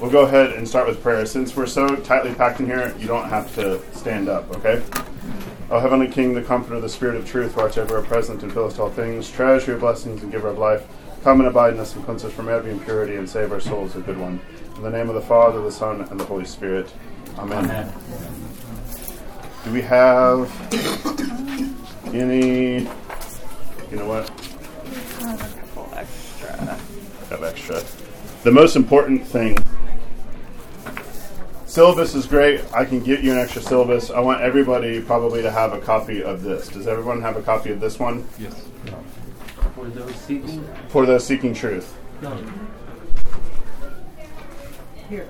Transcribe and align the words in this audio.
we'll 0.00 0.10
go 0.10 0.22
ahead 0.22 0.52
and 0.52 0.66
start 0.66 0.88
with 0.88 1.02
prayer. 1.02 1.26
Since 1.26 1.54
we're 1.54 1.66
so 1.66 1.94
tightly 1.96 2.34
packed 2.34 2.60
in 2.60 2.66
here, 2.66 2.94
you 2.98 3.06
don't 3.06 3.28
have 3.28 3.54
to 3.56 3.80
stand 3.92 4.28
up, 4.28 4.50
okay? 4.56 4.82
O 5.70 5.78
Heavenly 5.78 6.08
King, 6.08 6.34
the 6.34 6.42
comforter 6.42 6.76
of 6.76 6.82
the 6.82 6.88
Spirit 6.88 7.16
of 7.16 7.28
truth, 7.28 7.54
who 7.54 7.60
art 7.60 7.76
ever 7.78 8.02
present 8.02 8.42
and 8.42 8.52
fillest 8.52 8.80
all 8.80 8.90
things, 8.90 9.30
treasure 9.30 9.72
your 9.72 9.80
blessings 9.80 10.22
and 10.22 10.32
giver 10.32 10.48
of 10.48 10.58
life, 10.58 10.86
come 11.22 11.40
and 11.40 11.48
abide 11.48 11.74
in 11.74 11.80
us 11.80 11.94
and 11.94 12.04
cleanse 12.04 12.24
us 12.24 12.32
from 12.32 12.48
every 12.48 12.72
impurity 12.72 13.16
and 13.16 13.28
save 13.28 13.52
our 13.52 13.60
souls, 13.60 13.94
a 13.94 14.00
good 14.00 14.18
one. 14.18 14.40
In 14.76 14.82
the 14.82 14.90
name 14.90 15.08
of 15.08 15.14
the 15.14 15.20
Father, 15.20 15.60
the 15.60 15.70
Son, 15.70 16.00
and 16.00 16.18
the 16.18 16.24
Holy 16.24 16.44
Spirit. 16.44 16.92
Amen. 17.38 17.64
Amen. 17.66 17.92
Do 19.64 19.72
we 19.72 19.82
have 19.82 20.50
any, 22.14 22.80
you 23.90 23.96
know 23.96 24.06
what? 24.06 24.30
extra. 25.94 26.56
Have 27.28 27.44
extra. 27.44 27.82
The 28.42 28.50
most 28.50 28.74
important 28.74 29.26
thing 29.26 29.58
syllabus 31.70 32.16
is 32.16 32.26
great. 32.26 32.60
I 32.74 32.84
can 32.84 32.98
get 33.00 33.22
you 33.22 33.30
an 33.30 33.38
extra 33.38 33.62
syllabus. 33.62 34.10
I 34.10 34.18
want 34.18 34.40
everybody 34.40 35.00
probably 35.00 35.40
to 35.42 35.52
have 35.52 35.72
a 35.72 35.78
copy 35.78 36.20
of 36.20 36.42
this. 36.42 36.68
Does 36.68 36.88
everyone 36.88 37.22
have 37.22 37.36
a 37.36 37.42
copy 37.42 37.70
of 37.70 37.78
this 37.78 37.96
one? 37.96 38.26
Yes. 38.40 38.66
For 39.76 39.86
those 39.86 40.14
seeking? 40.16 40.68
For 40.88 41.06
those 41.06 41.24
seeking 41.24 41.54
truth. 41.54 41.96
No. 42.20 42.36
Here. 45.08 45.28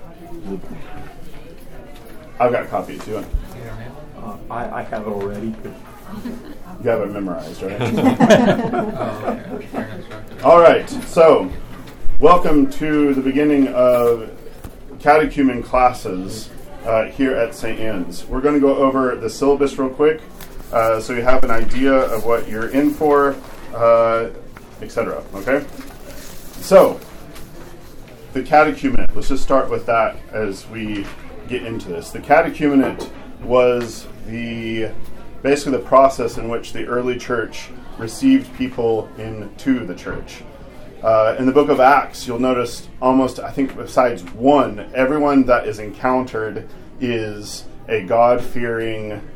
I've 2.38 2.52
got 2.52 2.64
a 2.64 2.68
copy 2.68 2.98
too. 2.98 3.22
Uh, 4.16 4.38
I, 4.50 4.80
I 4.80 4.82
have 4.82 5.06
it 5.06 5.10
already. 5.10 5.54
You 6.82 6.88
have 6.88 7.02
it 7.02 7.12
memorized, 7.12 7.60
right? 7.62 7.78
Oh, 7.82 9.42
okay. 9.52 9.66
Very 9.66 9.92
instructive. 9.92 10.44
All 10.46 10.58
right. 10.58 10.88
So, 10.88 11.52
welcome 12.18 12.70
to 12.72 13.12
the 13.12 13.20
beginning 13.20 13.68
of 13.68 14.39
catechumen 15.00 15.62
classes 15.62 16.50
uh, 16.84 17.06
here 17.06 17.34
at 17.34 17.54
St. 17.54 17.78
Anne's. 17.78 18.24
We're 18.26 18.40
going 18.40 18.54
to 18.54 18.60
go 18.60 18.76
over 18.76 19.14
the 19.16 19.28
syllabus 19.28 19.78
real 19.78 19.90
quick 19.90 20.20
uh, 20.72 21.00
so 21.00 21.12
you 21.12 21.22
have 21.22 21.42
an 21.42 21.50
idea 21.50 21.92
of 21.92 22.24
what 22.24 22.48
you're 22.48 22.68
in 22.68 22.90
for, 22.90 23.34
uh, 23.74 24.30
etc. 24.80 25.24
Okay? 25.34 25.66
So, 26.60 27.00
the 28.32 28.42
catechumenate. 28.42 29.14
Let's 29.14 29.28
just 29.28 29.42
start 29.42 29.68
with 29.68 29.86
that 29.86 30.16
as 30.32 30.68
we 30.68 31.04
get 31.48 31.64
into 31.64 31.88
this. 31.88 32.10
The 32.10 32.20
catechumenate 32.20 33.10
was 33.42 34.06
the 34.26 34.90
basically 35.42 35.72
the 35.72 35.84
process 35.84 36.38
in 36.38 36.48
which 36.48 36.72
the 36.72 36.86
early 36.86 37.18
church 37.18 37.70
received 37.98 38.54
people 38.56 39.08
into 39.18 39.84
the 39.84 39.94
church. 39.94 40.42
Uh, 41.02 41.34
in 41.38 41.46
the 41.46 41.52
book 41.52 41.70
of 41.70 41.80
Acts, 41.80 42.26
you'll 42.26 42.38
notice 42.38 42.86
almost, 43.00 43.38
I 43.40 43.50
think, 43.50 43.74
besides 43.74 44.22
one, 44.34 44.90
everyone 44.94 45.46
that 45.46 45.66
is 45.66 45.78
encountered 45.78 46.68
is 47.00 47.64
a 47.88 48.02
God 48.04 48.42
fearing 48.42 49.26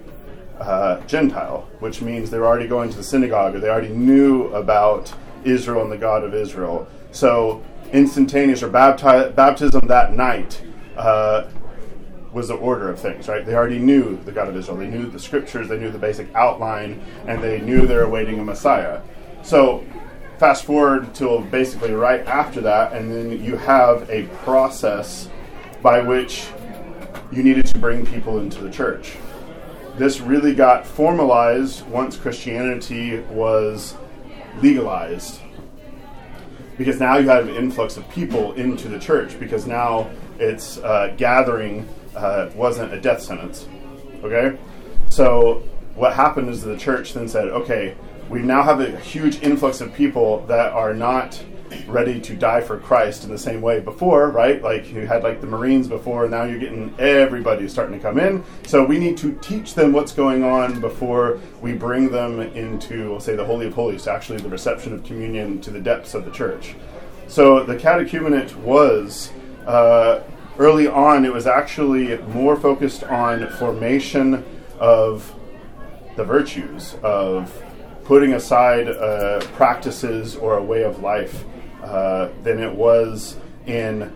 uh, 0.61 1.01
Gentile, 1.07 1.67
which 1.81 2.03
means 2.03 2.31
they're 2.31 2.45
already 2.45 2.69
going 2.69 2.91
to 2.91 2.97
the 2.97 3.03
synagogue 3.03 3.55
or 3.55 3.61
they 3.61 3.71
already 3.71 3.89
knew 3.89 4.49
about 4.49 5.13
Israel 5.45 5.83
and 5.83 5.91
the 5.91 5.97
God 5.97 6.23
of 6.23 6.35
Israel. 6.35 6.87
So, 7.13 7.63
instantaneous 7.93 8.63
or 8.63 8.69
bapti- 8.69 9.35
baptism 9.35 9.87
that 9.87 10.13
night 10.13 10.63
uh, 10.97 11.49
was 12.33 12.49
the 12.49 12.57
order 12.57 12.91
of 12.91 13.01
things, 13.01 13.27
right? 13.27 13.45
They 13.45 13.55
already 13.55 13.79
knew 13.79 14.19
the 14.25 14.33
God 14.33 14.49
of 14.49 14.57
Israel. 14.57 14.77
They 14.77 14.89
knew 14.89 15.07
the 15.07 15.19
scriptures, 15.19 15.69
they 15.69 15.79
knew 15.79 15.91
the 15.91 15.99
basic 15.99 16.33
outline, 16.35 17.03
and 17.27 17.43
they 17.43 17.61
knew 17.61 17.87
they 17.87 17.97
were 17.97 18.03
awaiting 18.03 18.39
a 18.39 18.45
Messiah. 18.45 19.01
So, 19.43 19.85
fast 20.39 20.65
forward 20.65 21.15
till 21.15 21.41
basically 21.41 21.93
right 21.93 22.21
after 22.27 22.61
that, 22.63 22.93
and 22.93 23.11
then 23.11 23.43
you 23.43 23.57
have 23.57 24.09
a 24.11 24.25
process 24.45 25.29
by 25.83 26.01
which 26.01 26.47
you 27.31 27.43
needed 27.43 27.67
to 27.67 27.79
bring 27.79 28.07
people 28.07 28.39
into 28.39 28.61
the 28.63 28.71
church. 28.71 29.17
This 29.97 30.21
really 30.21 30.55
got 30.55 30.87
formalized 30.87 31.87
once 31.87 32.17
Christianity 32.17 33.21
was 33.31 33.97
legalized. 34.61 35.41
Because 36.77 36.99
now 36.99 37.19
you 37.19 37.29
have 37.29 37.49
an 37.49 37.55
influx 37.55 37.97
of 37.97 38.09
people 38.11 38.53
into 38.55 38.89
the 38.89 38.99
church, 38.99 39.39
because 39.39 39.67
now 39.67 40.11
its 40.39 40.79
uh, 40.79 41.15
gathering 41.17 41.89
uh, 42.17 42.51
wasn't 42.57 42.93
a 42.93 43.01
death 43.01 43.23
sentence. 43.23 43.69
Okay? 44.25 44.59
So 45.11 45.63
what 45.95 46.15
happened 46.15 46.49
is 46.49 46.63
the 46.63 46.77
church 46.77 47.13
then 47.13 47.29
said, 47.29 47.49
okay, 47.51 47.97
we 48.29 48.41
now 48.41 48.63
have 48.63 48.81
a 48.81 48.99
huge 49.01 49.43
influx 49.43 49.81
of 49.81 49.93
people 49.95 50.45
that 50.47 50.73
are 50.73 50.95
not 50.95 51.43
ready 51.87 52.21
to 52.21 52.35
die 52.35 52.61
for 52.61 52.79
Christ 52.79 53.25
in 53.25 53.31
the 53.31 53.39
same 53.39 53.61
way 53.61 53.81
before, 53.81 54.31
right? 54.31 54.63
Like 54.63 54.93
you 54.93 55.07
had 55.07 55.23
like 55.23 55.41
the 55.41 55.47
Marines 55.47 55.89
before, 55.89 56.29
now 56.29 56.45
you're 56.45 56.59
getting 56.59 56.95
everybody 56.99 57.69
starting 57.69 57.99
to 57.99 58.03
come 58.03 58.19
in. 58.19 58.45
So 58.67 58.85
we 58.85 58.99
need 58.99 59.17
to 59.19 59.33
teach 59.43 59.75
them 59.75 59.93
what's 59.93 60.13
going 60.13 60.45
on 60.45 60.81
before 60.81 61.41
we 61.61 61.73
bring 61.73 62.11
them 62.11 62.41
into, 62.41 63.11
we'll 63.11 63.21
say, 63.21 63.37
the 63.37 63.45
Holy 63.45 63.67
of 63.67 63.75
Holies, 63.75 64.07
actually 64.07 64.39
the 64.39 64.49
reception 64.49 64.93
of 64.93 65.05
communion 65.05 65.61
to 65.63 65.71
the 65.71 65.81
depths 65.81 66.15
of 66.15 66.25
the 66.25 66.31
church. 66.31 66.75
So 67.27 67.65
the 67.65 67.77
catechumenate 67.77 68.55
was 68.57 69.33
uh, 69.67 70.23
early 70.59 70.87
on, 70.87 71.25
it 71.25 71.33
was 71.33 71.47
actually 71.47 72.17
more 72.19 72.57
focused 72.57 73.05
on 73.05 73.49
formation 73.53 74.45
of 74.79 75.35
the 76.17 76.25
virtues 76.25 76.97
of 77.03 77.63
putting 78.05 78.35
aside 78.35 78.89
uh, 78.89 79.41
practices 79.55 80.37
or 80.37 80.59
a 80.59 80.63
way 80.63 80.85
of 80.85 81.01
life 81.01 81.45
uh, 81.83 82.29
than 82.43 82.59
it 82.59 82.75
was 82.75 83.37
in 83.67 84.13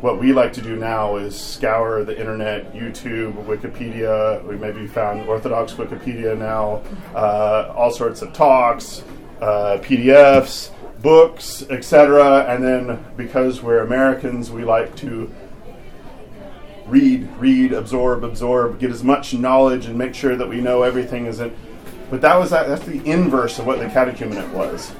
what 0.00 0.18
we 0.18 0.34
like 0.34 0.52
to 0.52 0.60
do 0.60 0.76
now 0.76 1.16
is 1.16 1.38
scour 1.38 2.04
the 2.04 2.18
internet, 2.18 2.74
YouTube, 2.74 3.32
Wikipedia. 3.46 4.44
We 4.44 4.56
maybe 4.56 4.86
found 4.86 5.26
Orthodox 5.26 5.72
Wikipedia 5.72 6.36
now, 6.36 6.82
uh, 7.14 7.72
all 7.74 7.90
sorts 7.90 8.20
of 8.20 8.34
talks, 8.34 9.02
uh, 9.40 9.78
PDFs, 9.80 10.70
books, 11.00 11.62
etc. 11.70 12.44
And 12.48 12.62
then 12.62 13.02
because 13.16 13.62
we're 13.62 13.80
Americans, 13.80 14.50
we 14.50 14.62
like 14.62 14.94
to 14.96 15.32
read, 16.86 17.26
read, 17.38 17.72
absorb, 17.72 18.24
absorb, 18.24 18.78
get 18.78 18.90
as 18.90 19.02
much 19.02 19.32
knowledge, 19.32 19.86
and 19.86 19.96
make 19.96 20.14
sure 20.14 20.36
that 20.36 20.48
we 20.48 20.60
know 20.60 20.82
everything 20.82 21.24
isn't. 21.24 21.56
But 22.10 22.20
that 22.20 22.36
was 22.36 22.50
that, 22.50 22.68
that's 22.68 22.84
the 22.84 23.04
inverse 23.04 23.58
of 23.58 23.66
what 23.66 23.78
the 23.78 23.86
catechumenate 23.86 24.50
was. 24.52 24.94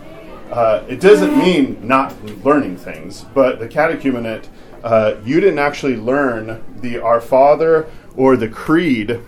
Uh, 0.51 0.85
it 0.89 1.01
doesn't 1.01 1.37
mean 1.39 1.79
not 1.87 2.15
learning 2.45 2.77
things, 2.77 3.25
but 3.35 3.59
the 3.59 3.69
catechumenate, 3.69 4.47
uh, 4.83 5.17
you 5.25 5.41
didn't 5.41 5.59
actually 5.59 5.97
learn 5.97 6.63
the 6.81 6.99
Our 6.99 7.21
Father 7.21 7.89
or 8.17 8.37
the 8.37 8.49
Creed 8.49 9.21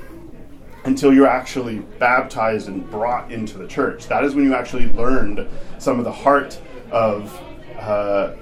until 0.84 1.12
you're 1.12 1.26
actually 1.26 1.80
baptized 1.98 2.68
and 2.68 2.88
brought 2.90 3.32
into 3.32 3.58
the 3.58 3.66
church. 3.66 4.06
That 4.06 4.24
is 4.24 4.34
when 4.34 4.44
you 4.44 4.54
actually 4.54 4.92
learned 4.92 5.48
some 5.78 5.98
of 5.98 6.04
the 6.04 6.12
heart 6.12 6.60
of 6.90 7.40
uh, 7.78 8.34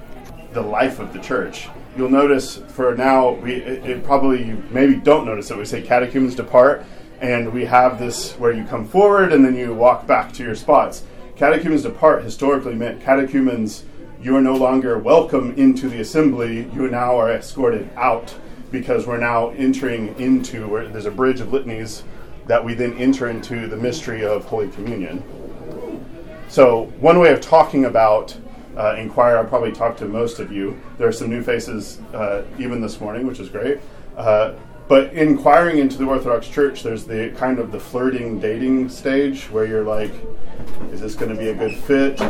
the 0.52 0.60
life 0.60 0.98
of 1.00 1.12
the 1.12 1.20
church. 1.20 1.68
You'll 1.96 2.10
notice 2.10 2.56
for 2.68 2.94
now, 2.94 3.30
we 3.30 3.54
it, 3.54 3.84
it 3.86 4.04
probably 4.04 4.44
maybe 4.70 4.96
don't 4.96 5.24
notice 5.24 5.48
that 5.48 5.56
we 5.56 5.64
say 5.64 5.80
catechumens 5.80 6.34
depart, 6.34 6.84
and 7.20 7.52
we 7.52 7.64
have 7.64 7.98
this 7.98 8.32
where 8.34 8.52
you 8.52 8.64
come 8.64 8.86
forward 8.86 9.32
and 9.32 9.44
then 9.44 9.54
you 9.54 9.72
walk 9.74 10.06
back 10.06 10.32
to 10.34 10.42
your 10.42 10.54
spots. 10.54 11.04
Catechumens 11.36 11.82
depart 11.82 12.22
historically 12.22 12.74
meant 12.74 13.02
catechumens, 13.02 13.84
you 14.20 14.36
are 14.36 14.40
no 14.40 14.54
longer 14.54 14.98
welcome 14.98 15.54
into 15.56 15.88
the 15.88 16.00
assembly, 16.00 16.68
you 16.74 16.88
now 16.88 17.16
are 17.16 17.30
escorted 17.32 17.90
out 17.96 18.34
because 18.70 19.06
we're 19.06 19.18
now 19.18 19.50
entering 19.50 20.18
into 20.18 20.68
where 20.68 20.88
there's 20.88 21.06
a 21.06 21.10
bridge 21.10 21.40
of 21.40 21.52
litanies 21.52 22.02
that 22.46 22.64
we 22.64 22.74
then 22.74 22.92
enter 22.94 23.28
into 23.28 23.68
the 23.68 23.76
mystery 23.76 24.24
of 24.24 24.44
Holy 24.44 24.68
Communion. 24.68 25.22
So, 26.48 26.84
one 27.00 27.18
way 27.18 27.32
of 27.32 27.40
talking 27.40 27.86
about 27.86 28.36
uh, 28.76 28.96
inquire, 28.98 29.38
I'll 29.38 29.44
probably 29.44 29.72
talk 29.72 29.96
to 29.98 30.06
most 30.06 30.38
of 30.38 30.50
you. 30.50 30.80
There 30.98 31.08
are 31.08 31.12
some 31.12 31.30
new 31.30 31.42
faces 31.42 32.00
uh, 32.12 32.44
even 32.58 32.80
this 32.80 33.00
morning, 33.00 33.26
which 33.26 33.40
is 33.40 33.48
great. 33.48 33.78
Uh, 34.16 34.54
but 34.88 35.12
inquiring 35.14 35.78
into 35.78 35.96
the 35.96 36.04
Orthodox 36.04 36.46
Church, 36.46 36.82
there's 36.82 37.04
the 37.04 37.32
kind 37.36 37.58
of 37.58 37.72
the 37.72 37.80
flirting, 37.80 38.38
dating 38.38 38.88
stage 38.88 39.50
where 39.50 39.64
you're 39.64 39.84
like, 39.84 40.12
is 40.92 41.00
this 41.00 41.14
going 41.14 41.34
to 41.34 41.38
be 41.38 41.48
a 41.48 41.54
good 41.54 41.74
fit? 41.74 42.20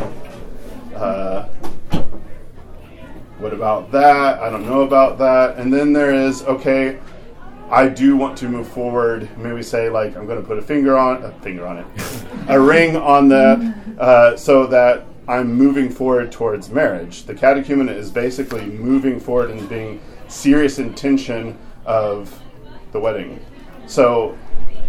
Uh, 0.95 1.47
what 3.39 3.53
about 3.53 3.91
that? 3.91 4.39
I 4.39 4.49
don't 4.49 4.65
know 4.65 4.81
about 4.81 5.17
that. 5.17 5.57
And 5.57 5.73
then 5.73 5.91
there 5.91 6.13
is, 6.13 6.43
okay, 6.43 6.97
I 7.69 7.89
do 7.89 8.15
want 8.15 8.37
to 8.37 8.47
move 8.47 8.67
forward. 8.67 9.29
Maybe 9.37 9.61
say 9.61 9.89
like 9.89 10.15
I'm 10.15 10.25
going 10.25 10.41
to 10.41 10.47
put 10.47 10.57
a 10.57 10.61
finger 10.61 10.97
on 10.97 11.23
a 11.23 11.31
finger 11.41 11.67
on 11.67 11.79
it, 11.79 11.85
a 12.47 12.59
ring 12.59 12.95
on 12.95 13.27
that, 13.29 13.97
uh, 13.99 14.37
so 14.37 14.67
that 14.67 15.05
I'm 15.27 15.53
moving 15.53 15.89
forward 15.89 16.31
towards 16.31 16.69
marriage. 16.69 17.23
The 17.23 17.33
catechumenate 17.33 17.97
is 17.97 18.11
basically 18.11 18.65
moving 18.65 19.19
forward 19.19 19.49
and 19.49 19.67
being 19.67 19.99
serious 20.27 20.79
intention 20.79 21.57
of 21.85 22.39
the 22.95 22.99
wedding. 22.99 23.39
So 23.85 24.37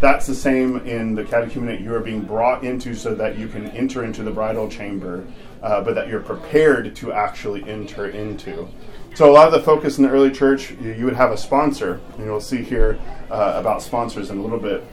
that's 0.00 0.26
the 0.26 0.34
same 0.34 0.78
in 0.86 1.14
the 1.14 1.24
catechumenate. 1.24 1.82
You 1.82 1.94
are 1.94 2.00
being 2.00 2.22
brought 2.22 2.64
into 2.64 2.94
so 2.94 3.14
that 3.14 3.36
you 3.36 3.48
can 3.48 3.66
enter 3.68 4.04
into 4.04 4.22
the 4.22 4.30
bridal 4.30 4.68
chamber 4.68 5.26
uh, 5.62 5.82
but 5.82 5.94
that 5.94 6.08
you're 6.08 6.20
prepared 6.20 6.94
to 6.96 7.12
actually 7.12 7.68
enter 7.68 8.08
into. 8.08 8.68
So 9.14 9.30
a 9.30 9.32
lot 9.32 9.46
of 9.46 9.52
the 9.52 9.62
focus 9.62 9.98
in 9.98 10.04
the 10.04 10.10
early 10.10 10.30
church, 10.30 10.72
you, 10.72 11.04
would 11.04 11.16
have 11.16 11.32
a 11.32 11.36
sponsor, 11.36 12.00
and 12.14 12.24
you'll 12.24 12.40
see 12.40 12.62
here 12.62 12.98
uh, 13.30 13.54
about 13.56 13.82
sponsors 13.82 14.30
in 14.30 14.38
a 14.38 14.42
little 14.42 14.58
bit. 14.58 14.84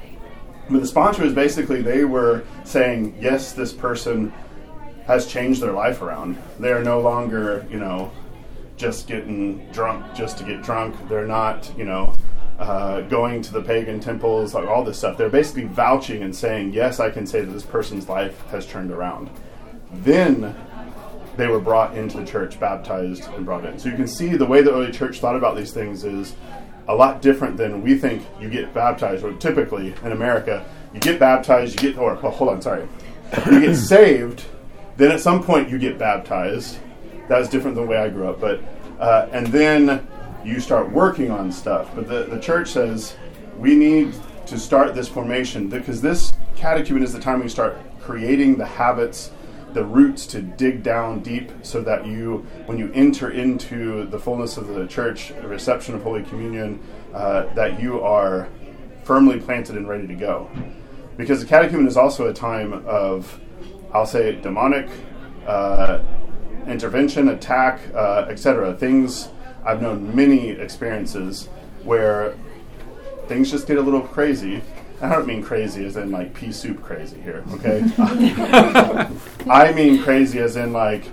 But 0.69 0.79
the 0.79 0.87
sponsor 0.87 1.23
is 1.25 1.33
basically 1.33 1.81
they 1.81 2.05
were 2.05 2.43
saying, 2.63 3.17
yes, 3.19 3.51
this 3.51 3.73
person 3.73 4.33
has 5.05 5.27
changed 5.27 5.61
their 5.61 5.73
life 5.73 6.01
around. 6.01 6.41
They 6.59 6.71
are 6.71 6.83
no 6.83 7.01
longer, 7.01 7.67
you 7.69 7.79
know, 7.79 8.11
just 8.77 9.07
getting 9.07 9.69
drunk 9.71 10.15
just 10.15 10.37
to 10.37 10.45
get 10.45 10.63
drunk. 10.63 10.95
They're 11.09 11.27
not, 11.27 11.71
you 11.77 11.83
know, 11.83 12.15
uh, 12.59 13.01
going 13.01 13.41
to 13.41 13.53
the 13.53 13.61
pagan 13.61 13.99
temples, 13.99 14.53
like 14.53 14.67
all 14.67 14.83
this 14.83 14.97
stuff. 14.97 15.17
They're 15.17 15.29
basically 15.29 15.65
vouching 15.65 16.23
and 16.23 16.35
saying, 16.35 16.73
yes, 16.73 16.99
I 16.99 17.09
can 17.09 17.25
say 17.25 17.41
that 17.41 17.51
this 17.51 17.65
person's 17.65 18.07
life 18.07 18.39
has 18.47 18.65
turned 18.65 18.91
around. 18.91 19.29
Then 19.91 20.55
they 21.35 21.47
were 21.47 21.59
brought 21.59 21.97
into 21.97 22.17
the 22.17 22.25
church, 22.25 22.59
baptized, 22.59 23.27
and 23.33 23.45
brought 23.45 23.65
in. 23.65 23.79
So 23.79 23.89
you 23.89 23.95
can 23.95 24.07
see 24.07 24.35
the 24.35 24.45
way 24.45 24.61
the 24.61 24.71
early 24.71 24.91
church 24.91 25.19
thought 25.19 25.35
about 25.35 25.57
these 25.57 25.71
things 25.71 26.03
is 26.03 26.35
a 26.87 26.95
lot 26.95 27.21
different 27.21 27.57
than 27.57 27.81
we 27.81 27.97
think 27.97 28.25
you 28.39 28.49
get 28.49 28.73
baptized, 28.73 29.23
or 29.23 29.33
typically 29.33 29.93
in 30.03 30.11
America, 30.11 30.65
you 30.93 30.99
get 30.99 31.19
baptized, 31.19 31.81
you 31.81 31.91
get, 31.91 31.99
or, 31.99 32.15
well, 32.15 32.31
hold 32.31 32.51
on, 32.51 32.61
sorry. 32.61 32.87
You 33.49 33.61
get 33.61 33.75
saved, 33.77 34.45
then 34.97 35.11
at 35.11 35.19
some 35.19 35.41
point 35.43 35.69
you 35.69 35.79
get 35.79 35.97
baptized. 35.97 36.77
That 37.29 37.39
was 37.39 37.49
different 37.49 37.75
than 37.75 37.85
the 37.85 37.89
way 37.89 37.97
I 37.97 38.09
grew 38.09 38.27
up, 38.27 38.39
but, 38.39 38.61
uh, 38.99 39.27
and 39.31 39.47
then 39.47 40.05
you 40.43 40.59
start 40.59 40.91
working 40.91 41.31
on 41.31 41.51
stuff. 41.51 41.89
But 41.95 42.07
the, 42.07 42.23
the 42.23 42.39
church 42.39 42.69
says 42.69 43.15
we 43.57 43.75
need 43.75 44.13
to 44.47 44.57
start 44.57 44.93
this 44.95 45.07
formation 45.07 45.69
because 45.69 46.01
this 46.01 46.33
catechumen 46.55 47.03
is 47.03 47.13
the 47.13 47.19
time 47.19 47.41
we 47.41 47.49
start 47.49 47.77
creating 47.99 48.57
the 48.57 48.65
habits 48.65 49.31
the 49.73 49.83
roots 49.83 50.25
to 50.27 50.41
dig 50.41 50.83
down 50.83 51.19
deep 51.21 51.51
so 51.63 51.81
that 51.81 52.05
you, 52.05 52.45
when 52.65 52.77
you 52.77 52.91
enter 52.93 53.31
into 53.31 54.05
the 54.05 54.19
fullness 54.19 54.57
of 54.57 54.67
the 54.67 54.87
church, 54.87 55.31
reception 55.43 55.95
of 55.95 56.03
Holy 56.03 56.23
Communion, 56.23 56.79
uh, 57.13 57.51
that 57.55 57.81
you 57.81 58.01
are 58.01 58.47
firmly 59.03 59.39
planted 59.39 59.75
and 59.75 59.87
ready 59.87 60.07
to 60.07 60.15
go. 60.15 60.49
Because 61.17 61.41
the 61.41 61.47
catechumen 61.47 61.87
is 61.87 61.97
also 61.97 62.27
a 62.27 62.33
time 62.33 62.85
of, 62.87 63.39
I'll 63.93 64.05
say, 64.05 64.39
demonic 64.41 64.89
uh, 65.45 65.99
intervention, 66.67 67.29
attack, 67.29 67.81
uh, 67.93 68.27
etc. 68.29 68.73
Things, 68.75 69.29
I've 69.65 69.81
known 69.81 70.15
many 70.15 70.49
experiences 70.49 71.47
where 71.83 72.35
things 73.27 73.51
just 73.51 73.67
get 73.67 73.77
a 73.77 73.81
little 73.81 74.01
crazy 74.01 74.61
I 75.03 75.09
don't 75.09 75.27
mean 75.27 75.43
crazy 75.43 75.85
as 75.85 75.97
in 75.97 76.11
like 76.11 76.33
pea 76.33 76.53
soup 76.53 76.81
crazy 76.81 77.19
here, 77.19 77.43
okay? 77.51 77.83
I 79.49 79.73
mean 79.73 80.01
crazy 80.01 80.39
as 80.39 80.55
in 80.55 80.71
like, 80.71 81.03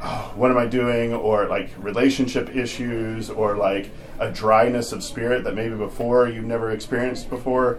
oh, 0.00 0.32
what 0.36 0.52
am 0.52 0.56
I 0.56 0.66
doing? 0.66 1.12
Or 1.12 1.46
like 1.48 1.70
relationship 1.78 2.54
issues, 2.54 3.30
or 3.30 3.56
like 3.56 3.90
a 4.20 4.30
dryness 4.30 4.92
of 4.92 5.02
spirit 5.02 5.42
that 5.44 5.56
maybe 5.56 5.74
before 5.74 6.28
you've 6.28 6.44
never 6.44 6.70
experienced 6.70 7.28
before. 7.28 7.78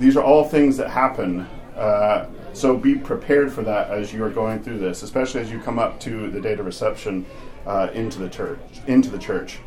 These 0.00 0.16
are 0.16 0.24
all 0.24 0.42
things 0.42 0.76
that 0.78 0.90
happen. 0.90 1.46
Uh, 1.76 2.26
so 2.52 2.76
be 2.76 2.96
prepared 2.96 3.52
for 3.52 3.62
that 3.62 3.90
as 3.90 4.12
you 4.12 4.24
are 4.24 4.30
going 4.30 4.64
through 4.64 4.78
this, 4.78 5.04
especially 5.04 5.42
as 5.42 5.50
you 5.50 5.60
come 5.60 5.78
up 5.78 6.00
to 6.00 6.28
the 6.28 6.40
date 6.40 6.58
of 6.58 6.66
reception 6.66 7.24
uh, 7.68 7.90
into 7.92 8.18
the 8.18 8.28
church. 8.28 8.58
Into 8.88 9.10
the 9.10 9.18
church. 9.18 9.60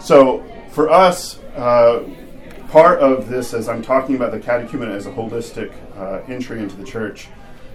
So 0.00 0.42
for 0.70 0.88
us. 0.88 1.38
Uh, 1.54 2.04
part 2.68 3.00
of 3.00 3.28
this 3.28 3.54
as 3.54 3.68
I'm 3.68 3.82
talking 3.82 4.14
about 4.14 4.30
the 4.30 4.38
catechumen 4.38 4.90
as 4.90 5.06
a 5.06 5.10
holistic 5.10 5.72
uh, 5.96 6.22
entry 6.28 6.60
into 6.60 6.76
the 6.76 6.84
church. 6.84 7.28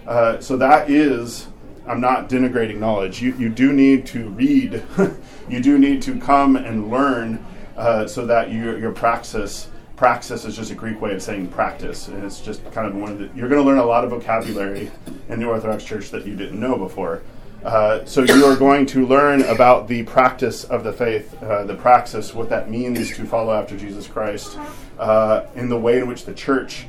Uh, 0.06 0.40
so 0.40 0.56
that 0.56 0.88
is, 0.90 1.48
I'm 1.86 2.00
not 2.00 2.28
denigrating 2.28 2.78
knowledge. 2.78 3.20
You, 3.20 3.34
you 3.36 3.48
do 3.48 3.72
need 3.72 4.06
to 4.06 4.28
read, 4.30 4.82
you 5.48 5.60
do 5.60 5.78
need 5.78 6.02
to 6.02 6.18
come 6.20 6.56
and 6.56 6.90
learn 6.90 7.44
uh, 7.76 8.06
so 8.06 8.24
that 8.26 8.52
your, 8.52 8.78
your 8.78 8.92
praxis, 8.92 9.68
praxis 9.96 10.44
is 10.44 10.56
just 10.56 10.70
a 10.70 10.74
Greek 10.74 11.00
way 11.00 11.12
of 11.12 11.22
saying 11.22 11.48
practice. 11.48 12.08
And 12.08 12.24
it's 12.24 12.40
just 12.40 12.64
kind 12.72 12.86
of 12.86 12.94
one 12.94 13.12
of 13.12 13.18
the, 13.18 13.30
you're 13.34 13.48
going 13.48 13.60
to 13.60 13.66
learn 13.66 13.78
a 13.78 13.84
lot 13.84 14.04
of 14.04 14.10
vocabulary 14.10 14.90
in 15.28 15.40
the 15.40 15.46
Orthodox 15.46 15.82
Church 15.82 16.10
that 16.10 16.24
you 16.24 16.36
didn't 16.36 16.60
know 16.60 16.78
before. 16.78 17.22
Uh, 17.64 18.04
so 18.04 18.22
you 18.22 18.44
are 18.44 18.56
going 18.56 18.84
to 18.84 19.06
learn 19.06 19.40
about 19.44 19.88
the 19.88 20.02
practice 20.02 20.64
of 20.64 20.84
the 20.84 20.92
faith, 20.92 21.42
uh, 21.42 21.64
the 21.64 21.74
praxis, 21.74 22.34
what 22.34 22.50
that 22.50 22.68
means 22.68 23.16
to 23.16 23.24
follow 23.24 23.54
after 23.54 23.74
Jesus 23.74 24.06
Christ, 24.06 24.58
uh, 24.98 25.46
in 25.54 25.70
the 25.70 25.78
way 25.78 25.98
in 25.98 26.06
which 26.06 26.26
the 26.26 26.34
church 26.34 26.86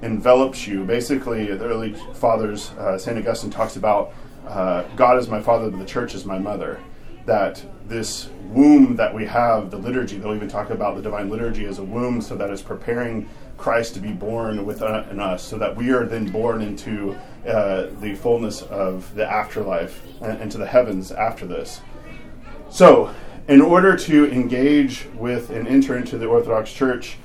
envelops 0.00 0.64
you. 0.64 0.84
Basically, 0.84 1.46
the 1.46 1.64
early 1.64 1.94
fathers, 2.14 2.70
uh, 2.78 2.96
St. 2.98 3.18
Augustine 3.18 3.50
talks 3.50 3.74
about 3.74 4.14
uh, 4.46 4.84
God 4.94 5.18
is 5.18 5.28
my 5.28 5.42
father, 5.42 5.68
but 5.68 5.80
the 5.80 5.86
church 5.86 6.14
is 6.14 6.24
my 6.24 6.38
mother. 6.38 6.78
That 7.26 7.64
this 7.88 8.28
womb 8.44 8.94
that 8.96 9.12
we 9.12 9.24
have, 9.26 9.72
the 9.72 9.76
liturgy, 9.76 10.18
they'll 10.18 10.36
even 10.36 10.48
talk 10.48 10.70
about 10.70 10.94
the 10.94 11.02
divine 11.02 11.30
liturgy 11.30 11.64
as 11.66 11.80
a 11.80 11.84
womb, 11.84 12.20
so 12.20 12.36
that 12.36 12.48
it's 12.48 12.62
preparing 12.62 13.28
Christ 13.62 13.94
to 13.94 14.00
be 14.00 14.10
born 14.10 14.66
within 14.66 15.20
us, 15.20 15.42
so 15.42 15.56
that 15.58 15.76
we 15.76 15.90
are 15.90 16.04
then 16.04 16.30
born 16.30 16.62
into 16.62 17.16
uh, 17.46 17.86
the 18.00 18.16
fullness 18.16 18.62
of 18.62 19.14
the 19.14 19.24
afterlife 19.24 20.02
and, 20.20 20.42
and 20.42 20.50
to 20.50 20.58
the 20.58 20.66
heavens 20.66 21.12
after 21.12 21.46
this. 21.46 21.80
So, 22.70 23.14
in 23.46 23.60
order 23.60 23.96
to 23.96 24.32
engage 24.32 25.06
with 25.14 25.50
and 25.50 25.68
enter 25.68 25.96
into 25.96 26.18
the 26.18 26.26
Orthodox 26.26 26.72
Church, 26.72 27.16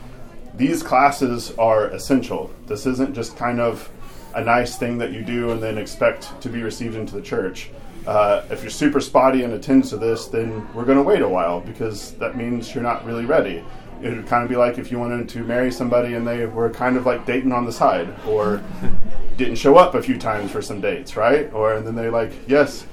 these 0.54 0.84
classes 0.84 1.54
are 1.58 1.88
essential. 1.88 2.52
This 2.68 2.86
isn't 2.86 3.16
just 3.16 3.36
kind 3.36 3.60
of 3.60 3.90
a 4.36 4.42
nice 4.44 4.78
thing 4.78 5.00
that 5.00 5.12
you 5.12 5.24
do 5.24 5.52
and 5.52 5.62
then 5.62 5.80
expect 5.80 6.40
to 6.42 6.50
be 6.50 6.62
received 6.62 6.96
into 6.96 7.16
the 7.16 7.22
church. 7.22 7.72
Uh, 8.06 8.44
if 8.52 8.62
you're 8.62 8.70
super 8.70 9.02
spotty 9.02 9.44
and 9.44 9.54
attends 9.54 9.90
to 9.90 9.98
this, 9.98 10.28
then 10.28 10.68
we're 10.74 10.86
going 10.86 10.98
to 10.98 11.04
wait 11.04 11.22
a 11.22 11.28
while 11.28 11.60
because 11.62 12.12
that 12.14 12.38
means 12.38 12.74
you're 12.74 12.84
not 12.84 13.04
really 13.06 13.26
ready. 13.26 13.64
It 14.02 14.16
would 14.16 14.28
kind 14.28 14.44
of 14.44 14.50
be 14.50 14.56
like 14.56 14.78
if 14.78 14.92
you 14.92 15.00
wanted 15.00 15.28
to 15.30 15.44
marry 15.44 15.72
somebody 15.72 16.14
and 16.14 16.28
they 16.28 16.46
were 16.46 16.70
kind 16.70 16.98
of 16.98 17.06
like 17.06 17.26
dating 17.26 17.52
on 17.52 17.66
the 17.66 17.72
side 17.72 18.14
or 18.28 18.62
didn't 19.38 19.56
show 19.56 19.78
up 19.78 19.96
a 19.96 20.02
few 20.02 20.18
times 20.18 20.52
for 20.52 20.62
some 20.62 20.82
dates, 20.82 21.16
right? 21.16 21.52
Or 21.54 21.74
and 21.74 21.86
then 21.86 21.96
they 21.96 22.10
like, 22.10 22.32
yes, 22.48 22.86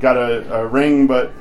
got 0.00 0.16
a, 0.16 0.60
a 0.60 0.66
ring, 0.66 1.06
but 1.06 1.32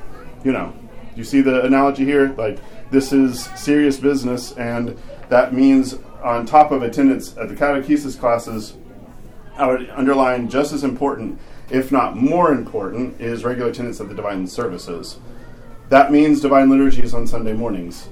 you 0.44 0.52
know, 0.52 0.74
you 1.16 1.24
see 1.24 1.42
the 1.42 1.66
analogy 1.66 2.06
here? 2.06 2.34
Like 2.38 2.60
this 2.92 3.12
is 3.12 3.46
serious 3.56 3.98
business 3.98 4.54
and 4.54 4.98
that 5.30 5.54
means, 5.54 5.96
on 6.24 6.46
top 6.46 6.72
of 6.72 6.82
attendance 6.82 7.36
at 7.38 7.50
the 7.50 7.56
catechesis 7.56 8.18
classes, 8.18 8.76
I 9.58 9.68
would 9.68 9.90
underline 9.90 10.50
just 10.50 10.72
as 10.72 10.84
important, 10.84 11.40
if 11.70 11.92
not 11.92 12.16
more 12.16 12.52
important, 12.52 13.20
is 13.20 13.44
regular 13.44 13.72
attendance 13.72 14.00
at 14.00 14.08
the 14.08 14.16
divine 14.16 14.48
services. 14.48 15.20
That 15.90 16.12
means 16.12 16.42
divine 16.42 16.70
liturgy 16.70 17.02
is 17.02 17.14
on 17.14 17.28
Sunday 17.28 17.54
mornings, 17.54 18.10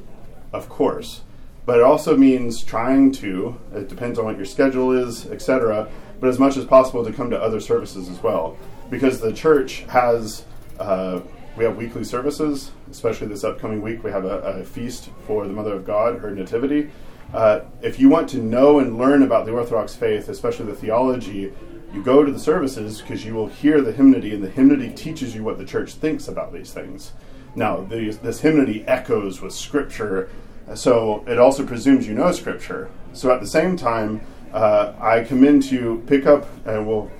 of 0.56 0.70
course. 0.70 1.22
But 1.66 1.80
it 1.80 1.84
also 1.84 2.16
means 2.16 2.64
trying 2.64 3.12
to, 3.14 3.60
it 3.74 3.90
depends 3.90 4.20
on 4.20 4.26
what 4.26 4.38
your 4.38 4.46
schedule 4.46 4.92
is, 4.92 5.26
etc., 5.28 5.90
but 6.20 6.30
as 6.30 6.40
much 6.40 6.58
as 6.58 6.66
possible 6.66 7.04
to 7.04 7.12
come 7.12 7.30
to 7.32 7.42
other 7.42 7.60
services 7.60 8.08
as 8.08 8.22
well. 8.22 8.58
Because 8.90 9.20
the 9.20 9.34
church 9.34 9.80
has, 9.90 10.46
uh, 10.80 11.22
we 11.58 11.64
have 11.64 11.76
weekly 11.76 12.04
services, 12.04 12.72
especially 12.92 13.28
this 13.28 13.44
upcoming 13.44 13.82
week, 13.82 14.04
we 14.04 14.12
have 14.12 14.26
a, 14.26 14.40
a 14.40 14.64
feast 14.64 15.10
for 15.26 15.48
the 15.48 15.54
Mother 15.54 15.74
of 15.74 15.86
God, 15.86 16.20
her 16.20 16.32
Nativity. 16.32 16.90
Uh, 17.34 17.62
if 17.82 18.00
you 18.00 18.10
want 18.10 18.30
to 18.30 18.38
know 18.38 18.80
and 18.80 18.98
learn 18.98 19.24
about 19.24 19.46
the 19.46 19.52
Orthodox 19.52 19.96
faith, 19.96 20.30
especially 20.30 20.68
the 20.68 20.76
theology, 20.76 21.52
you 21.94 22.04
go 22.04 22.24
to 22.24 22.32
the 22.32 22.40
services 22.40 23.02
because 23.02 23.26
you 23.26 23.34
will 23.34 23.48
hear 23.48 23.82
the 23.82 23.92
hymnody, 23.92 24.34
and 24.34 24.44
the 24.44 24.50
hymnody 24.50 24.92
teaches 24.92 25.34
you 25.34 25.44
what 25.44 25.58
the 25.58 25.66
church 25.66 25.94
thinks 25.94 26.28
about 26.28 26.54
these 26.54 26.72
things. 26.72 27.12
Now, 27.56 27.82
this 27.82 28.42
hymnody 28.42 28.86
echoes 28.86 29.42
with 29.42 29.54
Scripture, 29.54 30.30
so 30.74 31.24
it 31.28 31.38
also 31.38 31.66
presumes 31.66 32.08
you 32.08 32.14
know 32.14 32.32
Scripture. 32.32 32.90
So 33.14 33.32
at 33.32 33.40
the 33.40 33.48
same 33.48 33.78
time, 33.78 34.22
uh, 34.54 34.94
I 35.00 35.24
commend 35.24 35.64
to 35.64 35.76
you 35.76 36.04
pick 36.08 36.26
up, 36.26 36.48
and 36.66 36.88
we'll 36.88 37.12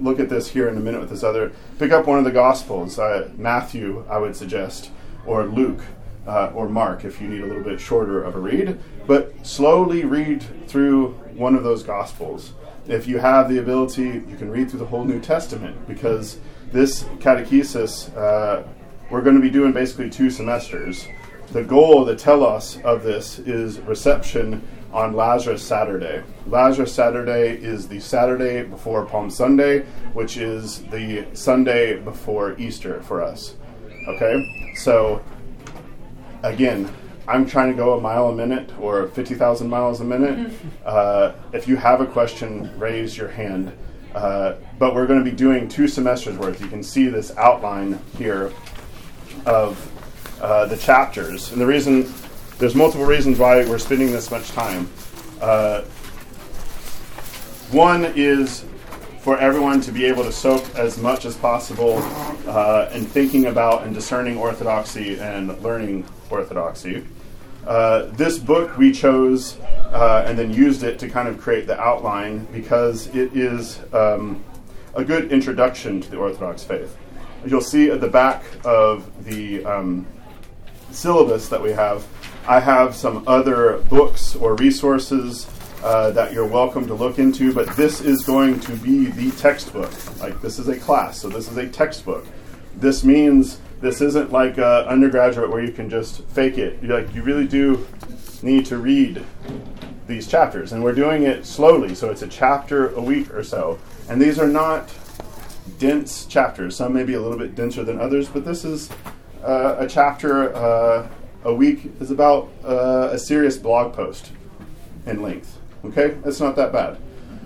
look 0.00 0.20
at 0.20 0.28
this 0.28 0.48
here 0.48 0.68
in 0.68 0.76
a 0.76 0.80
minute 0.80 1.00
with 1.00 1.10
this 1.10 1.22
other. 1.22 1.52
Pick 1.78 1.92
up 1.92 2.06
one 2.06 2.18
of 2.18 2.24
the 2.24 2.30
Gospels, 2.30 2.98
uh, 2.98 3.30
Matthew, 3.36 4.04
I 4.08 4.18
would 4.18 4.36
suggest, 4.36 4.90
or 5.26 5.44
Luke 5.46 5.80
uh, 6.26 6.52
or 6.54 6.68
Mark 6.68 7.04
if 7.04 7.20
you 7.20 7.28
need 7.28 7.40
a 7.40 7.46
little 7.46 7.62
bit 7.62 7.80
shorter 7.80 8.22
of 8.22 8.34
a 8.34 8.38
read, 8.38 8.78
but 9.06 9.34
slowly 9.46 10.04
read 10.04 10.44
through 10.68 11.12
one 11.34 11.54
of 11.54 11.64
those 11.64 11.82
Gospels. 11.82 12.52
If 12.86 13.06
you 13.06 13.18
have 13.18 13.48
the 13.48 13.58
ability, 13.58 14.24
you 14.28 14.36
can 14.36 14.50
read 14.50 14.70
through 14.70 14.80
the 14.80 14.86
whole 14.86 15.04
New 15.04 15.20
Testament 15.20 15.86
because 15.86 16.38
this 16.72 17.04
catechesis 17.20 18.14
uh, 18.16 18.64
we're 19.10 19.20
going 19.20 19.36
to 19.36 19.42
be 19.42 19.50
doing 19.50 19.72
basically 19.72 20.08
two 20.08 20.30
semesters. 20.30 21.06
The 21.52 21.62
goal, 21.62 22.06
the 22.06 22.16
telos 22.16 22.80
of 22.80 23.02
this 23.02 23.38
is 23.38 23.78
reception 23.80 24.66
on 24.90 25.12
Lazarus 25.12 25.62
Saturday. 25.62 26.22
Lazarus 26.46 26.94
Saturday 26.94 27.50
is 27.62 27.86
the 27.86 28.00
Saturday 28.00 28.62
before 28.62 29.04
Palm 29.04 29.28
Sunday, 29.28 29.80
which 30.14 30.38
is 30.38 30.82
the 30.84 31.26
Sunday 31.34 31.98
before 31.98 32.58
Easter 32.58 33.02
for 33.02 33.20
us. 33.20 33.56
Okay? 34.08 34.72
So 34.76 35.22
again, 36.42 36.90
I'm 37.28 37.44
trying 37.44 37.70
to 37.70 37.76
go 37.76 37.98
a 37.98 38.00
mile 38.00 38.28
a 38.28 38.34
minute 38.34 38.72
or 38.80 39.08
50,000 39.08 39.68
miles 39.68 40.00
a 40.00 40.04
minute. 40.04 40.52
Uh, 40.86 41.34
if 41.52 41.68
you 41.68 41.76
have 41.76 42.00
a 42.00 42.06
question, 42.06 42.68
raise 42.76 43.16
your 43.16 43.28
hand. 43.28 43.72
Uh, 44.16 44.54
but 44.80 44.96
we're 44.96 45.06
going 45.06 45.22
to 45.22 45.30
be 45.30 45.36
doing 45.36 45.68
two 45.68 45.86
semesters 45.86 46.36
worth. 46.36 46.60
You 46.60 46.66
can 46.66 46.82
see 46.82 47.06
this 47.06 47.30
outline 47.36 48.00
here 48.18 48.52
of 49.46 49.91
uh, 50.42 50.66
the 50.66 50.76
chapters. 50.76 51.52
And 51.52 51.60
the 51.60 51.66
reason, 51.66 52.12
there's 52.58 52.74
multiple 52.74 53.06
reasons 53.06 53.38
why 53.38 53.64
we're 53.64 53.78
spending 53.78 54.10
this 54.12 54.30
much 54.30 54.50
time. 54.50 54.90
Uh, 55.40 55.82
one 57.70 58.12
is 58.16 58.64
for 59.20 59.38
everyone 59.38 59.80
to 59.80 59.92
be 59.92 60.04
able 60.04 60.24
to 60.24 60.32
soak 60.32 60.62
as 60.74 60.98
much 60.98 61.24
as 61.24 61.36
possible 61.36 61.98
uh, 62.48 62.90
in 62.92 63.06
thinking 63.06 63.46
about 63.46 63.84
and 63.84 63.94
discerning 63.94 64.36
orthodoxy 64.36 65.18
and 65.20 65.56
learning 65.62 66.04
orthodoxy. 66.28 67.06
Uh, 67.66 68.06
this 68.16 68.38
book 68.38 68.76
we 68.76 68.90
chose 68.90 69.58
uh, 69.92 70.24
and 70.26 70.36
then 70.36 70.52
used 70.52 70.82
it 70.82 70.98
to 70.98 71.08
kind 71.08 71.28
of 71.28 71.38
create 71.40 71.66
the 71.68 71.80
outline 71.80 72.44
because 72.46 73.06
it 73.14 73.36
is 73.36 73.80
um, 73.92 74.42
a 74.94 75.04
good 75.04 75.30
introduction 75.30 76.00
to 76.00 76.10
the 76.10 76.16
Orthodox 76.16 76.64
faith. 76.64 76.96
You'll 77.46 77.60
see 77.60 77.90
at 77.90 78.00
the 78.00 78.08
back 78.08 78.42
of 78.64 79.24
the 79.24 79.64
um, 79.64 80.06
syllabus 80.92 81.48
that 81.48 81.62
we 81.62 81.70
have, 81.70 82.06
I 82.46 82.60
have 82.60 82.94
some 82.94 83.24
other 83.26 83.78
books 83.88 84.34
or 84.36 84.56
resources 84.56 85.48
uh, 85.82 86.10
that 86.12 86.32
you're 86.32 86.46
welcome 86.46 86.86
to 86.86 86.94
look 86.94 87.18
into, 87.18 87.52
but 87.52 87.68
this 87.76 88.00
is 88.00 88.24
going 88.24 88.60
to 88.60 88.76
be 88.76 89.06
the 89.06 89.30
textbook. 89.32 89.90
Like, 90.20 90.40
this 90.40 90.58
is 90.58 90.68
a 90.68 90.76
class, 90.76 91.18
so 91.18 91.28
this 91.28 91.50
is 91.50 91.56
a 91.56 91.68
textbook. 91.68 92.26
This 92.76 93.04
means 93.04 93.60
this 93.80 94.00
isn't 94.00 94.30
like 94.30 94.58
a 94.58 94.88
undergraduate 94.88 95.50
where 95.50 95.62
you 95.62 95.72
can 95.72 95.90
just 95.90 96.22
fake 96.28 96.58
it. 96.58 96.80
you 96.82 96.88
like, 96.88 97.12
you 97.14 97.22
really 97.22 97.46
do 97.46 97.86
need 98.42 98.66
to 98.66 98.78
read 98.78 99.24
these 100.06 100.26
chapters, 100.26 100.72
and 100.72 100.82
we're 100.82 100.92
doing 100.92 101.24
it 101.24 101.46
slowly, 101.46 101.94
so 101.94 102.10
it's 102.10 102.22
a 102.22 102.28
chapter 102.28 102.90
a 102.94 103.00
week 103.00 103.32
or 103.34 103.42
so. 103.42 103.78
And 104.08 104.20
these 104.20 104.38
are 104.38 104.48
not 104.48 104.92
dense 105.78 106.26
chapters. 106.26 106.76
Some 106.76 106.92
may 106.92 107.04
be 107.04 107.14
a 107.14 107.20
little 107.20 107.38
bit 107.38 107.54
denser 107.54 107.84
than 107.84 108.00
others, 108.00 108.28
but 108.28 108.44
this 108.44 108.64
is 108.64 108.88
uh, 109.42 109.76
a 109.78 109.88
chapter 109.88 110.54
uh, 110.54 111.08
a 111.44 111.54
week 111.54 111.90
is 112.00 112.10
about 112.10 112.50
uh, 112.64 113.10
a 113.12 113.18
serious 113.18 113.56
blog 113.56 113.94
post 113.94 114.32
in 115.06 115.22
length. 115.22 115.58
Okay, 115.84 116.16
that's 116.22 116.40
not 116.40 116.56
that 116.56 116.72
bad. 116.72 116.98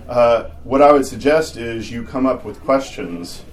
Uh, 0.07 0.49
what 0.63 0.81
I 0.81 0.91
would 0.93 1.05
suggest 1.05 1.57
is 1.57 1.91
you 1.91 2.03
come 2.03 2.25
up 2.25 2.45
with 2.45 2.61
questions. 2.61 3.43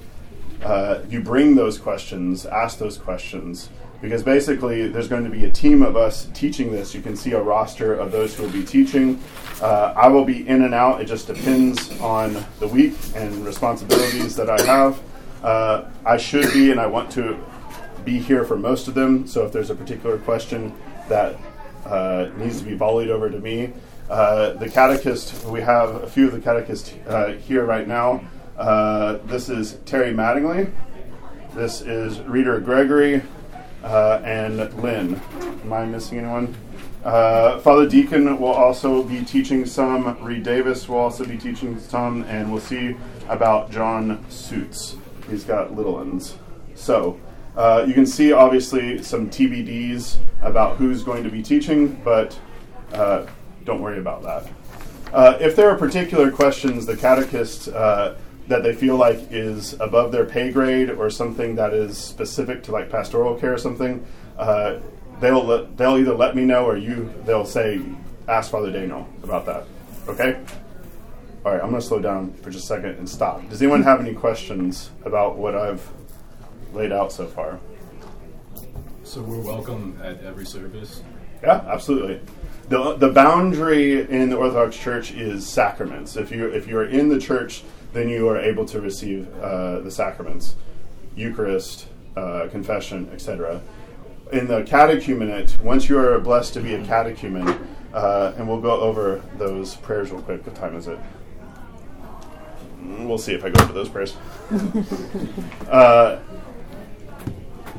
Uh, 0.63 1.01
you 1.09 1.21
bring 1.21 1.55
those 1.55 1.79
questions, 1.79 2.47
ask 2.47 2.79
those 2.79 2.97
questions, 2.97 3.71
because 4.01 4.23
basically 4.23 4.89
there's 4.89 5.09
going 5.09 5.25
to 5.25 5.31
be 5.31 5.47
a 5.47 5.51
team 5.51 5.83
of 5.83 5.97
us 5.97 6.29
teaching 6.35 6.71
this. 6.71 6.95
You 6.95 7.01
can 7.01 7.17
see 7.17 7.33
a 7.33 7.43
roster 7.43 7.95
of 7.95 8.13
those 8.13 8.35
who 8.35 8.45
will 8.45 8.51
be 8.53 8.65
teaching. 8.65 9.21
Uh, 9.61 9.95
I 9.97 10.09
will 10.09 10.25
be 10.25 10.47
in 10.47 10.63
and 10.63 10.75
out. 10.75 11.01
It 11.01 11.07
just 11.07 11.27
depends 11.27 11.91
on 12.01 12.45
the 12.61 12.69
week 12.69 12.95
and 13.15 13.45
responsibilities 13.45 14.37
that 14.37 14.49
I 14.51 14.63
have. 14.65 15.03
Uh, 15.43 15.85
I 16.05 16.17
should 16.19 16.53
be, 16.53 16.71
and 16.71 16.81
I 16.81 16.87
want 16.87 17.11
to 17.13 17.39
be 18.05 18.19
here 18.19 18.45
for 18.45 18.57
most 18.57 18.89
of 18.89 18.95
them. 18.95 19.27
So 19.27 19.45
if 19.45 19.53
there's 19.53 19.71
a 19.71 19.75
particular 19.75 20.19
question 20.19 20.75
that 21.09 21.37
uh, 21.85 22.31
needs 22.37 22.59
to 22.61 22.65
be 22.65 22.77
volleyed 22.77 23.11
over 23.11 23.31
to 23.31 23.39
me, 23.39 23.73
uh, 24.11 24.53
the 24.55 24.69
catechist, 24.69 25.45
we 25.47 25.61
have 25.63 25.95
a 25.97 26.07
few 26.07 26.27
of 26.27 26.33
the 26.33 26.41
catechists 26.41 26.93
uh, 27.09 27.33
here 27.33 27.65
right 27.65 27.89
now. 27.89 28.23
Uh, 28.57 29.19
this 29.25 29.49
is 29.49 29.79
Terry 29.87 30.13
Mattingly. 30.13 30.71
This 31.55 31.81
is 31.81 32.21
Reader 32.21 32.61
Gregory 32.61 33.23
uh, 33.83 34.21
and 34.25 34.59
Lynn. 34.83 35.21
Am 35.63 35.73
I 35.73 35.87
missing 35.87 36.19
anyone? 36.19 36.55
Uh, 37.05 37.59
Father 37.61 37.87
Deacon 37.89 38.39
will 38.39 38.49
also 38.49 39.03
be 39.03 39.23
teaching 39.25 39.67
some. 39.67 40.23
Reed 40.23 40.43
Davis 40.43 40.89
will 40.89 40.99
also 40.99 41.25
be 41.25 41.37
teaching 41.37 41.79
some, 41.79 42.23
and 42.25 42.51
we'll 42.51 42.61
see 42.61 42.97
about 43.29 43.71
John 43.71 44.25
Suits. 44.31 44.97
He's 45.29 45.45
got 45.45 45.75
little 45.75 45.95
ones. 45.95 46.37
So 46.75 47.21
uh, 47.57 47.85
you 47.87 47.95
can 47.95 48.07
see 48.07 48.33
obviously 48.33 49.03
some 49.03 49.31
TBDs 49.31 50.19
about 50.43 50.77
who's 50.77 51.03
going 51.03 51.23
to 51.25 51.31
be 51.31 51.43
teaching, 51.43 51.95
but 52.05 52.39
uh, 52.93 53.27
don't 53.65 53.81
worry 53.81 53.99
about 53.99 54.23
that. 54.23 54.51
Uh, 55.13 55.39
if 55.41 55.55
there 55.55 55.71
are 55.71 55.77
particular 55.77 56.31
questions 56.31 56.87
the 56.87 56.97
catechist 56.97 57.69
uh, 57.69 58.15
that 58.49 58.63
they 58.63 58.75
feel 58.75 58.97
like 58.97 59.19
is 59.31 59.75
above 59.75 60.11
their 60.11 60.25
pay 60.25 60.51
grade 60.51 60.91
or 60.91 61.09
something 61.09 61.55
that 61.55 61.73
is 61.73 61.97
specific 61.97 62.63
to 62.65 62.73
like 62.73 62.91
pastoral 62.91 63.37
care 63.37 63.55
or 63.55 63.59
something, 63.59 64.05
uh, 64.37 64.81
they'll 65.21 65.67
they'll 65.77 65.97
either 65.97 66.15
let 66.15 66.35
me 66.35 66.45
know 66.45 66.65
or 66.65 66.77
you 66.77 67.13
they'll 67.25 67.47
say 67.47 67.81
ask 68.29 68.51
Father 68.51 68.73
Daniel 68.73 69.09
about 69.23 69.47
that. 69.47 69.65
Okay. 70.09 70.41
All 71.45 71.53
right, 71.53 71.63
I'm 71.63 71.69
going 71.69 71.81
to 71.81 71.87
slow 71.87 72.01
down 72.01 72.33
for 72.33 72.51
just 72.51 72.65
a 72.65 72.67
second 72.69 72.93
and 72.93 73.09
stop. 73.09 73.47
Does 73.51 73.61
anyone 73.61 73.83
have 73.83 74.01
any 74.01 74.15
questions 74.15 74.91
about 75.05 75.37
what 75.37 75.55
I've 75.55 75.87
laid 76.75 76.93
out 76.93 77.13
so 77.13 77.27
far? 77.27 77.59
So 79.05 79.23
we're 79.23 79.41
welcome 79.41 79.99
at 80.03 80.23
every 80.25 80.47
service. 80.47 81.03
Yeah, 81.43 81.65
absolutely. 81.69 82.21
the 82.69 82.97
The 82.97 83.11
boundary 83.11 84.09
in 84.11 84.31
the 84.31 84.37
Orthodox 84.37 84.77
Church 84.77 85.13
is 85.13 85.47
sacraments. 85.47 86.17
If 86.17 86.31
you 86.31 86.47
if 86.47 86.67
you 86.67 86.79
are 86.79 86.87
in 86.87 87.09
the 87.09 87.19
church, 87.19 87.63
then 87.93 88.09
you 88.09 88.29
are 88.29 88.39
able 88.39 88.65
to 88.67 88.81
receive 88.81 89.29
uh, 89.41 89.81
the 89.81 89.91
sacraments, 89.91 90.57
Eucharist, 91.15 91.87
uh, 92.17 92.49
confession, 92.51 93.09
etc. 93.13 93.61
In 94.33 94.49
the 94.49 94.63
catechumenate, 94.63 95.61
once 95.61 95.89
you 95.89 95.99
are 95.99 96.19
blessed 96.19 96.55
to 96.55 96.61
be 96.61 96.75
a 96.75 96.85
catechumen, 96.85 97.47
uh, 97.93 98.33
and 98.37 98.49
we'll 98.49 98.61
go 98.61 98.81
over 98.81 99.23
those 99.37 99.77
prayers 99.77 100.11
real 100.11 100.23
quick. 100.23 100.45
What 100.47 100.57
time 100.57 100.77
is 100.77 100.89
it? 100.89 100.99
We'll 102.83 103.19
see 103.19 103.35
if 103.35 103.45
I 103.45 103.51
go 103.51 103.63
over 103.63 103.73
those 103.73 103.89
prayers. 103.89 104.17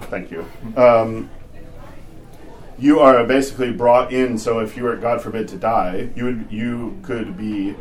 Thank 0.10 0.32
you. 0.32 0.46
Um, 0.76 1.30
you 2.78 3.00
are 3.00 3.24
basically 3.26 3.72
brought 3.72 4.12
in. 4.12 4.38
So 4.38 4.60
if 4.60 4.76
you 4.76 4.84
were, 4.84 4.96
God 4.96 5.22
forbid, 5.22 5.48
to 5.50 5.58
die, 5.58 6.10
you 6.16 6.26
would 6.26 6.48
you 6.50 7.00
could 7.04 7.38
be, 7.38 7.76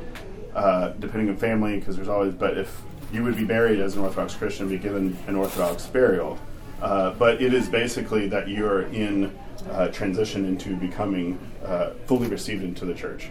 uh, 0.55 0.91
depending 1.01 1.29
on 1.29 1.37
family, 1.37 1.79
because 1.79 1.97
there's 1.97 2.09
always. 2.09 2.35
But 2.35 2.57
if 2.59 2.83
you 3.13 3.23
would 3.23 3.37
be 3.37 3.45
buried 3.45 3.81
as 3.81 3.97
an 3.97 4.03
Orthodox 4.03 4.35
Christian, 4.35 4.69
be 4.69 4.79
given 4.79 5.17
an 5.27 5.37
Orthodox 5.37 5.87
burial. 5.87 6.39
Uh, 6.81 7.13
but 7.13 7.41
it 7.41 7.55
is 7.55 7.69
basically 7.69 8.29
that 8.29 8.49
you're 8.49 8.83
in 8.89 9.37
uh, 9.71 9.89
transition 9.89 10.45
into 10.45 10.77
becoming 10.77 11.39
uh, 11.65 11.91
fully 12.07 12.29
received 12.29 12.63
into 12.63 12.85
the 12.85 12.95
church. 12.95 13.31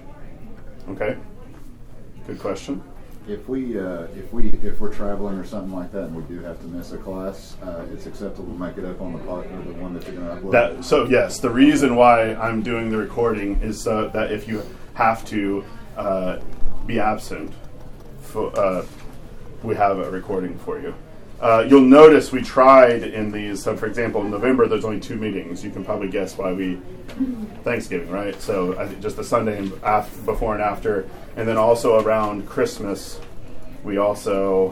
Okay. 0.89 1.17
Good 2.25 2.39
question. 2.39 2.81
If 3.27 3.47
we, 3.47 3.79
uh, 3.79 4.07
if 4.17 4.33
we, 4.33 4.49
if 4.49 4.81
we're 4.81 4.93
traveling 4.93 5.37
or 5.37 5.45
something 5.45 5.73
like 5.73 5.91
that, 5.93 6.05
and 6.05 6.15
we 6.15 6.23
do 6.23 6.41
have 6.41 6.59
to 6.59 6.67
miss 6.67 6.91
a 6.91 6.97
class, 6.97 7.55
uh, 7.63 7.85
it's 7.93 8.05
acceptable 8.05 8.51
to 8.51 8.59
make 8.59 8.77
it 8.77 8.83
up 8.83 8.99
on 8.99 9.13
the 9.13 9.19
pod, 9.19 9.45
or 9.45 9.61
the 9.61 9.73
one 9.81 9.93
that 9.93 10.05
you're 10.05 10.15
going 10.15 10.27
to 10.27 10.35
upload. 10.35 10.51
That 10.51 10.83
so 10.83 11.05
yes, 11.05 11.39
the 11.39 11.49
reason 11.49 11.95
why 11.95 12.35
I'm 12.35 12.61
doing 12.61 12.89
the 12.89 12.97
recording 12.97 13.61
is 13.61 13.81
so 13.81 14.09
that 14.09 14.31
if 14.31 14.47
you 14.47 14.61
have 14.95 15.23
to 15.27 15.63
uh, 15.95 16.39
be 16.85 16.99
absent, 16.99 17.53
for, 18.21 18.57
uh, 18.59 18.85
we 19.63 19.75
have 19.75 19.99
a 19.99 20.11
recording 20.11 20.57
for 20.59 20.79
you. 20.79 20.93
Uh, 21.43 21.59
you'll 21.67 21.81
notice 21.81 22.31
we 22.31 22.41
tried 22.41 23.03
in 23.03 23.29
these. 23.29 23.61
So, 23.61 23.75
for 23.75 23.85
example, 23.85 24.21
in 24.21 24.31
November, 24.31 24.65
there's 24.65 24.85
only 24.85 25.01
two 25.01 25.17
meetings. 25.17 25.61
You 25.61 25.71
can 25.71 25.83
probably 25.83 26.07
guess 26.07 26.37
why 26.37 26.53
we 26.53 26.79
Thanksgiving, 27.65 28.09
right? 28.09 28.41
So, 28.41 28.79
I 28.79 28.87
think 28.87 29.01
just 29.01 29.17
the 29.17 29.25
Sunday 29.25 29.61
before 30.25 30.53
and 30.53 30.63
after, 30.63 31.05
and 31.35 31.45
then 31.45 31.57
also 31.57 31.99
around 31.99 32.47
Christmas, 32.47 33.19
we 33.83 33.97
also 33.97 34.71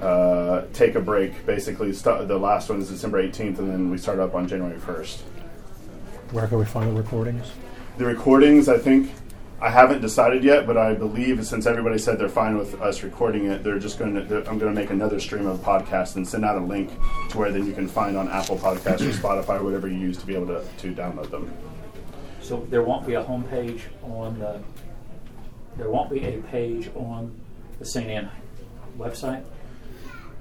uh, 0.00 0.62
take 0.72 0.94
a 0.94 1.00
break. 1.00 1.44
Basically, 1.44 1.92
st- 1.92 2.26
the 2.26 2.38
last 2.38 2.70
one 2.70 2.80
is 2.80 2.88
December 2.88 3.22
18th, 3.22 3.58
and 3.58 3.68
then 3.70 3.90
we 3.90 3.98
start 3.98 4.18
up 4.18 4.34
on 4.34 4.48
January 4.48 4.78
1st. 4.78 5.18
Where 6.32 6.46
can 6.46 6.58
we 6.58 6.64
find 6.64 6.88
the 6.88 7.02
recordings? 7.02 7.52
The 7.98 8.06
recordings, 8.06 8.70
I 8.70 8.78
think, 8.78 9.12
I 9.60 9.70
haven't 9.70 10.02
decided 10.02 10.44
yet, 10.44 10.66
but 10.66 10.76
I 10.76 10.92
believe 10.94 11.44
since 11.46 11.64
everybody 11.64 11.96
said 11.96 12.18
they're 12.18 12.28
fine 12.28 12.58
with 12.58 12.80
us 12.82 13.02
recording 13.02 13.46
it, 13.46 13.64
they're 13.64 13.78
just 13.78 13.98
going 13.98 14.14
to. 14.14 14.36
I'm 14.48 14.58
going 14.58 14.74
to 14.74 14.78
make 14.78 14.90
another 14.90 15.18
stream 15.18 15.46
of 15.46 15.60
podcast 15.60 16.16
and 16.16 16.28
send 16.28 16.44
out 16.44 16.56
a 16.56 16.60
link 16.64 16.90
to 17.30 17.38
where 17.38 17.50
then 17.50 17.66
you 17.66 17.72
can 17.72 17.88
find 17.88 18.18
on 18.18 18.28
Apple 18.28 18.58
Podcasts 18.58 19.00
or 19.00 19.12
Spotify 19.12 19.60
or 19.60 19.64
whatever 19.64 19.88
you 19.88 19.96
use 19.96 20.18
to 20.18 20.26
be 20.26 20.34
able 20.34 20.48
to, 20.48 20.64
to 20.78 20.92
download 20.92 21.30
them. 21.30 21.50
So 22.40 22.66
there 22.68 22.82
won't 22.82 23.06
be 23.06 23.14
a 23.14 23.22
home 23.22 23.44
page 23.44 23.84
on 24.02 24.38
the, 24.38 24.60
there 25.78 25.90
won't 25.90 26.10
be 26.10 26.20
a 26.24 26.38
page 26.42 26.90
on 26.94 27.34
the 27.78 27.84
St. 27.84 28.08
Anne 28.08 28.30
website? 28.98 29.42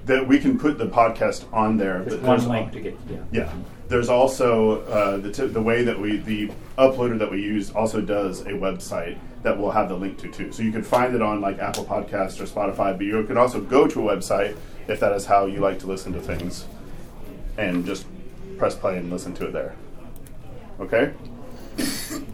That 0.05 0.27
we 0.27 0.39
can 0.39 0.60
put 0.60 0.77
the 0.77 0.88
podcast 0.88 1.51
on 1.53 1.77
there. 1.77 2.03
There's 2.03 2.19
but 2.19 2.27
one 2.27 2.38
there's 2.38 2.48
link 2.50 2.67
al- 2.67 2.74
to 2.74 2.79
get, 2.81 2.98
yeah. 3.10 3.17
Yeah, 3.31 3.53
there's 3.88 4.10
also 4.10 4.82
uh, 4.84 5.18
the 5.18 5.32
t- 5.32 5.48
the 5.48 5.62
way 5.62 5.84
that 5.84 6.00
we 6.00 6.18
the 6.18 6.51
uploader 6.77 7.18
that 7.20 7.30
we 7.30 7.42
use 7.42 7.72
also 7.72 8.01
does 8.01 8.42
a 8.42 8.51
website 8.51 9.18
that 9.44 9.58
we'll 9.58 9.72
have 9.72 9.89
the 9.89 9.96
link 9.96 10.18
to 10.20 10.32
too. 10.32 10.51
So 10.51 10.63
you 10.63 10.72
can 10.72 10.84
find 10.84 11.13
it 11.13 11.22
on 11.22 11.39
like 11.39 11.60
Apple 11.60 11.86
Podcasts 11.86 12.39
or 12.42 12.46
Spotify, 12.46 12.98
but 12.98 13.01
you 13.01 13.24
can 13.24 13.38
also 13.38 13.62
go 13.62 13.88
to 13.88 14.10
a 14.10 14.15
website 14.15 14.58
if 14.88 15.00
that 15.00 15.12
is 15.13 15.25
how 15.25 15.46
you 15.46 15.60
like 15.60 15.80
to 15.80 15.88
listen 15.88 16.13
to 16.13 16.20
things, 16.20 16.65
and 17.58 17.86
just 17.86 18.06
press 18.58 18.75
play 18.75 18.98
and 18.98 19.12
listen 19.12 19.34
to 19.36 19.48
it 19.48 19.54
there. 19.54 19.75
Okay. 20.80 21.13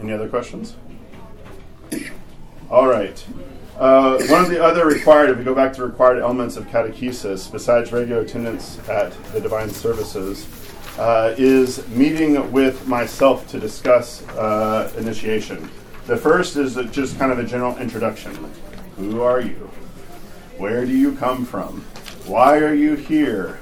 Any 0.00 0.12
other 0.12 0.28
questions? 0.28 0.76
All 2.70 2.86
right. 2.86 3.24
Uh, 3.78 4.22
one 4.26 4.42
of 4.44 4.50
the 4.50 4.62
other 4.62 4.86
required, 4.86 5.30
if 5.30 5.38
we 5.38 5.44
go 5.44 5.54
back 5.54 5.72
to 5.72 5.84
required 5.84 6.18
elements 6.18 6.56
of 6.56 6.66
catechesis, 6.66 7.50
besides 7.50 7.90
regular 7.92 8.20
attendance 8.22 8.78
at 8.88 9.12
the 9.32 9.40
divine 9.40 9.70
services, 9.70 10.46
uh, 10.98 11.34
is 11.38 11.86
meeting 11.88 12.52
with 12.52 12.86
myself 12.86 13.48
to 13.48 13.58
discuss 13.58 14.26
uh, 14.30 14.92
initiation. 14.98 15.70
The 16.06 16.16
first 16.16 16.56
is 16.56 16.76
a- 16.76 16.84
just 16.84 17.18
kind 17.18 17.32
of 17.32 17.38
a 17.38 17.44
general 17.44 17.76
introduction. 17.78 18.34
Who 18.96 19.22
are 19.22 19.40
you? 19.40 19.70
Where 20.58 20.84
do 20.84 20.92
you 20.96 21.14
come 21.16 21.46
from? 21.46 21.80
Why 22.26 22.58
are 22.58 22.74
you 22.74 22.94
here? 22.94 23.58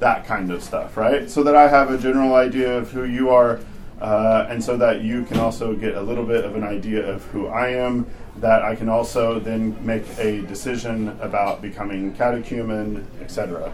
That 0.00 0.26
kind 0.26 0.50
of 0.50 0.62
stuff, 0.62 0.96
right? 0.96 1.30
So 1.30 1.42
that 1.44 1.54
I 1.54 1.68
have 1.68 1.90
a 1.92 1.98
general 1.98 2.34
idea 2.34 2.76
of 2.76 2.90
who 2.90 3.04
you 3.04 3.30
are, 3.30 3.60
uh, 4.00 4.46
and 4.48 4.62
so 4.62 4.76
that 4.76 5.02
you 5.02 5.24
can 5.24 5.38
also 5.38 5.74
get 5.74 5.94
a 5.94 6.00
little 6.00 6.24
bit 6.24 6.44
of 6.44 6.54
an 6.54 6.62
idea 6.62 7.06
of 7.06 7.24
who 7.26 7.48
I 7.48 7.70
am. 7.70 8.06
That 8.36 8.62
I 8.62 8.76
can 8.76 8.88
also 8.88 9.40
then 9.40 9.84
make 9.84 10.04
a 10.18 10.42
decision 10.42 11.08
about 11.20 11.60
becoming 11.60 12.14
catechumen, 12.14 13.06
etc. 13.20 13.72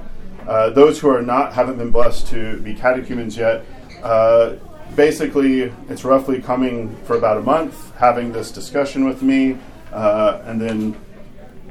Uh, 0.49 0.71
those 0.71 0.99
who 0.99 1.09
are 1.09 1.23
not 1.23 1.52
haven't 1.52 1.76
been 1.76 1.90
blessed 1.90 2.26
to 2.28 2.59
be 2.61 2.75
catechumens 2.75 3.37
yet. 3.37 3.64
Uh, 4.02 4.54
basically, 4.97 5.73
it's 5.88 6.04
roughly 6.04 6.40
coming 6.40 6.97
for 7.04 7.16
about 7.16 7.37
a 7.37 7.43
month, 7.43 7.95
having 7.97 8.33
this 8.33 8.50
discussion 8.50 9.04
with 9.04 9.23
me, 9.23 9.59
uh, 9.93 10.43
and 10.47 10.61
then 10.61 10.97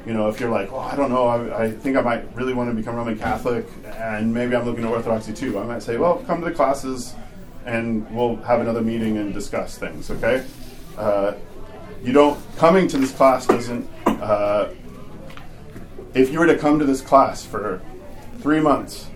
you 0.06 0.14
know, 0.14 0.28
if 0.28 0.40
you're 0.40 0.50
like, 0.50 0.72
well, 0.72 0.82
I 0.82 0.96
don't 0.96 1.10
know, 1.10 1.28
I, 1.28 1.64
I 1.64 1.72
think 1.72 1.96
I 1.96 2.02
might 2.02 2.36
really 2.36 2.54
want 2.54 2.70
to 2.70 2.76
become 2.76 2.96
Roman 2.96 3.18
Catholic, 3.18 3.66
and 3.86 4.34
maybe 4.34 4.56
I'm 4.56 4.66
looking 4.66 4.84
at 4.84 4.92
Orthodoxy 4.92 5.34
too, 5.34 5.58
I 5.58 5.64
might 5.64 5.82
say, 5.82 5.98
well, 5.98 6.18
come 6.28 6.42
to 6.42 6.46
the 6.46 6.52
classes, 6.52 7.16
and 7.66 8.10
we'll 8.16 8.36
have 8.38 8.62
another 8.62 8.82
meeting 8.82 9.18
and 9.18 9.34
discuss 9.34 9.78
things. 9.78 10.12
Okay? 10.12 10.46
Uh, 10.98 11.34
you 12.04 12.12
don't 12.12 12.40
coming 12.58 12.88
to 12.90 12.98
this 12.98 13.12
class 13.12 13.48
doesn't. 13.48 13.90
Uh, 14.06 14.70
if 16.14 16.32
you 16.32 16.40
were 16.40 16.48
to 16.48 16.58
come 16.58 16.78
to 16.80 16.86
this 16.86 17.02
class 17.02 17.46
for 17.46 17.82
three 18.40 18.60
months, 18.60 19.10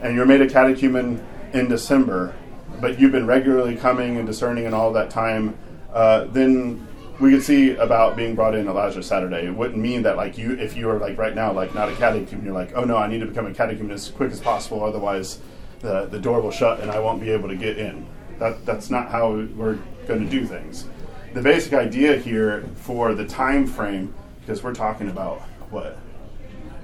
and 0.00 0.14
you're 0.14 0.26
made 0.26 0.40
a 0.40 0.48
catechumen 0.48 1.24
in 1.52 1.68
December, 1.68 2.34
but 2.80 2.98
you've 2.98 3.12
been 3.12 3.26
regularly 3.26 3.76
coming 3.76 4.16
and 4.16 4.26
discerning 4.26 4.66
and 4.66 4.74
all 4.74 4.92
that 4.92 5.08
time, 5.08 5.56
uh, 5.92 6.24
then 6.24 6.86
we 7.20 7.30
could 7.30 7.42
see 7.42 7.76
about 7.76 8.16
being 8.16 8.34
brought 8.34 8.54
in 8.54 8.66
Elijah 8.66 9.02
Saturday. 9.02 9.46
It 9.46 9.54
wouldn't 9.54 9.78
mean 9.78 10.02
that 10.02 10.16
like 10.16 10.36
you, 10.36 10.54
if 10.54 10.76
you 10.76 10.90
are 10.90 10.98
like 10.98 11.16
right 11.16 11.34
now, 11.34 11.52
like 11.52 11.74
not 11.74 11.88
a 11.88 11.94
catechumen, 11.94 12.44
you're 12.44 12.54
like, 12.54 12.72
oh 12.74 12.84
no, 12.84 12.96
I 12.96 13.06
need 13.06 13.20
to 13.20 13.26
become 13.26 13.46
a 13.46 13.54
catechumen 13.54 13.92
as 13.92 14.08
quick 14.10 14.32
as 14.32 14.40
possible, 14.40 14.82
otherwise 14.82 15.38
the 15.82 16.06
the 16.06 16.18
door 16.18 16.40
will 16.40 16.50
shut 16.50 16.80
and 16.80 16.90
I 16.90 16.98
won't 16.98 17.20
be 17.20 17.30
able 17.30 17.48
to 17.48 17.56
get 17.56 17.78
in. 17.78 18.06
That 18.38 18.64
that's 18.64 18.90
not 18.90 19.10
how 19.10 19.32
we're 19.32 19.78
going 20.06 20.24
to 20.24 20.30
do 20.30 20.46
things. 20.46 20.86
The 21.34 21.42
basic 21.42 21.72
idea 21.72 22.16
here 22.16 22.64
for 22.74 23.14
the 23.14 23.26
time 23.26 23.66
frame, 23.66 24.14
because 24.40 24.62
we're 24.62 24.74
talking 24.74 25.08
about 25.08 25.40
what 25.70 25.98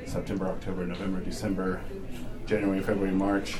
September, 0.06 0.46
October, 0.46 0.86
November, 0.86 1.20
December, 1.20 1.80
January, 2.46 2.82
February, 2.82 3.12
March, 3.14 3.56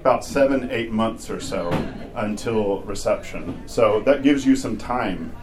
about 0.00 0.24
seven, 0.24 0.70
eight 0.70 0.90
months 0.90 1.30
or 1.30 1.40
so 1.40 1.70
until 2.14 2.80
reception. 2.82 3.62
So 3.66 4.00
that 4.00 4.22
gives 4.22 4.46
you 4.46 4.56
some 4.56 4.76
time. 4.76 5.34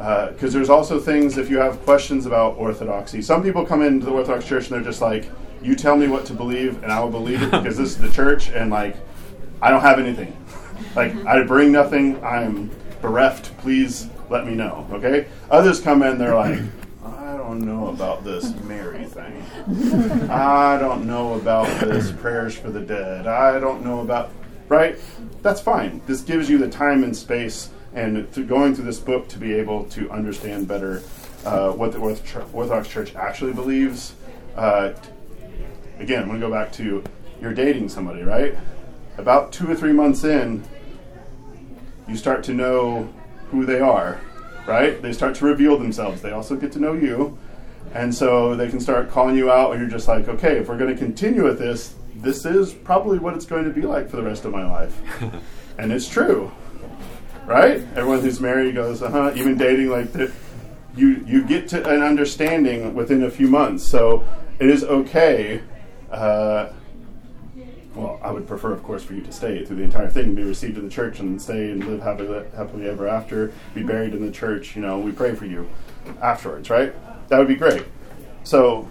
Uh, 0.00 0.30
because 0.30 0.52
there's 0.52 0.70
also 0.70 1.00
things, 1.00 1.38
if 1.38 1.50
you 1.50 1.58
have 1.58 1.80
questions 1.84 2.24
about 2.24 2.56
orthodoxy, 2.56 3.20
some 3.20 3.42
people 3.42 3.66
come 3.66 3.82
into 3.82 4.06
the 4.06 4.12
Orthodox 4.12 4.46
Church 4.46 4.68
and 4.68 4.76
they're 4.76 4.84
just 4.92 5.00
like, 5.00 5.28
you 5.62 5.74
tell 5.74 5.96
me 5.96 6.08
what 6.08 6.26
to 6.26 6.34
believe 6.34 6.82
and 6.82 6.92
I 6.92 7.00
will 7.00 7.10
believe 7.10 7.42
it 7.42 7.50
because 7.50 7.76
this 7.76 7.90
is 7.90 7.98
the 7.98 8.10
church 8.10 8.50
and 8.50 8.70
like, 8.70 8.96
I 9.60 9.70
don't 9.70 9.82
have 9.82 9.98
anything. 9.98 10.36
like, 10.96 11.14
I 11.26 11.42
bring 11.42 11.72
nothing, 11.72 12.22
I'm 12.24 12.70
bereft, 13.00 13.56
please 13.58 14.08
let 14.30 14.46
me 14.46 14.54
know, 14.54 14.86
okay? 14.92 15.26
Others 15.50 15.80
come 15.80 16.02
in, 16.02 16.18
they're 16.18 16.34
like, 16.34 16.60
I 17.04 17.36
don't 17.36 17.60
know 17.60 17.88
about 17.88 18.24
this 18.24 18.54
Mary 18.64 19.04
thing. 19.04 20.30
I 20.30 20.78
don't 20.78 21.06
know 21.06 21.34
about 21.34 21.66
this 21.80 22.10
prayers 22.12 22.56
for 22.56 22.70
the 22.70 22.80
dead. 22.80 23.26
I 23.26 23.58
don't 23.58 23.84
know 23.84 24.00
about 24.00 24.30
right. 24.68 24.98
That's 25.42 25.60
fine. 25.60 26.00
This 26.06 26.20
gives 26.20 26.48
you 26.50 26.58
the 26.58 26.68
time 26.68 27.04
and 27.04 27.16
space, 27.16 27.70
and 27.94 28.28
going 28.48 28.74
through 28.74 28.84
this 28.84 28.98
book 28.98 29.28
to 29.28 29.38
be 29.38 29.54
able 29.54 29.84
to 29.86 30.10
understand 30.10 30.68
better 30.68 31.02
uh, 31.44 31.70
what 31.72 31.92
the 31.92 31.98
Orthodox 31.98 32.88
Church 32.88 33.14
actually 33.14 33.52
believes. 33.52 34.14
Uh, 34.56 34.92
again, 35.98 36.22
I'm 36.22 36.28
going 36.28 36.40
to 36.40 36.46
go 36.46 36.52
back 36.52 36.72
to 36.72 37.02
you're 37.40 37.54
dating 37.54 37.88
somebody, 37.88 38.22
right? 38.22 38.56
About 39.16 39.52
two 39.52 39.70
or 39.70 39.74
three 39.74 39.92
months 39.92 40.24
in, 40.24 40.64
you 42.08 42.16
start 42.16 42.42
to 42.44 42.54
know 42.54 43.12
who 43.50 43.64
they 43.64 43.80
are, 43.80 44.20
right? 44.66 45.00
They 45.00 45.12
start 45.12 45.34
to 45.36 45.44
reveal 45.44 45.78
themselves. 45.78 46.22
They 46.22 46.32
also 46.32 46.56
get 46.56 46.72
to 46.72 46.80
know 46.80 46.94
you. 46.94 47.38
And 47.94 48.14
so 48.14 48.54
they 48.54 48.68
can 48.68 48.80
start 48.80 49.10
calling 49.10 49.36
you 49.36 49.50
out, 49.50 49.72
and 49.72 49.80
you're 49.80 49.90
just 49.90 50.08
like, 50.08 50.28
okay, 50.28 50.58
if 50.58 50.68
we're 50.68 50.76
going 50.76 50.94
to 50.94 50.98
continue 50.98 51.44
with 51.44 51.58
this, 51.58 51.94
this 52.16 52.44
is 52.44 52.72
probably 52.72 53.18
what 53.18 53.34
it's 53.34 53.46
going 53.46 53.64
to 53.64 53.70
be 53.70 53.82
like 53.82 54.10
for 54.10 54.16
the 54.16 54.22
rest 54.22 54.44
of 54.44 54.52
my 54.52 54.68
life. 54.68 55.00
and 55.78 55.90
it's 55.90 56.08
true, 56.08 56.50
right? 57.46 57.80
Everyone 57.94 58.20
who's 58.20 58.40
married 58.40 58.74
goes, 58.74 59.02
uh 59.02 59.10
huh, 59.10 59.32
even 59.34 59.56
dating, 59.56 59.88
like, 59.88 60.12
the, 60.12 60.30
you, 60.96 61.24
you 61.26 61.44
get 61.44 61.68
to 61.68 61.88
an 61.88 62.02
understanding 62.02 62.94
within 62.94 63.22
a 63.22 63.30
few 63.30 63.48
months. 63.48 63.84
So 63.84 64.24
it 64.58 64.68
is 64.68 64.84
okay. 64.84 65.62
Uh, 66.10 66.72
well, 67.94 68.20
I 68.22 68.30
would 68.30 68.46
prefer, 68.46 68.72
of 68.72 68.82
course, 68.82 69.02
for 69.02 69.14
you 69.14 69.22
to 69.22 69.32
stay 69.32 69.64
through 69.64 69.76
the 69.76 69.82
entire 69.82 70.08
thing, 70.08 70.34
be 70.34 70.44
received 70.44 70.78
in 70.78 70.84
the 70.84 70.90
church, 70.90 71.18
and 71.20 71.40
stay 71.40 71.70
and 71.70 71.84
live 71.84 72.00
happily, 72.00 72.44
happily 72.54 72.88
ever 72.88 73.08
after, 73.08 73.52
be 73.74 73.82
buried 73.82 74.14
in 74.14 74.24
the 74.24 74.30
church. 74.30 74.76
You 74.76 74.82
know, 74.82 74.98
we 74.98 75.10
pray 75.10 75.34
for 75.34 75.46
you 75.46 75.68
afterwards, 76.22 76.70
right? 76.70 76.94
That 77.28 77.38
would 77.38 77.48
be 77.48 77.56
great. 77.56 77.84
So 78.44 78.88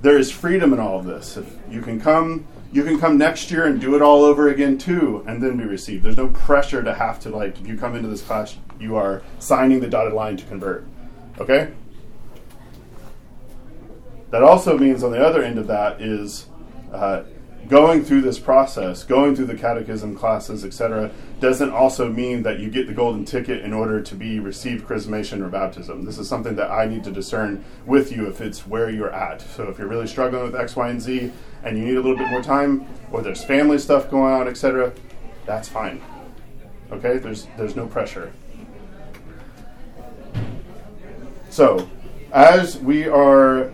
there 0.00 0.18
is 0.18 0.30
freedom 0.30 0.72
in 0.72 0.80
all 0.80 0.98
of 0.98 1.04
this. 1.04 1.36
If 1.36 1.46
you 1.70 1.80
can 1.80 2.00
come, 2.00 2.46
you 2.72 2.82
can 2.82 2.98
come 2.98 3.16
next 3.16 3.50
year 3.50 3.66
and 3.66 3.80
do 3.80 3.94
it 3.94 4.02
all 4.02 4.24
over 4.24 4.48
again 4.48 4.76
too, 4.76 5.22
and 5.26 5.42
then 5.42 5.56
be 5.56 5.64
received. 5.64 6.02
There's 6.02 6.16
no 6.16 6.28
pressure 6.28 6.82
to 6.82 6.94
have 6.94 7.20
to 7.20 7.30
like. 7.30 7.60
If 7.60 7.68
you 7.68 7.76
come 7.76 7.94
into 7.94 8.08
this 8.08 8.22
class, 8.22 8.56
you 8.80 8.96
are 8.96 9.22
signing 9.38 9.80
the 9.80 9.88
dotted 9.88 10.14
line 10.14 10.36
to 10.38 10.44
convert. 10.46 10.84
Okay. 11.38 11.72
That 14.32 14.42
also 14.42 14.78
means 14.78 15.04
on 15.04 15.12
the 15.12 15.22
other 15.22 15.42
end 15.42 15.58
of 15.58 15.66
that 15.66 16.00
is 16.00 16.46
uh, 16.90 17.24
going 17.68 18.02
through 18.02 18.22
this 18.22 18.38
process, 18.38 19.04
going 19.04 19.36
through 19.36 19.44
the 19.44 19.54
catechism 19.54 20.16
classes, 20.16 20.64
etc., 20.64 21.10
doesn't 21.38 21.70
also 21.70 22.10
mean 22.10 22.42
that 22.42 22.58
you 22.58 22.70
get 22.70 22.86
the 22.86 22.94
golden 22.94 23.26
ticket 23.26 23.62
in 23.62 23.74
order 23.74 24.00
to 24.00 24.14
be 24.14 24.40
received 24.40 24.86
chrismation 24.86 25.44
or 25.44 25.50
baptism. 25.50 26.06
This 26.06 26.16
is 26.16 26.30
something 26.30 26.56
that 26.56 26.70
I 26.70 26.86
need 26.86 27.04
to 27.04 27.12
discern 27.12 27.62
with 27.84 28.10
you 28.10 28.26
if 28.26 28.40
it's 28.40 28.66
where 28.66 28.88
you're 28.88 29.12
at. 29.12 29.42
So 29.42 29.64
if 29.64 29.78
you're 29.78 29.86
really 29.86 30.06
struggling 30.06 30.44
with 30.44 30.56
X, 30.56 30.76
Y, 30.76 30.88
and 30.88 31.02
Z, 31.02 31.30
and 31.62 31.76
you 31.76 31.84
need 31.84 31.98
a 31.98 32.00
little 32.00 32.16
bit 32.16 32.30
more 32.30 32.42
time, 32.42 32.86
or 33.10 33.20
there's 33.20 33.44
family 33.44 33.76
stuff 33.76 34.10
going 34.10 34.32
on, 34.32 34.48
etc., 34.48 34.94
that's 35.44 35.68
fine. 35.68 36.00
Okay, 36.90 37.18
there's 37.18 37.48
there's 37.58 37.76
no 37.76 37.86
pressure. 37.86 38.32
So, 41.50 41.86
as 42.32 42.78
we 42.78 43.08
are 43.08 43.70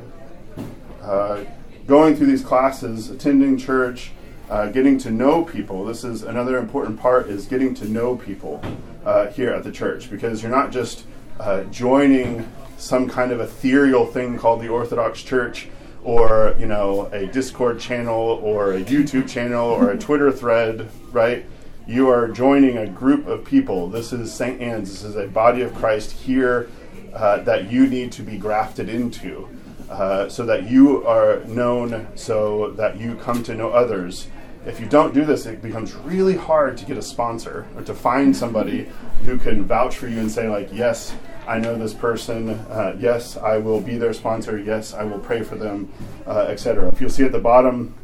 uh, 1.08 1.44
going 1.86 2.14
through 2.14 2.26
these 2.26 2.44
classes, 2.44 3.08
attending 3.08 3.56
church, 3.56 4.12
uh, 4.50 4.68
getting 4.68 4.98
to 4.98 5.10
know 5.10 5.42
people. 5.44 5.84
This 5.84 6.04
is 6.04 6.22
another 6.22 6.58
important 6.58 7.00
part: 7.00 7.28
is 7.28 7.46
getting 7.46 7.74
to 7.76 7.88
know 7.88 8.16
people 8.16 8.62
uh, 9.04 9.28
here 9.28 9.50
at 9.50 9.64
the 9.64 9.72
church 9.72 10.10
because 10.10 10.42
you're 10.42 10.52
not 10.52 10.70
just 10.70 11.04
uh, 11.40 11.64
joining 11.64 12.46
some 12.76 13.08
kind 13.08 13.32
of 13.32 13.40
ethereal 13.40 14.06
thing 14.06 14.38
called 14.38 14.60
the 14.60 14.68
Orthodox 14.68 15.22
Church, 15.22 15.68
or 16.04 16.54
you 16.58 16.66
know 16.66 17.06
a 17.06 17.26
Discord 17.26 17.80
channel, 17.80 18.40
or 18.42 18.74
a 18.74 18.84
YouTube 18.84 19.28
channel, 19.28 19.66
or 19.66 19.90
a 19.90 19.98
Twitter 19.98 20.30
thread, 20.30 20.90
right? 21.10 21.46
You 21.86 22.10
are 22.10 22.28
joining 22.28 22.76
a 22.76 22.86
group 22.86 23.26
of 23.26 23.46
people. 23.46 23.88
This 23.88 24.12
is 24.12 24.30
St. 24.30 24.60
Anne's. 24.60 24.90
This 24.90 25.04
is 25.04 25.16
a 25.16 25.26
body 25.26 25.62
of 25.62 25.74
Christ 25.74 26.10
here 26.10 26.68
uh, 27.14 27.38
that 27.44 27.72
you 27.72 27.86
need 27.86 28.12
to 28.12 28.22
be 28.22 28.36
grafted 28.36 28.90
into. 28.90 29.48
Uh, 29.90 30.28
so 30.28 30.44
that 30.44 30.68
you 30.68 31.06
are 31.06 31.42
known, 31.44 32.06
so 32.14 32.72
that 32.72 32.98
you 32.98 33.14
come 33.16 33.42
to 33.42 33.54
know 33.54 33.70
others. 33.70 34.28
If 34.66 34.80
you 34.80 34.86
don't 34.86 35.14
do 35.14 35.24
this, 35.24 35.46
it 35.46 35.62
becomes 35.62 35.94
really 35.94 36.36
hard 36.36 36.76
to 36.76 36.84
get 36.84 36.98
a 36.98 37.02
sponsor 37.02 37.66
or 37.74 37.82
to 37.82 37.94
find 37.94 38.36
somebody 38.36 38.86
who 39.24 39.38
can 39.38 39.64
vouch 39.64 39.96
for 39.96 40.06
you 40.08 40.18
and 40.18 40.30
say, 40.30 40.46
like, 40.46 40.68
yes, 40.72 41.14
I 41.46 41.58
know 41.58 41.78
this 41.78 41.94
person. 41.94 42.50
Uh, 42.50 42.94
yes, 42.98 43.38
I 43.38 43.56
will 43.56 43.80
be 43.80 43.96
their 43.96 44.12
sponsor. 44.12 44.58
Yes, 44.58 44.92
I 44.92 45.04
will 45.04 45.18
pray 45.18 45.42
for 45.42 45.56
them, 45.56 45.90
uh, 46.26 46.40
etc. 46.50 46.88
If 46.88 47.00
you'll 47.00 47.08
see 47.08 47.24
at 47.24 47.32
the 47.32 47.38
bottom, 47.38 47.94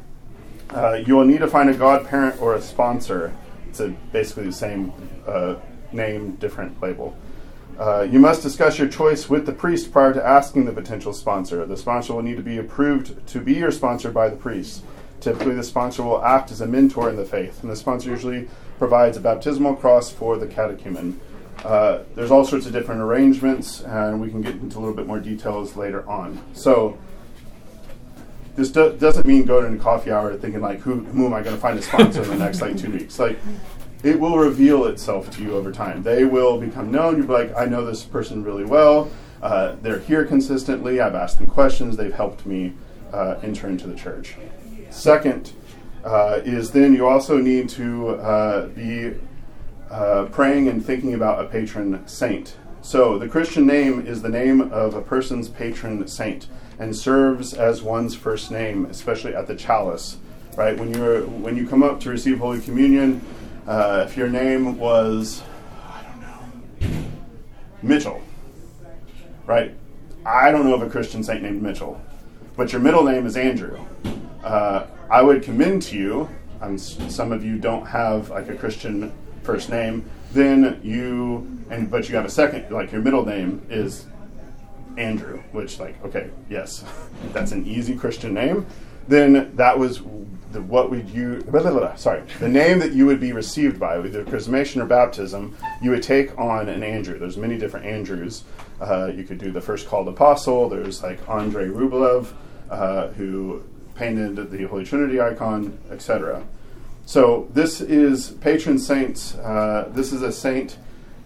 uh, 0.70 0.94
you 0.94 1.16
will 1.16 1.26
need 1.26 1.40
to 1.40 1.48
find 1.48 1.68
a 1.68 1.74
godparent 1.74 2.40
or 2.40 2.54
a 2.54 2.62
sponsor. 2.62 3.36
It's 3.68 3.80
a, 3.80 3.88
basically 4.12 4.46
the 4.46 4.52
same 4.52 4.94
uh, 5.26 5.56
name, 5.92 6.36
different 6.36 6.80
label. 6.80 7.14
Uh, 7.78 8.02
you 8.02 8.20
must 8.20 8.42
discuss 8.42 8.78
your 8.78 8.88
choice 8.88 9.28
with 9.28 9.46
the 9.46 9.52
priest 9.52 9.90
prior 9.90 10.12
to 10.12 10.24
asking 10.24 10.64
the 10.64 10.72
potential 10.72 11.12
sponsor. 11.12 11.66
The 11.66 11.76
sponsor 11.76 12.14
will 12.14 12.22
need 12.22 12.36
to 12.36 12.42
be 12.42 12.58
approved 12.58 13.26
to 13.28 13.40
be 13.40 13.54
your 13.54 13.72
sponsor 13.72 14.12
by 14.12 14.28
the 14.28 14.36
priest. 14.36 14.84
Typically, 15.20 15.54
the 15.54 15.64
sponsor 15.64 16.02
will 16.02 16.22
act 16.24 16.50
as 16.52 16.60
a 16.60 16.66
mentor 16.66 17.08
in 17.08 17.16
the 17.16 17.24
faith, 17.24 17.62
and 17.62 17.70
the 17.72 17.76
sponsor 17.76 18.10
usually 18.10 18.48
provides 18.78 19.16
a 19.16 19.20
baptismal 19.20 19.74
cross 19.74 20.10
for 20.10 20.36
the 20.36 20.46
catechumen. 20.46 21.20
Uh, 21.64 22.00
there's 22.14 22.30
all 22.30 22.44
sorts 22.44 22.66
of 22.66 22.72
different 22.72 23.00
arrangements, 23.00 23.80
and 23.80 24.20
we 24.20 24.30
can 24.30 24.42
get 24.42 24.54
into 24.54 24.76
a 24.76 24.80
little 24.80 24.94
bit 24.94 25.06
more 25.06 25.18
details 25.18 25.76
later 25.76 26.06
on. 26.08 26.40
So, 26.52 26.98
this 28.54 28.70
do- 28.70 28.92
doesn't 28.92 29.26
mean 29.26 29.44
go 29.44 29.60
to 29.60 29.66
a 29.66 29.78
coffee 29.78 30.12
hour 30.12 30.36
thinking 30.36 30.60
like, 30.60 30.80
who, 30.80 31.00
who 31.04 31.26
am 31.26 31.34
I 31.34 31.42
going 31.42 31.56
to 31.56 31.60
find 31.60 31.78
a 31.78 31.82
sponsor 31.82 32.22
in 32.22 32.28
the 32.28 32.36
next 32.36 32.60
like 32.60 32.76
two 32.76 32.90
weeks? 32.90 33.18
Like, 33.18 33.38
it 34.04 34.20
will 34.20 34.38
reveal 34.38 34.84
itself 34.84 35.30
to 35.30 35.42
you 35.42 35.56
over 35.56 35.72
time. 35.72 36.02
They 36.02 36.24
will 36.24 36.60
become 36.60 36.92
known. 36.92 37.16
You'll 37.16 37.26
be 37.26 37.32
like, 37.32 37.56
I 37.56 37.64
know 37.64 37.84
this 37.84 38.04
person 38.04 38.44
really 38.44 38.64
well. 38.64 39.10
Uh, 39.42 39.76
they're 39.80 39.98
here 39.98 40.24
consistently. 40.26 41.00
I've 41.00 41.14
asked 41.14 41.38
them 41.38 41.46
questions. 41.46 41.96
They've 41.96 42.12
helped 42.12 42.44
me 42.44 42.74
uh, 43.12 43.36
enter 43.42 43.66
into 43.66 43.86
the 43.86 43.94
church. 43.94 44.36
Second 44.90 45.52
uh, 46.04 46.40
is 46.44 46.70
then 46.70 46.92
you 46.92 47.08
also 47.08 47.38
need 47.38 47.68
to 47.70 48.10
uh, 48.10 48.66
be 48.68 49.14
uh, 49.90 50.26
praying 50.26 50.68
and 50.68 50.84
thinking 50.84 51.14
about 51.14 51.42
a 51.42 51.48
patron 51.48 52.06
saint. 52.06 52.56
So 52.82 53.18
the 53.18 53.28
Christian 53.28 53.66
name 53.66 54.06
is 54.06 54.20
the 54.20 54.28
name 54.28 54.60
of 54.60 54.94
a 54.94 55.00
person's 55.00 55.48
patron 55.48 56.06
saint 56.06 56.48
and 56.78 56.94
serves 56.94 57.54
as 57.54 57.82
one's 57.82 58.14
first 58.14 58.50
name, 58.50 58.84
especially 58.86 59.34
at 59.34 59.46
the 59.46 59.56
chalice. 59.56 60.18
Right 60.56 60.78
when 60.78 60.94
you 60.94 61.22
when 61.42 61.56
you 61.56 61.66
come 61.66 61.82
up 61.82 61.98
to 62.00 62.10
receive 62.10 62.38
Holy 62.38 62.60
Communion, 62.60 63.20
uh, 63.66 64.04
if 64.06 64.16
your 64.16 64.28
name 64.28 64.78
was 64.78 65.42
I 65.88 66.02
don't 66.02 66.20
know 66.20 67.04
Mitchell, 67.82 68.22
right? 69.46 69.74
I 70.26 70.50
don't 70.50 70.64
know 70.64 70.74
of 70.74 70.82
a 70.82 70.88
Christian 70.88 71.22
saint 71.22 71.42
named 71.42 71.62
Mitchell, 71.62 72.00
but 72.56 72.72
your 72.72 72.80
middle 72.80 73.04
name 73.04 73.26
is 73.26 73.36
Andrew. 73.36 73.84
Uh, 74.42 74.86
I 75.10 75.22
would 75.22 75.42
commend 75.42 75.82
to 75.82 75.96
you. 75.96 76.28
Um, 76.60 76.78
some 76.78 77.32
of 77.32 77.44
you 77.44 77.58
don't 77.58 77.86
have 77.86 78.30
like 78.30 78.48
a 78.48 78.56
Christian 78.56 79.12
first 79.42 79.68
name. 79.68 80.08
Then 80.32 80.80
you 80.82 81.46
and 81.70 81.90
but 81.90 82.08
you 82.08 82.16
have 82.16 82.24
a 82.24 82.30
second, 82.30 82.70
like 82.70 82.90
your 82.90 83.02
middle 83.02 83.24
name 83.24 83.64
is 83.70 84.06
Andrew, 84.96 85.42
which 85.52 85.78
like 85.78 86.02
okay, 86.04 86.30
yes, 86.48 86.84
that's 87.32 87.52
an 87.52 87.66
easy 87.66 87.96
Christian 87.96 88.34
name. 88.34 88.66
Then 89.08 89.54
that 89.56 89.78
was 89.78 90.00
the, 90.54 90.62
what 90.62 90.90
would 90.90 91.10
you 91.10 91.42
blah, 91.48 91.60
blah, 91.60 91.70
blah, 91.70 91.94
sorry 91.96 92.22
the 92.38 92.48
name 92.48 92.78
that 92.78 92.92
you 92.92 93.04
would 93.04 93.20
be 93.20 93.32
received 93.32 93.78
by 93.78 93.98
either 93.98 94.24
chrismation 94.24 94.80
or 94.80 94.86
baptism. 94.86 95.56
You 95.82 95.90
would 95.90 96.02
take 96.02 96.36
on 96.38 96.68
an 96.68 96.82
Andrew. 96.82 97.18
There's 97.18 97.36
many 97.36 97.58
different 97.58 97.84
Andrews. 97.84 98.44
Uh, 98.80 99.06
you 99.06 99.24
could 99.24 99.38
do 99.38 99.50
the 99.50 99.60
first 99.60 99.86
called 99.86 100.08
apostle. 100.08 100.68
There's 100.68 101.02
like 101.02 101.28
Andrei 101.28 101.66
Rublev, 101.66 102.32
uh, 102.70 103.08
who 103.08 103.62
painted 103.94 104.50
the 104.50 104.66
Holy 104.66 104.84
Trinity 104.84 105.20
icon, 105.20 105.78
etc. 105.90 106.42
So 107.04 107.48
this 107.52 107.80
is 107.80 108.30
patron 108.30 108.78
saints. 108.78 109.34
Uh, 109.34 109.90
this 109.92 110.12
is 110.12 110.22
a 110.22 110.32
saint 110.32 110.78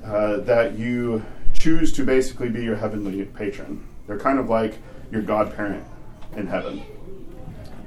uh, 0.05 0.39
that 0.39 0.79
you 0.79 1.25
choose 1.53 1.93
to 1.93 2.05
basically 2.05 2.49
be 2.49 2.63
your 2.63 2.77
heavenly 2.77 3.25
patron. 3.25 3.87
They're 4.07 4.19
kind 4.19 4.39
of 4.39 4.49
like 4.49 4.79
your 5.13 5.23
godparent 5.23 5.85
in 6.37 6.47
heaven. 6.47 6.83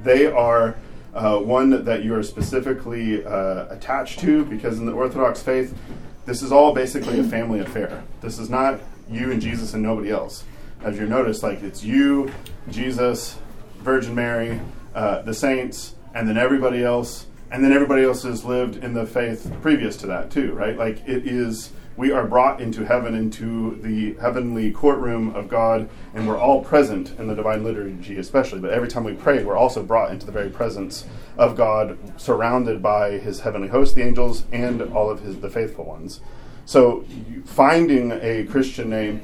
They 0.02 0.26
are 0.26 0.76
uh, 1.14 1.38
one 1.38 1.84
that 1.84 2.02
you 2.04 2.14
are 2.14 2.22
specifically 2.22 3.24
uh, 3.24 3.66
attached 3.68 4.18
to 4.20 4.44
because 4.46 4.78
in 4.78 4.86
the 4.86 4.92
Orthodox 4.92 5.42
faith, 5.42 5.76
this 6.24 6.42
is 6.42 6.52
all 6.52 6.72
basically 6.72 7.18
a 7.20 7.24
family 7.24 7.60
affair. 7.60 8.02
This 8.20 8.38
is 8.38 8.48
not 8.48 8.80
you 9.10 9.30
and 9.30 9.40
Jesus 9.40 9.74
and 9.74 9.82
nobody 9.82 10.10
else. 10.10 10.44
As 10.82 10.98
you 10.98 11.06
notice, 11.06 11.42
like 11.42 11.62
it's 11.62 11.84
you, 11.84 12.30
Jesus, 12.70 13.38
Virgin 13.78 14.14
Mary, 14.14 14.60
uh, 14.94 15.22
the 15.22 15.34
saints, 15.34 15.94
and 16.14 16.28
then 16.28 16.38
everybody 16.38 16.82
else, 16.82 17.26
and 17.50 17.62
then 17.62 17.72
everybody 17.72 18.04
else 18.04 18.22
has 18.22 18.44
lived 18.44 18.76
in 18.76 18.94
the 18.94 19.06
faith 19.06 19.52
previous 19.60 19.96
to 19.98 20.06
that 20.06 20.30
too, 20.30 20.52
right? 20.52 20.76
Like 20.76 21.06
it 21.06 21.26
is, 21.26 21.70
we 21.96 22.10
are 22.10 22.26
brought 22.26 22.60
into 22.60 22.84
heaven, 22.84 23.14
into 23.14 23.76
the 23.82 24.14
heavenly 24.20 24.70
courtroom 24.70 25.34
of 25.34 25.48
God, 25.48 25.88
and 26.14 26.26
we're 26.26 26.38
all 26.38 26.64
present 26.64 27.18
in 27.18 27.26
the 27.26 27.34
divine 27.34 27.64
liturgy, 27.64 28.16
especially. 28.16 28.60
But 28.60 28.70
every 28.70 28.88
time 28.88 29.04
we 29.04 29.14
pray, 29.14 29.44
we're 29.44 29.56
also 29.56 29.82
brought 29.82 30.10
into 30.10 30.26
the 30.26 30.32
very 30.32 30.50
presence 30.50 31.06
of 31.36 31.56
God, 31.56 31.98
surrounded 32.20 32.82
by 32.82 33.18
His 33.18 33.40
heavenly 33.40 33.68
host, 33.68 33.94
the 33.94 34.02
angels, 34.02 34.44
and 34.52 34.80
all 34.80 35.10
of 35.10 35.20
His 35.20 35.40
the 35.40 35.50
faithful 35.50 35.84
ones. 35.84 36.20
So, 36.64 37.04
finding 37.44 38.12
a 38.12 38.44
Christian 38.44 38.88
name, 38.88 39.22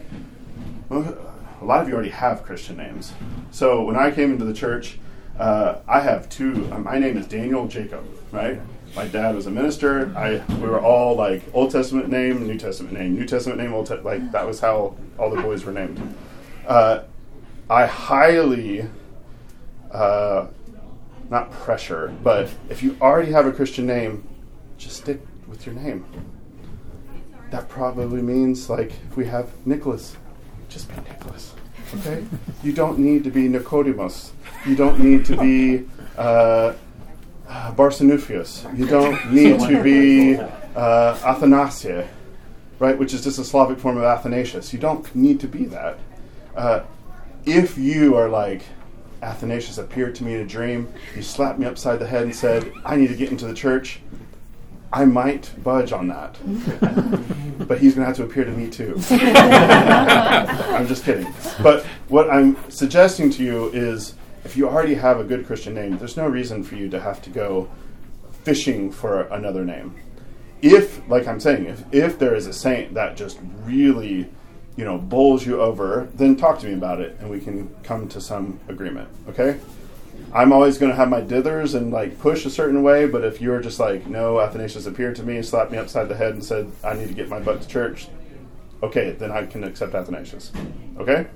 a 0.90 1.64
lot 1.64 1.82
of 1.82 1.88
you 1.88 1.94
already 1.94 2.10
have 2.10 2.42
Christian 2.42 2.76
names. 2.76 3.12
So 3.50 3.82
when 3.82 3.96
I 3.96 4.10
came 4.10 4.32
into 4.32 4.44
the 4.44 4.54
church, 4.54 4.98
uh, 5.38 5.80
I 5.86 6.00
have 6.00 6.28
two. 6.28 6.68
Uh, 6.72 6.78
my 6.78 6.98
name 6.98 7.16
is 7.16 7.26
Daniel 7.26 7.66
Jacob, 7.66 8.04
right? 8.32 8.60
My 8.96 9.06
dad 9.06 9.34
was 9.34 9.46
a 9.46 9.50
minister. 9.50 10.12
I 10.16 10.42
we 10.54 10.68
were 10.68 10.80
all 10.80 11.14
like 11.14 11.42
Old 11.52 11.70
Testament 11.70 12.08
name, 12.08 12.46
New 12.46 12.58
Testament 12.58 12.94
name, 12.94 13.14
New 13.14 13.26
Testament 13.26 13.60
name, 13.60 13.72
Old 13.72 13.86
Te- 13.86 13.96
like 13.96 14.32
that 14.32 14.46
was 14.46 14.60
how 14.60 14.96
all 15.18 15.30
the 15.30 15.40
boys 15.40 15.64
were 15.64 15.72
named. 15.72 16.14
Uh, 16.66 17.04
I 17.70 17.86
highly, 17.86 18.88
uh, 19.90 20.46
not 21.30 21.50
pressure, 21.50 22.14
but 22.22 22.50
if 22.68 22.82
you 22.82 22.96
already 23.00 23.32
have 23.32 23.46
a 23.46 23.52
Christian 23.52 23.86
name, 23.86 24.26
just 24.78 24.96
stick 24.96 25.20
with 25.46 25.66
your 25.66 25.74
name. 25.74 26.04
That 27.50 27.68
probably 27.68 28.22
means 28.22 28.68
like 28.68 28.92
if 29.10 29.16
we 29.16 29.26
have 29.26 29.50
Nicholas, 29.66 30.16
just 30.68 30.88
be 30.88 30.96
Nicholas. 31.08 31.54
Okay? 31.94 32.24
you 32.62 32.72
don't 32.72 32.98
need 32.98 33.24
to 33.24 33.30
be 33.30 33.48
Nicodemus. 33.48 34.32
You 34.66 34.76
don't 34.76 35.00
need 35.00 35.24
to 35.26 35.36
be 35.36 35.86
uh, 36.18 36.74
uh. 37.48 37.72
You 38.76 38.86
don't 38.86 39.32
need 39.32 39.60
to 39.60 39.82
be 39.82 40.36
uh, 40.36 41.18
Athanasia, 41.24 42.08
right? 42.78 42.98
Which 42.98 43.14
is 43.14 43.24
just 43.24 43.38
a 43.38 43.44
Slavic 43.44 43.78
form 43.78 43.96
of 43.96 44.04
Athanasius. 44.04 44.72
You 44.72 44.78
don't 44.78 45.14
need 45.14 45.40
to 45.40 45.48
be 45.48 45.64
that. 45.66 45.98
Uh, 46.54 46.82
if 47.44 47.78
you 47.78 48.16
are 48.16 48.28
like, 48.28 48.62
Athanasius 49.22 49.78
appeared 49.78 50.14
to 50.16 50.24
me 50.24 50.34
in 50.34 50.40
a 50.40 50.46
dream, 50.46 50.92
he 51.14 51.22
slapped 51.22 51.58
me 51.58 51.66
upside 51.66 51.98
the 51.98 52.06
head 52.06 52.22
and 52.22 52.34
said, 52.34 52.70
I 52.84 52.96
need 52.96 53.08
to 53.08 53.16
get 53.16 53.30
into 53.30 53.46
the 53.46 53.54
church, 53.54 54.00
I 54.92 55.04
might 55.04 55.50
budge 55.62 55.92
on 55.92 56.08
that. 56.08 56.36
but 57.68 57.78
he's 57.78 57.94
going 57.94 58.02
to 58.02 58.06
have 58.06 58.16
to 58.16 58.24
appear 58.24 58.44
to 58.44 58.52
me 58.52 58.70
too. 58.70 58.94
I'm 59.10 60.86
just 60.86 61.04
kidding. 61.04 61.32
But 61.62 61.84
what 62.08 62.30
I'm 62.30 62.56
suggesting 62.70 63.30
to 63.30 63.44
you 63.44 63.68
is 63.70 64.14
if 64.48 64.56
you 64.56 64.66
already 64.66 64.94
have 64.94 65.20
a 65.20 65.24
good 65.24 65.46
Christian 65.46 65.74
name, 65.74 65.98
there's 65.98 66.16
no 66.16 66.26
reason 66.26 66.64
for 66.64 66.74
you 66.74 66.88
to 66.88 66.98
have 66.98 67.20
to 67.20 67.28
go 67.28 67.68
fishing 68.44 68.90
for 68.90 69.24
another 69.24 69.62
name. 69.62 69.94
If, 70.62 71.06
like 71.06 71.28
I'm 71.28 71.38
saying, 71.38 71.66
if, 71.66 71.84
if 71.92 72.18
there 72.18 72.34
is 72.34 72.46
a 72.46 72.54
saint 72.54 72.94
that 72.94 73.14
just 73.14 73.38
really, 73.64 74.30
you 74.74 74.86
know, 74.86 74.96
bowls 74.96 75.44
you 75.44 75.60
over, 75.60 76.08
then 76.14 76.34
talk 76.34 76.60
to 76.60 76.66
me 76.66 76.72
about 76.72 76.98
it 76.98 77.18
and 77.20 77.28
we 77.28 77.40
can 77.40 77.68
come 77.82 78.08
to 78.08 78.22
some 78.22 78.58
agreement, 78.68 79.10
okay? 79.28 79.60
I'm 80.32 80.54
always 80.54 80.78
going 80.78 80.92
to 80.92 80.96
have 80.96 81.10
my 81.10 81.20
dithers 81.20 81.74
and 81.74 81.92
like 81.92 82.18
push 82.18 82.46
a 82.46 82.50
certain 82.50 82.82
way, 82.82 83.06
but 83.06 83.24
if 83.24 83.42
you're 83.42 83.60
just 83.60 83.78
like, 83.78 84.06
no, 84.06 84.40
Athanasius 84.40 84.86
appeared 84.86 85.16
to 85.16 85.22
me, 85.22 85.36
and 85.36 85.44
slapped 85.44 85.72
me 85.72 85.76
upside 85.76 86.08
the 86.08 86.16
head, 86.16 86.32
and 86.32 86.42
said, 86.42 86.72
I 86.82 86.94
need 86.94 87.08
to 87.08 87.14
get 87.14 87.28
my 87.28 87.38
butt 87.38 87.60
to 87.60 87.68
church, 87.68 88.08
okay, 88.82 89.10
then 89.10 89.30
I 89.30 89.44
can 89.44 89.62
accept 89.62 89.94
Athanasius. 89.94 90.52
Okay? 90.96 91.26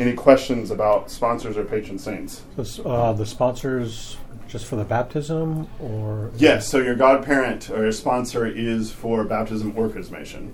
Any 0.00 0.14
questions 0.14 0.70
about 0.70 1.10
sponsors 1.10 1.58
or 1.58 1.64
patron 1.64 1.98
saints? 1.98 2.40
So, 2.62 2.82
uh, 2.84 3.12
the 3.12 3.26
sponsors 3.26 4.16
just 4.48 4.64
for 4.64 4.76
the 4.76 4.84
baptism, 4.84 5.68
or 5.78 6.30
Yes, 6.38 6.66
so 6.66 6.78
your 6.78 6.94
godparent 6.94 7.68
or 7.68 7.82
your 7.82 7.92
sponsor 7.92 8.46
is 8.46 8.90
for 8.90 9.24
baptism 9.24 9.74
or 9.76 9.90
chrismation. 9.90 10.52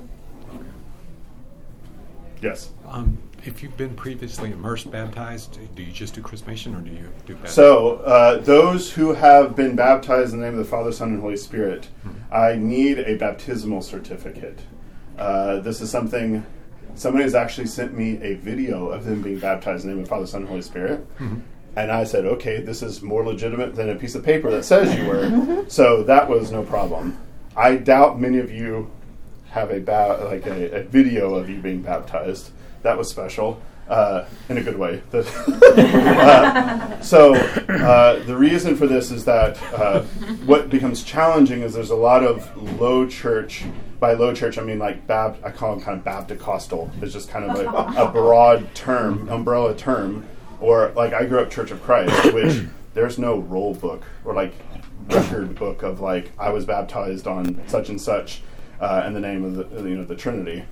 Yes. 2.42 2.72
Um, 2.88 3.18
if 3.44 3.62
you've 3.62 3.76
been 3.76 3.94
previously 3.94 4.50
immersed 4.50 4.90
baptized, 4.90 5.60
do 5.76 5.82
you 5.84 5.92
just 5.92 6.14
do 6.14 6.22
chrismation 6.22 6.76
or 6.76 6.80
do 6.80 6.90
you 6.90 7.08
do 7.24 7.34
baptism? 7.34 7.54
So, 7.54 7.96
uh, 7.98 8.38
those 8.38 8.90
who 8.90 9.14
have 9.14 9.54
been 9.54 9.76
baptized 9.76 10.32
in 10.32 10.40
the 10.40 10.44
name 10.44 10.58
of 10.58 10.64
the 10.64 10.68
Father, 10.68 10.90
Son, 10.90 11.10
and 11.10 11.20
Holy 11.20 11.36
Spirit, 11.36 11.86
I 12.32 12.56
need 12.56 12.98
a 12.98 13.14
baptismal 13.16 13.82
certificate. 13.82 14.58
Uh, 15.16 15.60
this 15.60 15.80
is 15.80 15.88
something 15.88 16.44
somebody 16.96 17.22
has 17.24 17.34
actually 17.34 17.66
sent 17.66 17.96
me 17.96 18.18
a 18.22 18.34
video 18.34 18.88
of 18.88 19.04
them 19.04 19.22
being 19.22 19.38
baptized 19.38 19.84
in 19.84 19.90
the 19.90 19.94
name 19.96 20.02
of 20.04 20.08
Father, 20.08 20.26
Son, 20.26 20.40
and 20.42 20.48
Holy 20.48 20.62
Spirit. 20.62 21.06
And 21.76 21.92
I 21.92 22.04
said, 22.04 22.24
okay, 22.24 22.60
this 22.62 22.82
is 22.82 23.02
more 23.02 23.22
legitimate 23.24 23.74
than 23.74 23.90
a 23.90 23.94
piece 23.94 24.14
of 24.14 24.24
paper 24.24 24.50
that 24.50 24.64
says 24.64 24.96
you 24.96 25.06
were. 25.06 25.64
so 25.68 26.02
that 26.04 26.28
was 26.28 26.50
no 26.50 26.62
problem. 26.62 27.18
I 27.56 27.76
doubt 27.76 28.18
many 28.20 28.38
of 28.38 28.50
you 28.50 28.90
have 29.50 29.70
a 29.70 29.80
ba- 29.80 30.20
like 30.30 30.46
a, 30.46 30.80
a 30.80 30.82
video 30.84 31.34
of 31.34 31.48
you 31.48 31.60
being 31.60 31.82
baptized. 31.82 32.50
That 32.82 32.96
was 32.98 33.08
special 33.10 33.60
uh, 33.88 34.24
in 34.48 34.58
a 34.58 34.62
good 34.62 34.78
way. 34.78 35.02
Uh, 35.76 37.00
so 37.00 37.34
uh, 37.34 38.22
the 38.24 38.36
reason 38.36 38.76
for 38.76 38.86
this 38.86 39.10
is 39.10 39.24
that 39.26 39.62
uh, 39.74 40.02
what 40.46 40.70
becomes 40.70 41.04
challenging 41.04 41.60
is 41.62 41.74
there's 41.74 41.90
a 41.90 41.94
lot 41.96 42.24
of 42.24 42.80
low 42.80 43.06
church. 43.06 43.64
By 43.98 44.12
low 44.12 44.34
church, 44.34 44.58
I 44.58 44.62
mean 44.62 44.78
like 44.78 45.06
Bab. 45.06 45.38
I 45.44 45.50
call 45.50 45.74
them 45.74 45.84
kind 45.84 45.98
of 45.98 46.04
Baptist-costal. 46.04 46.90
It's 47.00 47.12
just 47.12 47.30
kind 47.30 47.50
of 47.50 47.58
a, 47.58 47.66
a 48.02 48.10
broad 48.12 48.74
term, 48.74 49.28
umbrella 49.28 49.74
term. 49.74 50.26
Or 50.60 50.92
like 50.96 51.12
I 51.12 51.24
grew 51.26 51.40
up 51.40 51.50
Church 51.50 51.70
of 51.70 51.82
Christ, 51.82 52.32
which 52.34 52.62
there's 52.94 53.18
no 53.18 53.38
roll 53.38 53.74
book 53.74 54.02
or 54.24 54.34
like 54.34 54.54
record 55.08 55.54
book 55.54 55.82
of 55.82 56.00
like 56.00 56.32
I 56.38 56.50
was 56.50 56.64
baptized 56.64 57.26
on 57.26 57.62
such 57.68 57.88
and 57.88 58.00
such. 58.00 58.42
uh, 58.80 59.04
in 59.06 59.14
the 59.14 59.20
name 59.20 59.44
of 59.44 59.54
the 59.54 59.88
you 59.88 59.96
know 59.96 60.04
the 60.04 60.16
Trinity. 60.16 60.64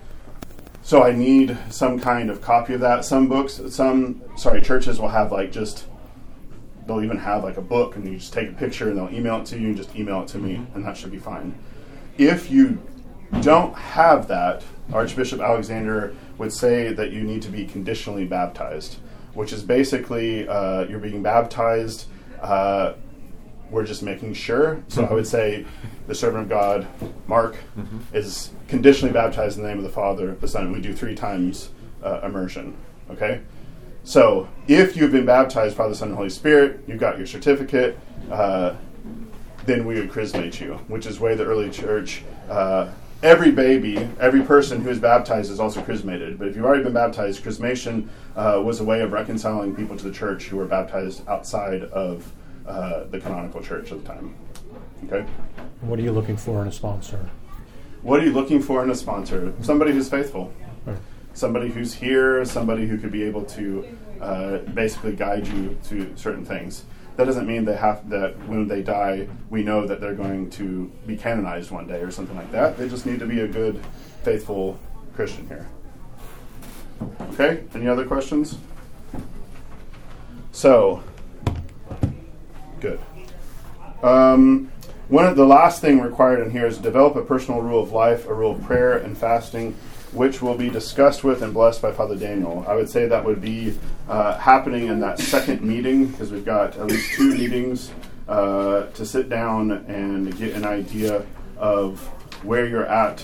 So 0.82 1.02
I 1.02 1.12
need 1.12 1.56
some 1.70 1.98
kind 1.98 2.28
of 2.30 2.42
copy 2.42 2.74
of 2.74 2.80
that. 2.80 3.04
Some 3.04 3.28
books, 3.28 3.60
some 3.70 4.20
sorry, 4.36 4.60
churches 4.60 5.00
will 5.00 5.08
have 5.08 5.32
like 5.32 5.50
just 5.50 5.86
they'll 6.86 7.02
even 7.02 7.16
have 7.16 7.42
like 7.42 7.56
a 7.56 7.62
book 7.62 7.96
and 7.96 8.06
you 8.06 8.18
just 8.18 8.34
take 8.34 8.50
a 8.50 8.52
picture 8.52 8.90
and 8.90 8.98
they'll 8.98 9.08
email 9.14 9.40
it 9.40 9.46
to 9.46 9.58
you 9.58 9.68
and 9.68 9.76
just 9.76 9.96
email 9.96 10.20
it 10.22 10.28
to 10.28 10.38
me 10.38 10.66
and 10.74 10.84
that 10.84 10.96
should 10.96 11.10
be 11.10 11.18
fine. 11.18 11.54
If 12.18 12.50
you 12.50 12.78
don't 13.40 13.74
have 13.74 14.28
that, 14.28 14.62
Archbishop 14.92 15.40
Alexander 15.40 16.14
would 16.38 16.52
say 16.52 16.92
that 16.92 17.10
you 17.10 17.22
need 17.22 17.42
to 17.42 17.48
be 17.48 17.64
conditionally 17.64 18.24
baptized, 18.24 18.98
which 19.34 19.52
is 19.52 19.62
basically 19.62 20.48
uh, 20.48 20.84
you're 20.84 20.98
being 20.98 21.22
baptized. 21.22 22.06
Uh, 22.40 22.94
we're 23.70 23.84
just 23.84 24.02
making 24.02 24.34
sure. 24.34 24.82
So 24.88 25.04
I 25.04 25.12
would 25.12 25.26
say 25.26 25.64
the 26.06 26.14
servant 26.14 26.44
of 26.44 26.48
God, 26.48 26.86
Mark, 27.26 27.56
is 28.12 28.50
conditionally 28.68 29.12
baptized 29.12 29.56
in 29.56 29.62
the 29.62 29.68
name 29.68 29.78
of 29.78 29.84
the 29.84 29.90
Father, 29.90 30.34
the 30.34 30.48
Son. 30.48 30.70
We 30.70 30.80
do 30.80 30.92
three 30.92 31.14
times 31.14 31.70
uh, 32.02 32.20
immersion. 32.22 32.76
Okay? 33.10 33.40
So 34.04 34.48
if 34.68 34.96
you've 34.96 35.12
been 35.12 35.24
baptized 35.24 35.78
by 35.78 35.88
the 35.88 35.94
Son 35.94 36.08
and 36.08 36.16
Holy 36.16 36.30
Spirit, 36.30 36.80
you've 36.86 37.00
got 37.00 37.16
your 37.16 37.26
certificate, 37.26 37.98
uh, 38.30 38.74
then 39.64 39.86
we 39.86 39.94
would 39.94 40.10
chrismate 40.10 40.60
you, 40.60 40.74
which 40.88 41.06
is 41.06 41.18
way 41.18 41.34
the 41.34 41.44
early 41.44 41.70
church. 41.70 42.22
Every 43.24 43.50
baby, 43.50 43.96
every 44.20 44.42
person 44.42 44.82
who 44.82 44.90
is 44.90 44.98
baptized 44.98 45.50
is 45.50 45.58
also 45.58 45.80
chrismated. 45.80 46.38
But 46.38 46.48
if 46.48 46.56
you've 46.56 46.64
already 46.66 46.84
been 46.84 46.92
baptized, 46.92 47.42
chrismation 47.42 48.08
uh, 48.36 48.60
was 48.62 48.80
a 48.80 48.84
way 48.84 49.00
of 49.00 49.12
reconciling 49.12 49.74
people 49.74 49.96
to 49.96 50.04
the 50.04 50.12
church 50.12 50.44
who 50.44 50.58
were 50.58 50.66
baptized 50.66 51.26
outside 51.26 51.84
of 51.84 52.30
uh, 52.66 53.04
the 53.04 53.18
canonical 53.18 53.62
church 53.62 53.90
at 53.92 54.02
the 54.02 54.06
time. 54.06 54.34
Okay? 55.06 55.26
What 55.80 55.98
are 55.98 56.02
you 56.02 56.12
looking 56.12 56.36
for 56.36 56.60
in 56.60 56.68
a 56.68 56.72
sponsor? 56.72 57.30
What 58.02 58.20
are 58.20 58.26
you 58.26 58.32
looking 58.34 58.60
for 58.60 58.84
in 58.84 58.90
a 58.90 58.94
sponsor? 58.94 59.54
Somebody 59.62 59.92
who's 59.92 60.10
faithful. 60.10 60.52
Right. 60.84 60.98
Somebody 61.32 61.70
who's 61.70 61.94
here, 61.94 62.44
somebody 62.44 62.86
who 62.86 62.98
could 62.98 63.10
be 63.10 63.22
able 63.22 63.44
to 63.44 63.88
uh, 64.20 64.58
basically 64.74 65.16
guide 65.16 65.46
you 65.46 65.78
to 65.84 66.14
certain 66.14 66.44
things. 66.44 66.84
That 67.16 67.26
doesn't 67.26 67.46
mean 67.46 67.64
they 67.64 67.76
have 67.76 68.08
that 68.10 68.36
when 68.48 68.66
they 68.66 68.82
die, 68.82 69.28
we 69.48 69.62
know 69.62 69.86
that 69.86 70.00
they're 70.00 70.14
going 70.14 70.50
to 70.50 70.90
be 71.06 71.16
canonized 71.16 71.70
one 71.70 71.86
day 71.86 72.00
or 72.00 72.10
something 72.10 72.36
like 72.36 72.50
that. 72.50 72.76
They 72.76 72.88
just 72.88 73.06
need 73.06 73.20
to 73.20 73.26
be 73.26 73.40
a 73.40 73.48
good, 73.48 73.80
faithful 74.22 74.78
Christian 75.14 75.46
here. 75.46 75.68
Okay? 77.32 77.62
Any 77.74 77.86
other 77.86 78.04
questions? 78.04 78.58
So, 80.50 81.02
good. 82.80 83.00
Um, 84.02 84.70
one 85.08 85.26
of 85.26 85.36
the 85.36 85.46
last 85.46 85.80
thing 85.80 86.00
required 86.00 86.40
in 86.40 86.50
here 86.50 86.66
is 86.66 86.78
develop 86.78 87.14
a 87.16 87.22
personal 87.22 87.60
rule 87.60 87.82
of 87.82 87.92
life, 87.92 88.26
a 88.26 88.34
rule 88.34 88.52
of 88.52 88.62
prayer 88.64 88.96
and 88.96 89.16
fasting, 89.16 89.76
which 90.14 90.40
will 90.40 90.54
be 90.56 90.70
discussed 90.70 91.24
with 91.24 91.42
and 91.42 91.52
blessed 91.52 91.82
by 91.82 91.92
Father 91.92 92.16
Daniel. 92.16 92.64
I 92.68 92.74
would 92.74 92.88
say 92.88 93.06
that 93.06 93.24
would 93.24 93.40
be 93.40 93.76
uh, 94.08 94.38
happening 94.38 94.86
in 94.86 95.00
that 95.00 95.18
second 95.18 95.60
meeting 95.62 96.06
because 96.06 96.30
we've 96.30 96.44
got 96.44 96.76
at 96.76 96.86
least 96.86 97.14
two 97.14 97.34
meetings 97.36 97.90
uh, 98.28 98.84
to 98.86 99.04
sit 99.04 99.28
down 99.28 99.72
and 99.72 100.36
get 100.38 100.54
an 100.54 100.64
idea 100.64 101.26
of 101.56 102.00
where 102.44 102.66
you're 102.66 102.86
at 102.86 103.22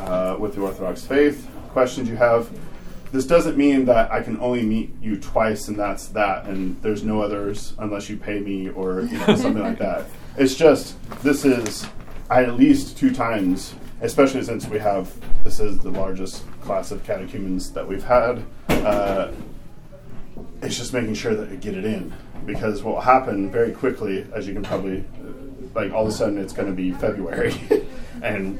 uh, 0.00 0.36
with 0.38 0.54
the 0.56 0.60
Orthodox 0.60 1.04
faith, 1.04 1.48
questions 1.70 2.08
you 2.08 2.16
have. 2.16 2.50
This 3.12 3.24
doesn't 3.24 3.56
mean 3.56 3.84
that 3.84 4.10
I 4.10 4.20
can 4.20 4.38
only 4.40 4.62
meet 4.62 4.90
you 5.00 5.18
twice 5.18 5.68
and 5.68 5.78
that's 5.78 6.08
that, 6.08 6.46
and 6.46 6.80
there's 6.82 7.04
no 7.04 7.22
others 7.22 7.74
unless 7.78 8.10
you 8.10 8.16
pay 8.16 8.40
me 8.40 8.68
or 8.70 9.02
you 9.02 9.16
know, 9.18 9.36
something 9.36 9.62
like 9.62 9.78
that. 9.78 10.06
It's 10.38 10.54
just 10.54 10.96
this 11.22 11.46
is 11.46 11.86
at 12.30 12.56
least 12.56 12.98
two 12.98 13.14
times, 13.14 13.74
especially 14.00 14.42
since 14.42 14.66
we 14.66 14.78
have 14.78 15.14
this 15.44 15.60
is 15.60 15.78
the 15.78 15.90
largest 15.90 16.44
class 16.60 16.90
of 16.90 17.02
catechumens 17.04 17.72
that 17.72 17.86
we've 17.86 18.04
had. 18.04 18.42
Uh, 18.68 19.32
it's 20.62 20.76
just 20.76 20.92
making 20.92 21.14
sure 21.14 21.34
that 21.34 21.50
you 21.50 21.56
get 21.56 21.74
it 21.76 21.84
in 21.84 22.12
because 22.44 22.82
what 22.82 22.94
will 22.94 23.00
happen 23.00 23.50
very 23.50 23.72
quickly, 23.72 24.26
as 24.34 24.46
you 24.46 24.54
can 24.54 24.62
probably 24.62 25.04
like, 25.74 25.92
all 25.92 26.02
of 26.02 26.08
a 26.08 26.12
sudden 26.12 26.38
it's 26.38 26.52
going 26.52 26.68
to 26.68 26.74
be 26.74 26.92
February, 26.92 27.54
and 28.22 28.58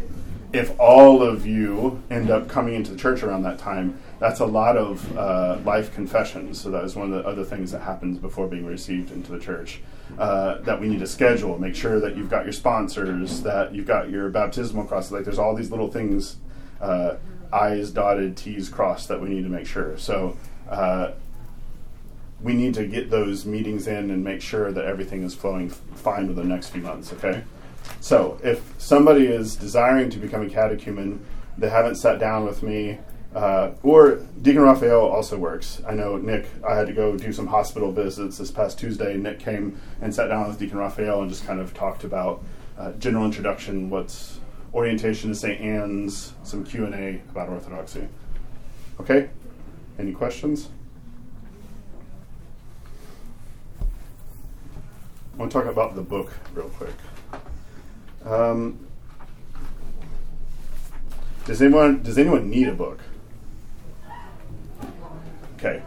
if 0.53 0.79
all 0.79 1.22
of 1.22 1.46
you 1.46 2.03
end 2.11 2.31
up 2.31 2.49
coming 2.49 2.75
into 2.75 2.90
the 2.90 2.99
church 2.99 3.22
around 3.22 3.42
that 3.42 3.59
time, 3.59 3.99
that's 4.18 4.40
a 4.40 4.46
lot 4.46 4.76
of 4.76 5.16
uh, 5.16 5.59
life 5.64 5.94
confessions. 5.94 6.61
So 6.61 6.70
that 6.70 6.85
is 6.85 6.96
one 6.96 7.12
of 7.12 7.22
the 7.22 7.29
other 7.29 7.44
things 7.44 7.72
that 7.72 7.83
happens 7.83 8.18
before 8.18 8.46
being 8.46 8.66
received 8.66 9.11
into 9.11 9.33
the 9.33 9.38
church. 9.38 9.81
Uh, 10.18 10.61
that 10.62 10.81
we 10.81 10.88
need 10.88 11.00
to 11.00 11.07
schedule. 11.07 11.59
Make 11.59 11.74
sure 11.74 11.98
that 12.00 12.16
you've 12.16 12.31
got 12.31 12.44
your 12.44 12.52
sponsors, 12.52 13.42
that 13.42 13.74
you've 13.74 13.87
got 13.87 14.09
your 14.09 14.31
baptismal 14.31 14.85
crosses. 14.85 15.12
Like 15.12 15.24
there's 15.24 15.38
all 15.38 15.55
these 15.55 15.70
little 15.70 15.90
things, 15.90 16.37
uh, 16.81 17.16
I's 17.52 17.90
dotted, 17.90 18.37
T's 18.37 18.68
crossed 18.68 19.09
that 19.09 19.20
we 19.20 19.29
need 19.29 19.42
to 19.42 19.48
make 19.48 19.66
sure. 19.66 19.98
So 19.98 20.37
uh, 20.70 21.11
we 22.40 22.55
need 22.55 22.74
to 22.74 22.87
get 22.87 23.11
those 23.11 23.44
meetings 23.44 23.88
in 23.88 24.11
and 24.11 24.22
make 24.22 24.40
sure 24.40 24.72
that 24.72 24.85
everything 24.85 25.22
is 25.24 25.35
flowing 25.35 25.70
fine 25.70 26.29
with 26.29 26.37
the 26.37 26.44
next 26.44 26.68
few 26.68 26.83
months. 26.83 27.12
Okay. 27.12 27.42
So 28.00 28.38
if 28.42 28.74
somebody 28.79 29.26
is 29.26 29.57
desiring 29.57 30.09
to 30.11 30.18
become 30.18 30.42
a 30.42 30.48
catechumen, 30.48 31.24
they 31.59 31.68
haven't 31.68 31.96
sat 31.96 32.18
down 32.20 32.44
with 32.44 32.62
me. 32.62 32.98
Uh, 33.35 33.73
or 33.83 34.17
Deacon 34.41 34.62
Raphael 34.62 35.01
also 35.01 35.37
works. 35.37 35.83
I 35.87 35.93
know 35.93 36.17
Nick, 36.17 36.47
I 36.67 36.75
had 36.75 36.87
to 36.87 36.93
go 36.95 37.17
do 37.17 37.33
some 37.33 37.47
hospital 37.47 37.93
visits 37.93 38.39
this 38.39 38.51
past 38.51 38.79
Tuesday. 38.79 39.17
Nick 39.17 39.41
came 39.41 39.79
and 40.01 40.15
sat 40.15 40.29
down 40.29 40.49
with 40.49 40.59
Deacon 40.59 40.79
Raphael 40.79 41.21
and 41.21 41.31
just 41.31 41.47
kind 41.47 41.61
of 41.61 41.75
talked 41.75 42.05
about 42.05 42.43
uh, 42.79 42.93
general 42.93 43.25
introduction, 43.25 43.91
what's 43.91 44.41
orientation 44.73 45.31
to 45.31 45.35
St. 45.35 45.61
Anne's, 45.61 46.33
some 46.43 46.65
Q&A 46.65 47.21
about 47.31 47.49
Orthodoxy. 47.49 48.09
Okay? 49.01 49.29
Any 49.99 50.12
questions? 50.12 50.69
I 55.37 55.39
want 55.39 55.53
to 55.53 55.59
talk 55.59 55.67
about 55.71 55.95
the 55.95 56.03
book 56.03 56.33
real 56.55 56.71
quick. 56.71 56.95
Um, 58.25 58.87
does 61.45 61.62
anyone 61.62 62.03
does 62.03 62.19
anyone 62.19 62.51
need 62.51 62.69
a 62.69 62.75
book? 62.75 63.01
Okay, 65.57 65.83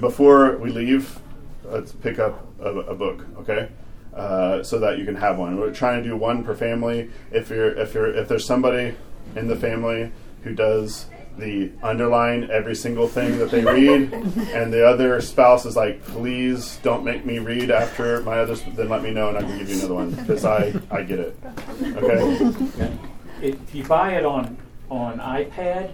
before 0.00 0.58
we 0.58 0.70
leave, 0.70 1.18
let's 1.64 1.92
pick 1.92 2.18
up 2.18 2.46
a, 2.60 2.68
a 2.68 2.94
book. 2.94 3.24
Okay, 3.38 3.70
uh, 4.14 4.62
so 4.62 4.78
that 4.78 4.98
you 4.98 5.06
can 5.06 5.14
have 5.14 5.38
one. 5.38 5.58
We're 5.58 5.72
trying 5.72 6.02
to 6.02 6.08
do 6.08 6.16
one 6.16 6.44
per 6.44 6.54
family. 6.54 7.10
If 7.30 7.48
you're 7.48 7.70
if 7.70 7.94
you're 7.94 8.14
if 8.14 8.28
there's 8.28 8.44
somebody 8.44 8.94
in 9.34 9.48
the 9.48 9.56
family 9.56 10.12
who 10.42 10.54
does 10.54 11.06
the 11.38 11.70
underline 11.82 12.50
every 12.50 12.74
single 12.74 13.08
thing 13.08 13.38
that 13.38 13.50
they 13.50 13.64
read, 13.64 14.12
and 14.52 14.72
the 14.72 14.86
other 14.86 15.20
spouse 15.22 15.64
is 15.64 15.74
like, 15.74 16.04
"Please 16.04 16.78
don't 16.82 17.02
make 17.02 17.24
me 17.24 17.38
read 17.38 17.70
after 17.70 18.20
my 18.22 18.40
others." 18.40 18.62
Then 18.74 18.90
let 18.90 19.02
me 19.02 19.10
know, 19.10 19.28
and 19.28 19.38
I 19.38 19.42
can 19.42 19.56
give 19.56 19.70
you 19.70 19.78
another 19.78 19.94
one 19.94 20.10
because 20.10 20.44
I 20.44 20.74
I 20.90 21.02
get 21.02 21.20
it. 21.20 21.36
Okay. 21.82 22.98
If 23.40 23.74
you 23.74 23.84
buy 23.84 24.14
it 24.14 24.26
on 24.26 24.58
on 24.90 25.18
iPad, 25.18 25.92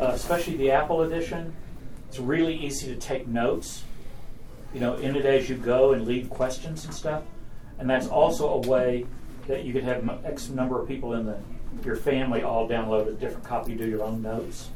uh, 0.00 0.12
especially 0.12 0.56
the 0.56 0.70
Apple 0.70 1.02
edition, 1.02 1.54
it's 2.08 2.18
really 2.18 2.56
easy 2.56 2.86
to 2.88 2.96
take 2.96 3.26
notes. 3.26 3.84
You 4.74 4.80
know, 4.80 4.96
in 4.96 5.16
it 5.16 5.24
as 5.24 5.48
you 5.48 5.56
go 5.56 5.92
and 5.92 6.06
leave 6.06 6.28
questions 6.28 6.84
and 6.84 6.92
stuff. 6.92 7.22
And 7.78 7.88
that's 7.88 8.08
also 8.08 8.48
a 8.48 8.58
way 8.68 9.06
that 9.46 9.64
you 9.64 9.72
could 9.72 9.84
have 9.84 10.24
X 10.24 10.48
number 10.50 10.80
of 10.80 10.88
people 10.88 11.14
in 11.14 11.24
the 11.24 11.38
your 11.84 11.96
family 11.96 12.42
all 12.42 12.68
download 12.68 13.08
a 13.08 13.12
different 13.12 13.44
copy, 13.44 13.74
do 13.74 13.86
your 13.86 14.02
own 14.02 14.22
notes, 14.22 14.68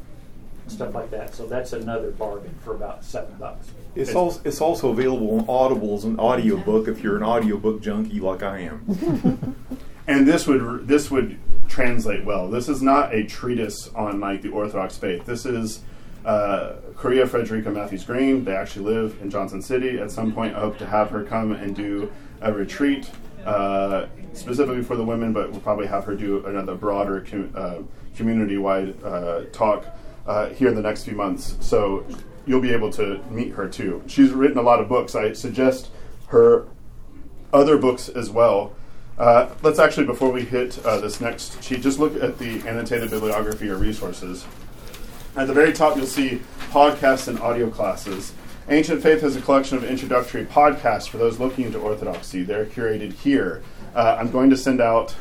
and 0.63 0.73
stuff 0.73 0.95
like 0.95 1.11
that. 1.11 1.35
So 1.35 1.47
that's 1.47 1.73
another 1.73 2.11
bargain 2.11 2.55
for 2.63 2.75
about 2.75 3.05
seven 3.05 3.35
bucks. 3.39 3.69
It's 3.95 4.15
also, 4.15 4.41
it's 4.45 4.61
also 4.61 4.91
available 4.91 5.39
on 5.39 5.49
Audible 5.49 5.95
as 5.95 6.05
an 6.05 6.19
audiobook 6.19 6.89
if 6.89 7.03
you're 7.03 7.17
an 7.17 7.23
audiobook 7.23 7.83
junkie 7.83 8.21
like 8.21 8.43
I 8.43 8.61
am. 8.61 9.57
and 10.07 10.27
this 10.27 10.47
would 10.47 10.87
this 10.87 11.11
would 11.11 11.39
translate 11.69 12.25
well. 12.25 12.49
This 12.49 12.69
is 12.69 12.83
not 12.83 13.15
a 13.15 13.25
treatise 13.25 13.89
on 13.95 14.21
like 14.21 14.43
the 14.43 14.51
Orthodox 14.51 14.97
faith. 14.97 15.27
This 15.27 15.45
is 15.45 15.81
uh, 16.25 16.75
Khouria 16.95 17.29
Frederica 17.29 17.71
Mathewes-Green. 17.71 18.45
They 18.45 18.55
actually 18.55 18.85
live 18.85 19.19
in 19.21 19.31
Johnson 19.31 19.61
City. 19.61 19.99
At 19.99 20.11
some 20.11 20.33
point, 20.33 20.55
I 20.55 20.61
hope 20.61 20.79
to 20.79 20.87
have 20.87 21.11
her 21.11 21.25
come 21.25 21.53
and 21.53 21.75
do 21.75 22.13
a 22.41 22.53
retreat 22.53 23.11
uh, 23.45 24.07
specifically 24.33 24.83
for 24.83 24.97
the 24.97 25.05
women, 25.05 25.33
but 25.33 25.51
we'll 25.51 25.61
probably 25.61 25.87
have 25.87 26.05
her 26.05 26.15
do 26.15 26.45
another 26.47 26.75
broader 26.75 27.21
com- 27.29 27.53
uh, 27.57 27.79
community-wide 28.17 29.03
uh, 29.03 29.43
talk 29.53 29.87
uh, 30.27 30.49
here 30.51 30.69
in 30.69 30.75
the 30.75 30.83
next 30.83 31.05
few 31.05 31.15
months. 31.15 31.57
So 31.61 32.07
you'll 32.47 32.61
be 32.61 32.73
able 32.73 32.91
to 32.93 33.21
meet 33.31 33.53
her 33.55 33.69
too. 33.69 34.03
She's 34.07 34.31
written 34.31 34.59
a 34.59 34.63
lot 34.63 34.81
of 34.81 34.89
books. 34.89 35.15
I 35.15 35.33
suggest 35.33 35.91
her 36.29 36.67
other 37.53 37.79
books 37.79 38.09
as 38.09 38.31
well. 38.31 38.75
Uh, 39.19 39.49
let's 39.63 39.79
actually, 39.79 40.07
before 40.07 40.31
we 40.31 40.43
hit 40.43 40.73
this 40.73 41.21
next 41.21 41.63
sheet, 41.63 41.83
just 41.83 41.99
look 41.99 42.15
at 42.23 42.39
the 42.39 42.67
annotated 42.67 43.11
bibliography 43.11 43.69
or 43.69 43.77
resources. 43.77 44.47
At 45.35 45.47
the 45.47 45.55
very 45.55 45.73
top, 45.73 45.97
you'll 45.97 46.07
see 46.07 46.43
podcasts 46.71 47.27
and 47.27 47.39
audio 47.41 47.71
classes. 47.71 48.35
Ancient 48.69 49.03
Faith 49.03 49.23
is 49.25 49.35
a 49.35 49.41
collection 49.41 49.79
of 49.79 49.85
introductory 49.85 50.45
podcasts 50.45 51.09
for 51.09 51.17
those 51.17 51.41
looking 51.41 51.65
into 51.65 51.79
Orthodoxy. 51.79 52.43
They're 52.43 52.67
curated 52.67 53.15
here. 53.15 53.63
Uh, 53.95 54.17
I'm 54.21 54.31
going 54.31 54.51
to 54.51 54.57
send 54.57 54.83
out, 54.83 55.15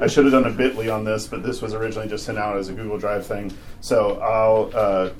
I 0.00 0.06
should 0.06 0.24
have 0.24 0.32
done 0.32 0.46
a 0.46 0.50
bit.ly 0.50 0.88
on 0.88 1.04
this, 1.04 1.26
but 1.26 1.42
this 1.42 1.60
was 1.60 1.74
originally 1.74 2.08
just 2.08 2.24
sent 2.24 2.38
out 2.38 2.56
as 2.56 2.70
a 2.70 2.72
Google 2.72 2.98
Drive 2.98 3.26
thing. 3.26 3.54
So 3.80 4.18
I'll, 4.20 4.70
uh, 4.74 5.10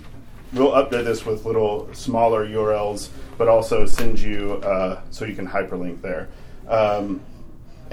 we'll 0.54 0.72
update 0.72 1.04
this 1.04 1.26
with 1.26 1.44
little 1.44 1.92
smaller 1.92 2.46
URLs, 2.46 3.10
but 3.36 3.46
also 3.46 3.84
send 3.84 4.18
you 4.18 4.54
uh, 4.64 5.02
so 5.10 5.26
you 5.26 5.34
can 5.34 5.46
hyperlink 5.46 6.00
there. 6.00 6.28
Um, 6.66 7.20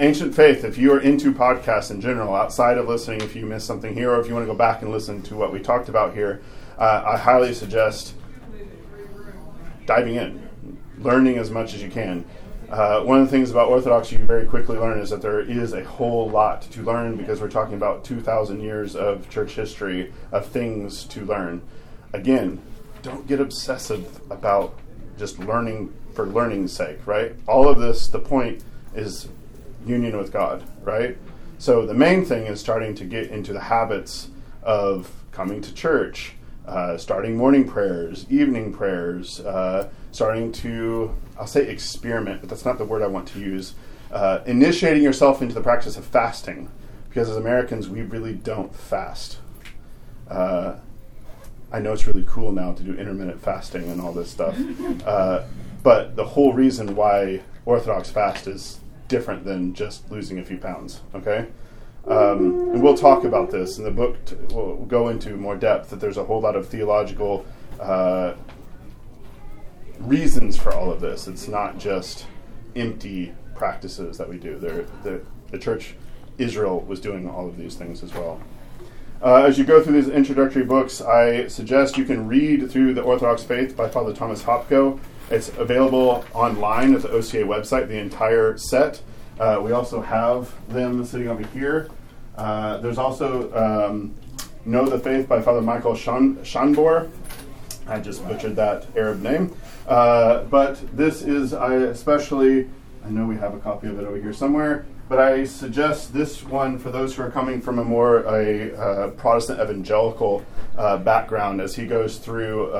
Ancient 0.00 0.32
Faith, 0.32 0.62
if 0.62 0.78
you 0.78 0.92
are 0.92 1.00
into 1.00 1.32
podcasts 1.32 1.90
in 1.90 2.00
general, 2.00 2.32
outside 2.32 2.78
of 2.78 2.86
listening, 2.86 3.20
if 3.20 3.34
you 3.34 3.44
missed 3.44 3.66
something 3.66 3.94
here, 3.94 4.12
or 4.12 4.20
if 4.20 4.28
you 4.28 4.34
want 4.34 4.46
to 4.46 4.52
go 4.52 4.56
back 4.56 4.82
and 4.82 4.92
listen 4.92 5.22
to 5.22 5.34
what 5.34 5.52
we 5.52 5.58
talked 5.58 5.88
about 5.88 6.14
here, 6.14 6.40
uh, 6.78 7.02
I 7.04 7.16
highly 7.16 7.52
suggest 7.52 8.14
diving 9.86 10.14
in, 10.14 10.48
learning 10.98 11.38
as 11.38 11.50
much 11.50 11.74
as 11.74 11.82
you 11.82 11.90
can. 11.90 12.24
Uh, 12.70 13.00
one 13.00 13.18
of 13.20 13.26
the 13.26 13.30
things 13.30 13.50
about 13.50 13.70
Orthodox 13.70 14.12
you 14.12 14.18
very 14.18 14.46
quickly 14.46 14.78
learn 14.78 15.00
is 15.00 15.10
that 15.10 15.20
there 15.20 15.40
is 15.40 15.72
a 15.72 15.82
whole 15.82 16.30
lot 16.30 16.62
to 16.62 16.82
learn 16.82 17.16
because 17.16 17.40
we're 17.40 17.50
talking 17.50 17.74
about 17.74 18.04
2,000 18.04 18.60
years 18.60 18.94
of 18.94 19.28
church 19.28 19.54
history 19.54 20.12
of 20.30 20.46
things 20.46 21.02
to 21.06 21.24
learn. 21.24 21.60
Again, 22.12 22.62
don't 23.02 23.26
get 23.26 23.40
obsessive 23.40 24.20
about 24.30 24.78
just 25.18 25.40
learning 25.40 25.92
for 26.14 26.24
learning's 26.24 26.72
sake, 26.72 27.04
right? 27.04 27.34
All 27.48 27.68
of 27.68 27.80
this, 27.80 28.06
the 28.06 28.20
point 28.20 28.62
is 28.94 29.28
union 29.88 30.16
with 30.16 30.32
God, 30.32 30.62
right? 30.82 31.16
So 31.58 31.86
the 31.86 31.94
main 31.94 32.24
thing 32.24 32.46
is 32.46 32.60
starting 32.60 32.94
to 32.96 33.04
get 33.04 33.30
into 33.30 33.52
the 33.52 33.60
habits 33.60 34.28
of 34.62 35.10
coming 35.32 35.60
to 35.62 35.74
church, 35.74 36.34
uh, 36.66 36.96
starting 36.98 37.36
morning 37.36 37.66
prayers, 37.66 38.26
evening 38.30 38.72
prayers, 38.72 39.40
uh, 39.40 39.88
starting 40.12 40.52
to, 40.52 41.14
I'll 41.38 41.46
say 41.46 41.68
experiment, 41.68 42.40
but 42.40 42.50
that's 42.50 42.64
not 42.64 42.78
the 42.78 42.84
word 42.84 43.02
I 43.02 43.06
want 43.06 43.26
to 43.28 43.40
use, 43.40 43.74
uh, 44.12 44.40
initiating 44.46 45.02
yourself 45.02 45.42
into 45.42 45.54
the 45.54 45.60
practice 45.60 45.96
of 45.96 46.04
fasting. 46.04 46.70
Because 47.08 47.30
as 47.30 47.36
Americans, 47.36 47.88
we 47.88 48.02
really 48.02 48.34
don't 48.34 48.74
fast. 48.74 49.38
Uh, 50.28 50.76
I 51.72 51.80
know 51.80 51.92
it's 51.92 52.06
really 52.06 52.24
cool 52.28 52.52
now 52.52 52.72
to 52.72 52.82
do 52.82 52.94
intermittent 52.94 53.42
fasting 53.42 53.90
and 53.90 54.00
all 54.00 54.12
this 54.12 54.30
stuff. 54.30 54.56
Uh, 55.04 55.44
but 55.82 56.16
the 56.16 56.24
whole 56.24 56.52
reason 56.52 56.94
why 56.94 57.40
Orthodox 57.64 58.10
fast 58.10 58.46
is 58.46 58.80
different 59.08 59.44
than 59.44 59.74
just 59.74 60.10
losing 60.10 60.38
a 60.38 60.44
few 60.44 60.58
pounds, 60.58 61.00
okay? 61.14 61.48
Um, 62.06 62.70
and 62.72 62.82
we'll 62.82 62.96
talk 62.96 63.24
about 63.24 63.50
this 63.50 63.78
in 63.78 63.84
the 63.84 63.90
book. 63.90 64.24
T- 64.24 64.36
we'll 64.50 64.76
go 64.86 65.08
into 65.08 65.36
more 65.36 65.56
depth 65.56 65.90
that 65.90 66.00
there's 66.00 66.16
a 66.16 66.24
whole 66.24 66.40
lot 66.40 66.56
of 66.56 66.68
theological 66.68 67.44
uh, 67.80 68.34
reasons 69.98 70.56
for 70.56 70.74
all 70.74 70.90
of 70.90 71.00
this. 71.00 71.28
It's 71.28 71.48
not 71.48 71.78
just 71.78 72.26
empty 72.76 73.34
practices 73.54 74.16
that 74.18 74.28
we 74.28 74.38
do. 74.38 74.58
There, 74.58 74.86
the, 75.02 75.20
the 75.50 75.58
church 75.58 75.96
Israel 76.38 76.80
was 76.80 77.00
doing 77.00 77.28
all 77.28 77.48
of 77.48 77.58
these 77.58 77.74
things 77.74 78.02
as 78.02 78.14
well. 78.14 78.40
Uh, 79.20 79.42
as 79.42 79.58
you 79.58 79.64
go 79.64 79.82
through 79.82 80.00
these 80.00 80.08
introductory 80.08 80.64
books, 80.64 81.00
I 81.00 81.48
suggest 81.48 81.98
you 81.98 82.04
can 82.04 82.28
read 82.28 82.70
through 82.70 82.94
the 82.94 83.02
Orthodox 83.02 83.42
Faith 83.42 83.76
by 83.76 83.88
Father 83.88 84.12
Thomas 84.12 84.44
Hopko. 84.44 85.00
It's 85.30 85.50
available 85.58 86.24
online 86.32 86.94
at 86.94 87.02
the 87.02 87.10
OCA 87.10 87.42
website, 87.42 87.88
the 87.88 87.98
entire 87.98 88.56
set. 88.56 89.02
Uh, 89.38 89.60
we 89.62 89.72
also 89.72 90.00
have 90.00 90.54
them 90.72 91.04
sitting 91.04 91.28
over 91.28 91.46
here. 91.48 91.90
Uh, 92.36 92.78
there's 92.78 92.96
also 92.96 93.52
um, 93.54 94.14
Know 94.64 94.88
the 94.88 94.98
Faith 94.98 95.28
by 95.28 95.42
Father 95.42 95.60
Michael 95.60 95.94
Shan- 95.94 96.38
Shanbour. 96.38 97.10
I 97.86 98.00
just 98.00 98.26
butchered 98.26 98.56
that 98.56 98.86
Arab 98.96 99.20
name. 99.20 99.54
Uh, 99.86 100.44
but 100.44 100.80
this 100.96 101.20
is, 101.22 101.52
I 101.52 101.74
especially, 101.74 102.68
I 103.04 103.10
know 103.10 103.26
we 103.26 103.36
have 103.36 103.54
a 103.54 103.58
copy 103.58 103.88
of 103.88 103.98
it 103.98 104.06
over 104.06 104.16
here 104.16 104.32
somewhere, 104.32 104.86
but 105.10 105.18
I 105.18 105.44
suggest 105.44 106.14
this 106.14 106.42
one 106.42 106.78
for 106.78 106.90
those 106.90 107.14
who 107.14 107.22
are 107.22 107.30
coming 107.30 107.60
from 107.60 107.78
a 107.78 107.84
more 107.84 108.20
a 108.20 108.74
uh, 108.76 109.08
Protestant 109.10 109.60
evangelical 109.60 110.44
uh, 110.76 110.96
background 110.98 111.60
as 111.60 111.74
he 111.76 111.86
goes 111.86 112.16
through. 112.16 112.72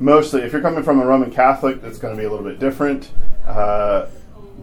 Mostly, 0.00 0.40
if 0.40 0.52
you're 0.52 0.62
coming 0.62 0.82
from 0.82 0.98
a 0.98 1.04
Roman 1.04 1.30
Catholic, 1.30 1.82
it's 1.82 1.98
going 1.98 2.16
to 2.16 2.18
be 2.18 2.26
a 2.26 2.30
little 2.30 2.44
bit 2.44 2.58
different 2.58 3.10
uh, 3.46 4.06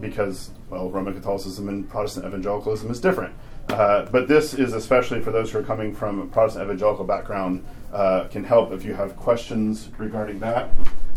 because, 0.00 0.50
well, 0.68 0.90
Roman 0.90 1.14
Catholicism 1.14 1.68
and 1.68 1.88
Protestant 1.88 2.26
evangelicalism 2.26 2.90
is 2.90 3.00
different. 3.00 3.32
Uh, 3.68 4.06
but 4.06 4.26
this 4.26 4.52
is 4.52 4.72
especially 4.72 5.20
for 5.20 5.30
those 5.30 5.52
who 5.52 5.58
are 5.58 5.62
coming 5.62 5.94
from 5.94 6.18
a 6.18 6.26
Protestant 6.26 6.64
evangelical 6.64 7.04
background, 7.04 7.64
uh, 7.92 8.24
can 8.24 8.42
help 8.42 8.72
if 8.72 8.84
you 8.84 8.94
have 8.94 9.14
questions 9.14 9.90
regarding 9.96 10.40
that. 10.40 10.70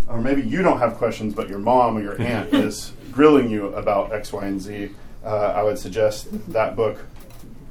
Or 0.08 0.22
maybe 0.22 0.44
you 0.44 0.62
don't 0.62 0.78
have 0.78 0.98
questions, 0.98 1.34
but 1.34 1.50
your 1.50 1.60
mom 1.60 1.98
or 1.98 2.02
your 2.04 2.22
aunt 2.22 2.50
is 2.54 2.94
grilling 3.12 3.50
you 3.50 3.74
about 3.74 4.14
X, 4.14 4.32
Y, 4.32 4.46
and 4.46 4.62
Z. 4.62 4.92
Uh, 5.26 5.30
I 5.30 5.64
would 5.64 5.80
suggest 5.80 6.28
that 6.54 6.76
book. 6.76 7.00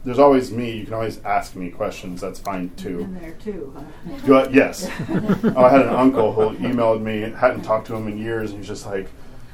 There's 0.05 0.19
always 0.19 0.51
me. 0.51 0.79
You 0.79 0.85
can 0.85 0.95
always 0.95 1.23
ask 1.25 1.55
me 1.55 1.71
questions. 1.71 2.21
That's 2.21 2.41
fine 2.41 2.71
too. 2.77 3.01
In 3.01 3.21
there 3.21 3.33
too. 3.33 3.75
Huh? 3.77 4.19
But 4.27 4.55
yes. 4.55 4.91
oh, 5.11 5.55
I 5.57 5.69
had 5.69 5.83
an 5.83 5.95
uncle 5.95 6.33
who 6.33 6.57
emailed 6.57 7.03
me, 7.03 7.21
hadn't 7.21 7.63
talked 7.63 7.87
to 7.89 7.95
him 7.95 8.09
in 8.09 8.19
years, 8.19 8.51
and 8.51 8.61
he's 8.61 8.69
just 8.69 8.87
like, 8.87 9.09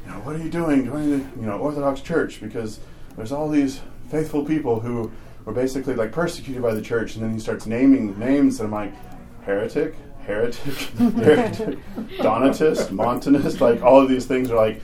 you 0.04 0.12
know, 0.12 0.18
what 0.20 0.36
are 0.36 0.38
you 0.38 0.50
doing? 0.50 0.84
Joining 0.84 1.10
the 1.10 1.40
you 1.40 1.46
know 1.46 1.58
Orthodox 1.58 2.00
Church 2.00 2.40
because 2.40 2.78
there's 3.16 3.32
all 3.32 3.48
these 3.48 3.80
faithful 4.08 4.44
people 4.44 4.78
who 4.78 5.10
were 5.44 5.52
basically 5.52 5.94
like 5.94 6.12
persecuted 6.12 6.62
by 6.62 6.74
the 6.74 6.82
church, 6.82 7.16
and 7.16 7.24
then 7.24 7.32
he 7.32 7.40
starts 7.40 7.66
naming 7.66 8.16
names, 8.18 8.60
and 8.60 8.66
I'm 8.66 8.72
like, 8.72 8.92
heretic, 9.44 9.96
heretic, 10.20 10.62
heretic, 10.98 11.78
Donatist, 12.18 12.92
Montanist, 12.92 13.60
like 13.60 13.82
all 13.82 14.00
of 14.00 14.08
these 14.08 14.26
things 14.26 14.50
are 14.50 14.56
like, 14.56 14.80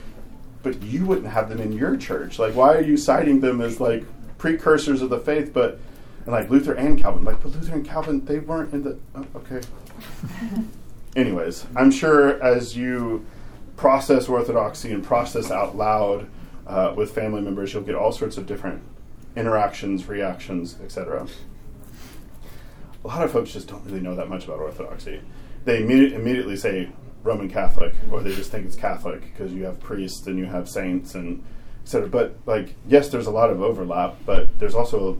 but 0.61 0.81
you 0.81 1.05
wouldn't 1.05 1.27
have 1.27 1.47
them 1.47 1.61
in 1.61 1.71
your 1.71 1.95
church. 1.95 2.37
Like, 2.37 2.53
why 2.53 2.73
are 2.75 2.81
you 2.81 2.97
citing 2.97 3.39
them 3.39 3.61
as 3.61 3.79
like 3.79 4.05
precursors 4.43 5.01
of 5.01 5.09
the 5.09 5.19
faith? 5.19 5.53
But 5.53 5.79
and 6.25 6.33
like 6.33 6.49
Luther 6.49 6.73
and 6.73 6.99
Calvin, 6.99 7.23
like, 7.23 7.41
but 7.41 7.53
Luther 7.53 7.75
and 7.75 7.85
Calvin, 7.85 8.25
they 8.25 8.39
weren't 8.39 8.73
in 8.73 8.83
the. 8.83 8.99
Oh, 9.15 9.25
okay. 9.37 9.61
Anyways, 11.15 11.65
I'm 11.77 11.91
sure 11.91 12.43
as 12.43 12.75
you 12.75 13.25
process 13.77 14.27
orthodoxy 14.27 14.91
and 14.91 15.01
process 15.01 15.49
out 15.49 15.77
loud 15.77 16.27
uh, 16.67 16.93
with 16.95 17.11
family 17.15 17.39
members, 17.39 17.73
you'll 17.73 17.83
get 17.83 17.95
all 17.95 18.11
sorts 18.11 18.37
of 18.37 18.45
different 18.45 18.81
interactions, 19.37 20.07
reactions, 20.07 20.77
etc. 20.83 21.25
A 23.05 23.07
lot 23.07 23.23
of 23.23 23.31
folks 23.31 23.53
just 23.53 23.69
don't 23.69 23.85
really 23.85 24.01
know 24.01 24.15
that 24.15 24.27
much 24.27 24.43
about 24.43 24.59
orthodoxy. 24.59 25.21
They 25.63 25.81
imme- 25.81 26.11
immediately 26.11 26.57
say 26.57 26.89
Roman 27.23 27.49
Catholic, 27.49 27.93
or 28.11 28.21
they 28.21 28.35
just 28.35 28.51
think 28.51 28.65
it's 28.65 28.75
Catholic 28.75 29.21
because 29.21 29.53
you 29.53 29.63
have 29.63 29.79
priests 29.79 30.27
and 30.27 30.37
you 30.37 30.45
have 30.45 30.67
saints 30.67 31.15
and 31.15 31.43
etc. 31.83 32.07
But 32.07 32.35
like, 32.45 32.75
yes, 32.87 33.09
there's 33.09 33.27
a 33.27 33.31
lot 33.31 33.49
of 33.49 33.61
overlap, 33.61 34.15
but 34.25 34.47
there's 34.59 34.75
also 34.75 35.17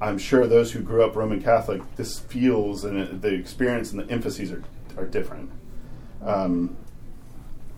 I'm 0.00 0.18
sure 0.18 0.46
those 0.46 0.72
who 0.72 0.80
grew 0.80 1.04
up 1.04 1.16
Roman 1.16 1.42
Catholic, 1.42 1.80
this 1.96 2.18
feels 2.18 2.84
and 2.84 2.98
it, 2.98 3.22
the 3.22 3.32
experience 3.32 3.92
and 3.92 4.00
the 4.00 4.12
emphases 4.12 4.52
are, 4.52 4.62
are 4.96 5.06
different. 5.06 5.50
Um, 6.22 6.76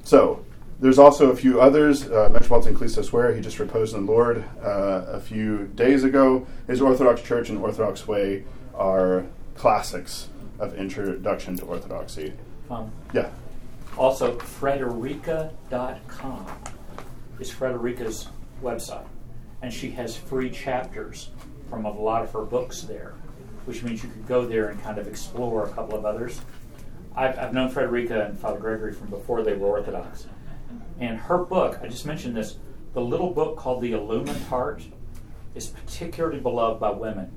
so, 0.02 0.44
there's 0.80 0.98
also 0.98 1.30
a 1.30 1.36
few 1.36 1.60
others. 1.60 2.08
Uh, 2.08 2.28
Metropolitan 2.32 2.76
Kallistos 2.76 3.12
Ware, 3.12 3.34
he 3.34 3.40
just 3.40 3.58
reposed 3.58 3.94
in 3.94 4.06
the 4.06 4.12
Lord 4.12 4.44
uh, 4.62 5.04
a 5.08 5.20
few 5.20 5.66
days 5.74 6.04
ago. 6.04 6.46
His 6.66 6.80
Orthodox 6.80 7.22
Church 7.22 7.50
and 7.50 7.58
Orthodox 7.58 8.06
Way 8.06 8.44
are 8.74 9.26
classics 9.54 10.28
of 10.58 10.74
introduction 10.76 11.56
to 11.58 11.64
Orthodoxy. 11.64 12.32
Um, 12.70 12.90
Yeah. 13.12 13.28
Also, 13.96 14.38
Frederica.com 14.38 16.46
is 17.38 17.50
Frederica's 17.50 18.28
website. 18.62 19.06
And 19.62 19.72
she 19.72 19.90
has 19.92 20.16
free 20.16 20.50
chapters 20.50 21.30
from 21.68 21.84
a 21.84 21.90
lot 21.90 22.22
of 22.22 22.32
her 22.32 22.42
books 22.42 22.82
there, 22.82 23.14
which 23.64 23.82
means 23.82 24.02
you 24.02 24.08
could 24.08 24.26
go 24.26 24.46
there 24.46 24.68
and 24.68 24.82
kind 24.82 24.98
of 24.98 25.08
explore 25.08 25.66
a 25.66 25.70
couple 25.70 25.98
of 25.98 26.04
others. 26.04 26.40
I've, 27.16 27.38
I've 27.38 27.52
known 27.52 27.68
Frederica 27.68 28.26
and 28.26 28.38
Father 28.38 28.58
Gregory 28.58 28.92
from 28.92 29.08
before 29.08 29.42
they 29.42 29.54
were 29.54 29.68
Orthodox. 29.68 30.26
And 31.00 31.18
her 31.18 31.38
book, 31.38 31.78
I 31.82 31.88
just 31.88 32.06
mentioned 32.06 32.36
this, 32.36 32.58
the 32.94 33.00
little 33.00 33.30
book 33.30 33.56
called 33.56 33.82
The 33.82 33.92
Illumined 33.92 34.42
Heart 34.44 34.82
is 35.54 35.68
particularly 35.68 36.40
beloved 36.40 36.80
by 36.80 36.90
women. 36.90 37.30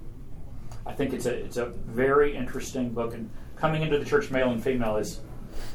I 0.86 0.94
think 0.94 1.14
it's 1.14 1.26
a 1.26 1.34
it's 1.34 1.58
a 1.58 1.66
very 1.66 2.36
interesting 2.36 2.90
book, 2.90 3.14
and 3.14 3.30
coming 3.56 3.84
into 3.84 4.00
the 4.00 4.06
church, 4.06 4.32
male 4.32 4.50
and 4.50 4.64
female, 4.64 4.98
is 4.98 5.20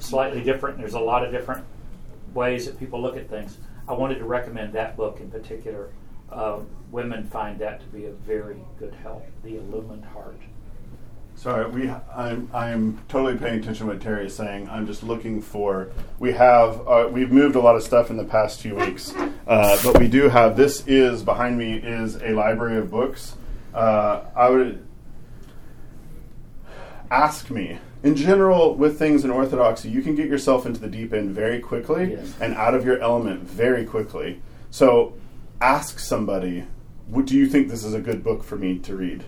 slightly 0.01 0.43
different. 0.43 0.79
There's 0.79 0.95
a 0.95 1.01
lot 1.01 1.25
of 1.25 1.31
different 1.31 1.65
ways 2.35 2.67
that 2.67 2.79
people 2.79 3.01
look 3.01 3.17
at 3.17 3.29
things. 3.29 3.59
I 3.89 3.93
wanted 3.93 4.19
to 4.19 4.25
recommend 4.25 4.73
that 4.73 4.97
book 4.97 5.21
in 5.21 5.31
particular. 5.31 5.91
Uh, 6.31 6.61
women 6.91 7.25
find 7.29 7.59
that 7.61 7.81
to 7.81 7.87
be 7.87 8.07
a 8.07 8.13
very 8.13 8.57
good 8.79 8.95
help. 8.95 9.25
The 9.45 9.59
Illumined 9.59 10.05
Heart. 10.05 10.41
Sorry, 11.37 11.69
we. 11.69 11.91
I'm. 12.15 12.51
I'm 12.55 12.99
totally 13.09 13.37
paying 13.37 13.61
attention 13.61 13.87
to 13.87 13.93
what 13.93 14.01
Terry 14.01 14.27
is 14.27 14.35
saying. 14.35 14.71
I'm 14.71 14.87
just 14.87 15.03
looking 15.03 15.43
for. 15.43 15.91
We 16.19 16.33
have. 16.33 16.89
Uh, 16.89 17.09
we've 17.13 17.31
moved 17.31 17.57
a 17.57 17.61
lot 17.61 17.77
of 17.77 17.83
stuff 17.83 18.09
in 18.09 18.17
the 18.17 18.25
past 18.25 18.61
few 18.61 18.75
weeks, 18.75 19.15
uh, 19.47 19.79
but 19.85 19.99
we 19.99 20.09
do 20.09 20.31
have. 20.31 20.57
This 20.57 20.87
is 20.87 21.23
behind 21.23 21.59
me 21.59 21.75
is 21.75 22.17
a 22.17 22.31
library 22.31 22.79
of 22.79 22.91
books. 22.91 23.37
Uh, 23.75 24.23
I 24.35 24.49
would 24.49 24.87
ask 27.11 27.51
me 27.51 27.79
in 28.07 28.15
general, 28.15 28.75
with 28.75 28.99
things 28.99 29.25
in 29.25 29.31
Orthodoxy, 29.31 29.89
you 29.89 30.03
can 30.03 30.15
get 30.15 30.29
yourself 30.29 30.65
into 30.67 30.81
the 30.81 30.89
deep 30.89 31.13
end 31.13 31.31
very 31.35 31.61
quickly 31.61 32.13
Yes. 32.13 32.35
and 32.41 32.55
out 32.55 32.75
of 32.75 32.85
your 32.85 32.99
element 33.01 33.43
very 33.43 33.85
quickly. 33.85 34.41
So, 34.71 35.15
ask 35.61 35.99
somebody, 35.99 36.65
"Would 37.09 37.27
do 37.27 37.37
you 37.37 37.47
think 37.47 37.69
this 37.69 37.85
is 37.85 37.95
a 37.95 38.01
good 38.01 38.23
book 38.23 38.43
for 38.45 38.57
me 38.57 38.79
to 38.81 38.97
read?" 38.97 39.25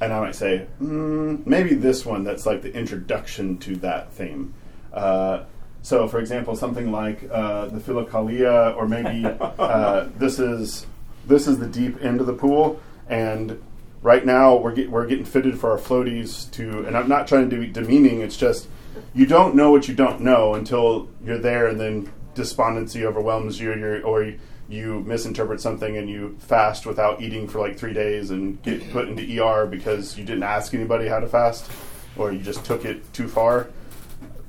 And 0.00 0.12
I 0.12 0.20
might 0.20 0.34
say, 0.34 0.66
mm, 0.82 1.46
maybe 1.46 1.74
this 1.74 2.04
one 2.04 2.24
that's 2.24 2.44
like 2.46 2.62
the 2.62 2.74
introduction 2.74 3.56
to 3.58 3.76
that 3.76 4.12
theme. 4.12 4.52
Uh, 4.92 5.40
so, 5.82 6.08
for 6.08 6.18
example, 6.18 6.56
something 6.56 6.90
like 6.90 7.28
uh, 7.30 7.66
the 7.66 7.78
Philokalia, 7.78 8.76
or 8.76 8.88
maybe 8.88 9.24
uh, 9.58 10.06
this 10.18 10.38
is 10.38 10.86
this 11.26 11.46
is 11.46 11.58
the 11.58 11.66
deep 11.68 12.02
end 12.02 12.20
of 12.20 12.26
the 12.26 12.32
pool, 12.32 12.80
and 13.08 13.60
right 14.02 14.24
now 14.24 14.56
we're 14.56 14.74
get, 14.74 14.90
we're 14.90 15.06
getting 15.06 15.24
fitted 15.24 15.58
for 15.58 15.70
our 15.70 15.78
floaties 15.78 16.50
to. 16.52 16.84
And 16.86 16.96
I'm 16.96 17.08
not 17.08 17.26
trying 17.26 17.48
to 17.50 17.56
be 17.56 17.66
demeaning. 17.66 18.20
It's 18.20 18.36
just 18.36 18.68
you 19.14 19.26
don't 19.26 19.54
know 19.54 19.70
what 19.70 19.88
you 19.88 19.94
don't 19.94 20.20
know 20.20 20.54
until 20.54 21.08
you're 21.24 21.38
there, 21.38 21.68
and 21.68 21.80
then 21.80 22.12
despondency 22.34 23.04
overwhelms 23.04 23.60
you, 23.60 23.74
you're, 23.74 24.04
or 24.04 24.32
you, 24.68 25.00
misinterpret 25.00 25.60
something 25.60 25.96
and 25.96 26.08
you 26.08 26.36
fast 26.40 26.86
without 26.86 27.20
eating 27.20 27.46
for 27.46 27.58
like 27.58 27.78
three 27.78 27.92
days 27.92 28.30
and 28.30 28.62
get 28.62 28.90
put 28.90 29.08
into 29.08 29.42
ER 29.42 29.66
because 29.66 30.16
you 30.18 30.24
didn't 30.24 30.42
ask 30.42 30.72
anybody 30.72 31.08
how 31.08 31.20
to 31.20 31.28
fast, 31.28 31.70
or 32.16 32.32
you 32.32 32.38
just 32.38 32.64
took 32.64 32.84
it 32.84 33.12
too 33.12 33.28
far 33.28 33.68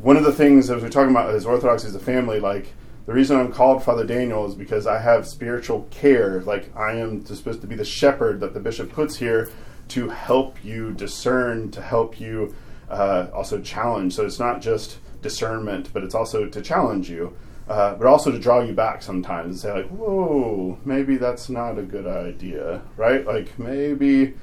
one 0.04 0.18
of 0.18 0.26
the 0.26 0.34
things 0.34 0.70
as 0.70 0.82
we're 0.82 0.90
talking 0.90 1.12
about 1.12 1.34
as 1.34 1.46
Orthodox 1.46 1.86
as 1.86 1.96
a 1.96 2.00
family, 2.00 2.42
like 2.42 2.68
the 3.06 3.14
reason 3.14 3.38
I'm 3.38 3.52
called 3.52 3.84
Father 3.84 4.06
Daniel 4.06 4.46
is 4.46 4.56
because 4.56 4.88
I 4.88 5.00
have 5.00 5.28
spiritual 5.28 5.88
care. 5.92 6.42
Like 6.42 6.76
I 6.76 6.94
am 6.94 7.26
supposed 7.26 7.62
to 7.62 7.68
be 7.68 7.76
the 7.76 7.86
shepherd 7.86 8.40
that 8.40 8.54
the 8.54 8.60
bishop 8.60 8.92
puts 8.92 9.18
here 9.18 9.50
to 9.90 10.10
help 10.10 10.64
you 10.64 10.94
discern, 10.94 11.70
to 11.72 11.82
help 11.82 12.20
you 12.20 12.56
uh, 12.90 13.28
also 13.34 13.60
challenge. 13.60 14.14
So 14.14 14.26
it's 14.26 14.40
not 14.40 14.62
just 14.62 15.00
discernment, 15.22 15.90
but 15.92 16.04
it's 16.04 16.16
also 16.16 16.48
to 16.48 16.62
challenge 16.62 17.10
you, 17.10 17.36
uh, 17.68 17.96
but 17.96 18.08
also 18.08 18.32
to 18.32 18.40
draw 18.40 18.62
you 18.62 18.74
back 18.74 19.02
sometimes 19.02 19.46
and 19.48 19.60
say 19.60 19.74
like, 19.74 19.90
"Whoa, 19.90 20.78
maybe 20.86 21.18
that's 21.18 21.50
not 21.50 21.78
a 21.78 21.84
good 21.84 22.08
idea," 22.08 22.82
right? 22.96 23.26
Like 23.26 23.58
maybe 23.60 24.36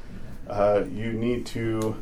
uh, 0.49 0.85
you 0.91 1.13
need 1.13 1.47
to 1.47 1.97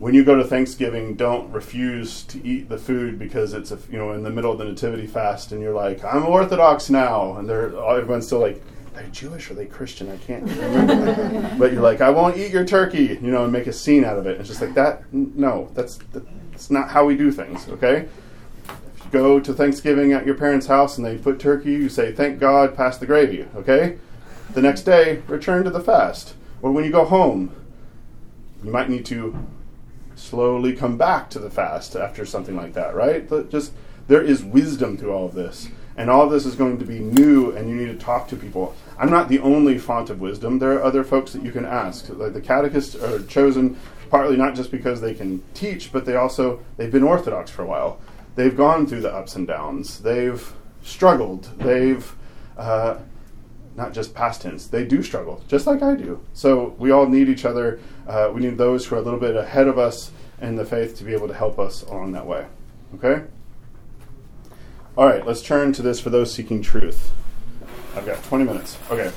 when 0.00 0.14
you 0.14 0.24
go 0.24 0.34
to 0.34 0.42
Thanksgiving, 0.44 1.14
don't 1.14 1.52
refuse 1.52 2.22
to 2.24 2.42
eat 2.44 2.70
the 2.70 2.78
food 2.78 3.18
because 3.18 3.52
it's 3.52 3.70
a, 3.70 3.78
you 3.90 3.98
know 3.98 4.12
in 4.12 4.22
the 4.22 4.30
middle 4.30 4.50
of 4.50 4.58
the 4.58 4.64
nativity 4.64 5.06
fast, 5.06 5.52
and 5.52 5.60
you're 5.62 5.74
like, 5.74 6.02
I'm 6.02 6.24
Orthodox 6.26 6.88
now, 6.90 7.36
and 7.36 7.46
they're 7.48 7.66
everyone's 7.76 8.26
still 8.26 8.40
like, 8.40 8.62
they're 8.94 9.04
they 9.04 9.10
Jewish 9.10 9.50
or 9.50 9.52
are 9.52 9.56
they 9.56 9.66
Christian? 9.66 10.10
I 10.10 10.16
can't 10.16 10.44
remember. 10.44 11.54
but 11.58 11.72
you're 11.72 11.82
like, 11.82 12.00
I 12.00 12.08
won't 12.10 12.38
eat 12.38 12.50
your 12.50 12.64
turkey, 12.64 13.18
you 13.22 13.30
know, 13.30 13.44
and 13.44 13.52
make 13.52 13.66
a 13.66 13.72
scene 13.74 14.04
out 14.04 14.18
of 14.18 14.26
it. 14.26 14.40
It's 14.40 14.48
just 14.48 14.62
like 14.62 14.74
that. 14.74 15.02
N- 15.12 15.32
No, 15.36 15.68
that's 15.74 15.98
that's 16.12 16.70
not 16.70 16.88
how 16.90 17.04
we 17.04 17.14
do 17.16 17.30
things. 17.30 17.68
Okay. 17.68 18.08
If 18.96 19.04
you 19.04 19.10
go 19.12 19.38
to 19.38 19.52
Thanksgiving 19.52 20.12
at 20.14 20.24
your 20.24 20.34
parents' 20.34 20.66
house 20.66 20.96
and 20.96 21.06
they 21.06 21.18
put 21.18 21.38
turkey, 21.38 21.72
you 21.72 21.90
say, 21.90 22.10
"Thank 22.12 22.38
God, 22.38 22.74
pass 22.74 22.96
the 22.96 23.06
gravy." 23.06 23.46
Okay. 23.54 23.98
The 24.54 24.62
next 24.62 24.82
day, 24.82 25.22
return 25.28 25.62
to 25.64 25.70
the 25.70 25.80
fast. 25.80 26.34
Or 26.62 26.72
when 26.72 26.84
you 26.84 26.90
go 26.90 27.04
home, 27.04 27.52
you 28.64 28.70
might 28.72 28.88
need 28.88 29.04
to 29.06 29.36
slowly 30.20 30.74
come 30.74 30.96
back 30.96 31.30
to 31.30 31.38
the 31.38 31.50
fast 31.50 31.96
after 31.96 32.24
something 32.24 32.56
like 32.56 32.74
that, 32.74 32.94
right? 32.94 33.28
But 33.28 33.50
just 33.50 33.72
there 34.06 34.22
is 34.22 34.44
wisdom 34.44 34.96
through 34.96 35.12
all 35.12 35.26
of 35.26 35.34
this. 35.34 35.68
And 35.96 36.08
all 36.08 36.22
of 36.22 36.30
this 36.30 36.46
is 36.46 36.54
going 36.54 36.78
to 36.78 36.84
be 36.84 36.98
new 36.98 37.50
and 37.50 37.68
you 37.68 37.76
need 37.76 37.86
to 37.86 38.04
talk 38.04 38.28
to 38.28 38.36
people. 38.36 38.74
I'm 38.98 39.10
not 39.10 39.28
the 39.28 39.40
only 39.40 39.78
font 39.78 40.08
of 40.08 40.20
wisdom. 40.20 40.58
There 40.58 40.72
are 40.72 40.82
other 40.82 41.04
folks 41.04 41.32
that 41.32 41.42
you 41.42 41.52
can 41.52 41.64
ask. 41.64 42.08
Like 42.08 42.32
the 42.32 42.40
catechists 42.40 42.94
are 42.94 43.22
chosen 43.24 43.78
partly 44.10 44.36
not 44.36 44.54
just 44.54 44.70
because 44.70 45.00
they 45.00 45.14
can 45.14 45.42
teach, 45.54 45.92
but 45.92 46.04
they 46.04 46.16
also 46.16 46.60
they've 46.76 46.92
been 46.92 47.02
orthodox 47.02 47.50
for 47.50 47.62
a 47.62 47.66
while. 47.66 48.00
They've 48.34 48.56
gone 48.56 48.86
through 48.86 49.02
the 49.02 49.12
ups 49.12 49.36
and 49.36 49.46
downs. 49.46 50.00
They've 50.00 50.52
struggled. 50.82 51.44
They've 51.58 52.14
uh, 52.56 52.98
not 53.80 53.94
just 53.94 54.14
past 54.14 54.42
tense. 54.42 54.66
They 54.66 54.84
do 54.84 55.02
struggle, 55.02 55.42
just 55.48 55.66
like 55.66 55.82
I 55.82 55.94
do. 55.94 56.20
So 56.34 56.74
we 56.78 56.90
all 56.90 57.08
need 57.08 57.30
each 57.30 57.46
other. 57.46 57.80
Uh, 58.06 58.30
we 58.32 58.42
need 58.42 58.58
those 58.58 58.84
who 58.84 58.94
are 58.94 58.98
a 58.98 59.02
little 59.02 59.18
bit 59.18 59.34
ahead 59.34 59.68
of 59.68 59.78
us 59.78 60.10
in 60.38 60.56
the 60.56 60.66
faith 60.66 60.98
to 60.98 61.04
be 61.04 61.14
able 61.14 61.28
to 61.28 61.34
help 61.34 61.58
us 61.58 61.82
along 61.84 62.12
that 62.12 62.26
way. 62.26 62.46
Okay? 62.96 63.24
All 64.98 65.06
right, 65.06 65.26
let's 65.26 65.40
turn 65.40 65.72
to 65.72 65.82
this 65.82 65.98
for 65.98 66.10
those 66.10 66.30
seeking 66.32 66.60
truth. 66.60 67.10
I've 67.96 68.04
got 68.04 68.22
20 68.24 68.44
minutes. 68.44 68.76
Okay. 68.90 69.10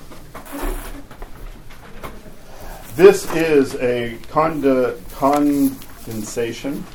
This 2.96 3.30
is 3.34 3.76
a 3.76 4.18
conde- 4.30 4.96
condensation, 5.16 6.86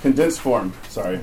condensed 0.00 0.40
form, 0.40 0.72
sorry. 0.88 1.20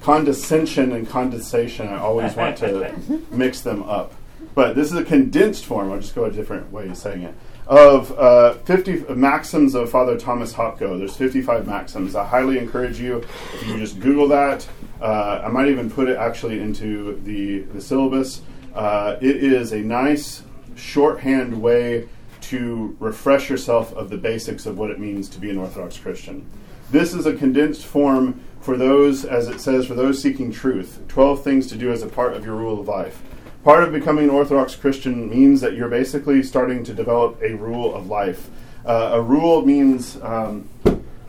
Condescension 0.00 0.92
and 0.92 1.08
condensation, 1.08 1.88
I 1.88 1.98
always 1.98 2.34
want 2.34 2.58
to 2.58 3.22
mix 3.30 3.60
them 3.60 3.82
up. 3.82 4.14
But 4.54 4.74
this 4.74 4.90
is 4.90 4.96
a 4.96 5.04
condensed 5.04 5.66
form, 5.66 5.92
I'll 5.92 6.00
just 6.00 6.14
go 6.14 6.24
a 6.24 6.30
different 6.30 6.72
way 6.72 6.88
of 6.88 6.96
saying 6.96 7.22
it, 7.22 7.34
of 7.66 8.16
uh, 8.18 8.54
50 8.54 9.14
maxims 9.14 9.74
of 9.74 9.90
Father 9.90 10.16
Thomas 10.16 10.54
Hopko. 10.54 10.98
There's 10.98 11.16
55 11.16 11.66
maxims. 11.66 12.14
I 12.14 12.24
highly 12.24 12.58
encourage 12.58 12.98
you, 12.98 13.24
if 13.54 13.66
you 13.66 13.76
just 13.78 14.00
Google 14.00 14.28
that, 14.28 14.66
uh, 15.00 15.42
I 15.44 15.48
might 15.48 15.68
even 15.68 15.90
put 15.90 16.08
it 16.08 16.16
actually 16.16 16.60
into 16.60 17.20
the, 17.24 17.60
the 17.74 17.80
syllabus. 17.80 18.42
Uh, 18.74 19.16
it 19.20 19.36
is 19.36 19.72
a 19.72 19.80
nice 19.80 20.42
shorthand 20.74 21.60
way 21.60 22.08
to 22.42 22.96
refresh 23.00 23.50
yourself 23.50 23.92
of 23.94 24.08
the 24.08 24.16
basics 24.16 24.66
of 24.66 24.78
what 24.78 24.90
it 24.90 25.00
means 25.00 25.28
to 25.30 25.40
be 25.40 25.50
an 25.50 25.58
Orthodox 25.58 25.98
Christian. 25.98 26.46
This 26.90 27.12
is 27.12 27.26
a 27.26 27.34
condensed 27.34 27.84
form 27.84 28.40
for 28.66 28.76
those, 28.76 29.24
as 29.24 29.46
it 29.46 29.60
says, 29.60 29.86
for 29.86 29.94
those 29.94 30.20
seeking 30.20 30.50
truth 30.50 31.00
12 31.06 31.44
things 31.44 31.68
to 31.68 31.76
do 31.76 31.92
as 31.92 32.02
a 32.02 32.08
part 32.08 32.34
of 32.34 32.44
your 32.44 32.56
rule 32.56 32.80
of 32.80 32.88
life. 32.88 33.22
Part 33.62 33.84
of 33.84 33.92
becoming 33.92 34.24
an 34.24 34.30
Orthodox 34.30 34.74
Christian 34.74 35.30
means 35.30 35.60
that 35.60 35.74
you're 35.74 35.88
basically 35.88 36.42
starting 36.42 36.82
to 36.82 36.92
develop 36.92 37.40
a 37.42 37.54
rule 37.54 37.94
of 37.94 38.08
life. 38.08 38.50
Uh, 38.84 39.10
a 39.12 39.22
rule 39.22 39.64
means 39.64 40.20
um, 40.20 40.68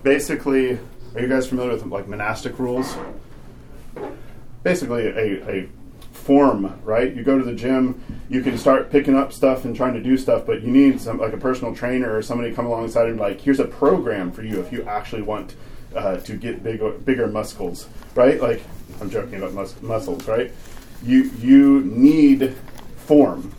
basically, 0.01 0.79
are 1.13 1.21
you 1.21 1.27
guys 1.27 1.45
familiar 1.45 1.73
with 1.73 1.85
like 1.85 2.07
monastic 2.07 2.57
rules? 2.57 2.97
Basically, 4.63 5.05
a, 5.05 5.47
a 5.47 5.69
form, 6.11 6.81
right? 6.83 7.15
You 7.15 7.23
go 7.23 7.37
to 7.37 7.45
the 7.45 7.53
gym, 7.53 8.01
you 8.29 8.41
can 8.41 8.57
start 8.57 8.89
picking 8.89 9.15
up 9.15 9.31
stuff 9.31 9.63
and 9.63 9.75
trying 9.75 9.93
to 9.93 10.01
do 10.01 10.17
stuff, 10.17 10.43
but 10.47 10.63
you 10.63 10.71
need 10.71 10.99
some 10.99 11.19
like 11.19 11.33
a 11.33 11.37
personal 11.37 11.75
trainer 11.75 12.15
or 12.15 12.23
somebody 12.23 12.51
come 12.51 12.65
alongside 12.65 13.09
and 13.09 13.19
like, 13.19 13.39
here's 13.41 13.59
a 13.59 13.65
program 13.65 14.31
for 14.31 14.41
you 14.41 14.59
if 14.59 14.73
you 14.73 14.81
actually 14.85 15.21
want 15.21 15.53
uh, 15.95 16.17
to 16.17 16.35
get 16.35 16.63
bigger, 16.63 16.91
bigger 16.91 17.27
muscles, 17.27 17.87
right? 18.15 18.41
Like 18.41 18.61
I'm 19.01 19.09
joking 19.09 19.35
about 19.35 19.53
mus- 19.53 19.81
muscles, 19.81 20.27
right? 20.27 20.51
You 21.03 21.31
you 21.39 21.81
need 21.81 22.55
form. 22.95 23.53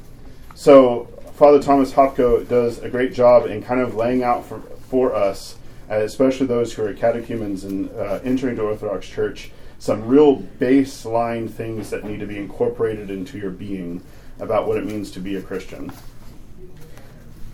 So 0.54 1.06
Father 1.34 1.62
Thomas 1.62 1.92
Hopko 1.92 2.46
does 2.48 2.80
a 2.80 2.88
great 2.88 3.12
job 3.12 3.46
in 3.46 3.62
kind 3.62 3.80
of 3.80 3.94
laying 3.94 4.22
out 4.22 4.44
for 4.44 4.60
for 4.90 5.14
us, 5.14 5.56
uh, 5.90 5.96
especially 5.96 6.46
those 6.46 6.72
who 6.72 6.84
are 6.84 6.92
catechumens 6.94 7.64
and 7.64 7.90
uh, 7.90 8.20
entering 8.24 8.56
the 8.56 8.62
Orthodox 8.62 9.06
Church, 9.06 9.50
some 9.78 10.06
real 10.06 10.42
baseline 10.58 11.48
things 11.48 11.90
that 11.90 12.04
need 12.04 12.20
to 12.20 12.26
be 12.26 12.36
incorporated 12.36 13.10
into 13.10 13.38
your 13.38 13.50
being 13.50 14.02
about 14.40 14.66
what 14.66 14.76
it 14.76 14.84
means 14.84 15.10
to 15.12 15.20
be 15.20 15.36
a 15.36 15.42
Christian. 15.42 15.92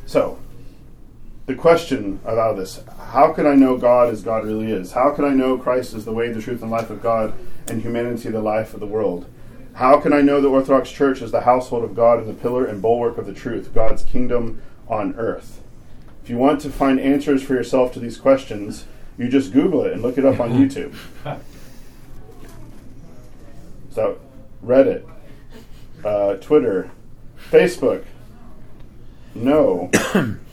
So, 0.07 0.39
the 1.47 1.55
question 1.55 2.21
about 2.25 2.57
this 2.57 2.83
how 2.99 3.33
can 3.33 3.47
I 3.47 3.55
know 3.55 3.77
God 3.77 4.13
as 4.13 4.23
God 4.23 4.45
really 4.45 4.73
is? 4.73 4.93
How 4.93 5.11
can 5.11 5.25
I 5.25 5.31
know 5.31 5.59
Christ 5.59 5.95
is 5.95 6.05
the 6.05 6.13
way, 6.13 6.33
the 6.33 6.43
truth, 6.43 6.63
and 6.63 6.71
life 6.71 6.91
of 6.91 7.03
God, 7.03 7.35
and 7.69 7.83
humanity 7.83 8.31
the 8.31 8.41
life 8.41 8.75
of 8.75 8.81
the 8.81 8.87
world? 8.87 9.27
How 9.75 10.01
can 10.01 10.13
I 10.13 10.21
know 10.21 10.41
the 10.41 10.49
Orthodox 10.49 10.91
Church 10.91 11.21
is 11.21 11.33
the 11.33 11.43
household 11.43 11.85
of 11.85 11.95
God 11.95 12.19
and 12.19 12.29
the 12.29 12.35
pillar 12.35 12.65
and 12.65 12.81
bulwark 12.81 13.19
of 13.19 13.27
the 13.27 13.35
truth, 13.35 13.75
God's 13.75 14.03
kingdom 14.03 14.63
on 14.89 15.15
earth? 15.17 15.63
If 16.23 16.31
you 16.31 16.39
want 16.39 16.61
to 16.63 16.71
find 16.71 16.99
answers 16.99 17.43
for 17.43 17.55
yourself 17.55 17.93
to 17.93 18.01
these 18.01 18.17
questions, 18.17 18.87
you 19.19 19.29
just 19.29 19.53
Google 19.53 19.85
it 19.85 19.93
and 19.93 20.03
look 20.03 20.17
it 20.17 20.25
up 20.25 20.41
on 20.41 20.51
YouTube. 20.53 20.97
So, 23.91 24.19
Reddit, 24.65 25.09
uh, 26.05 26.35
Twitter, 26.35 26.91
Facebook. 27.51 28.05
No. 29.35 29.91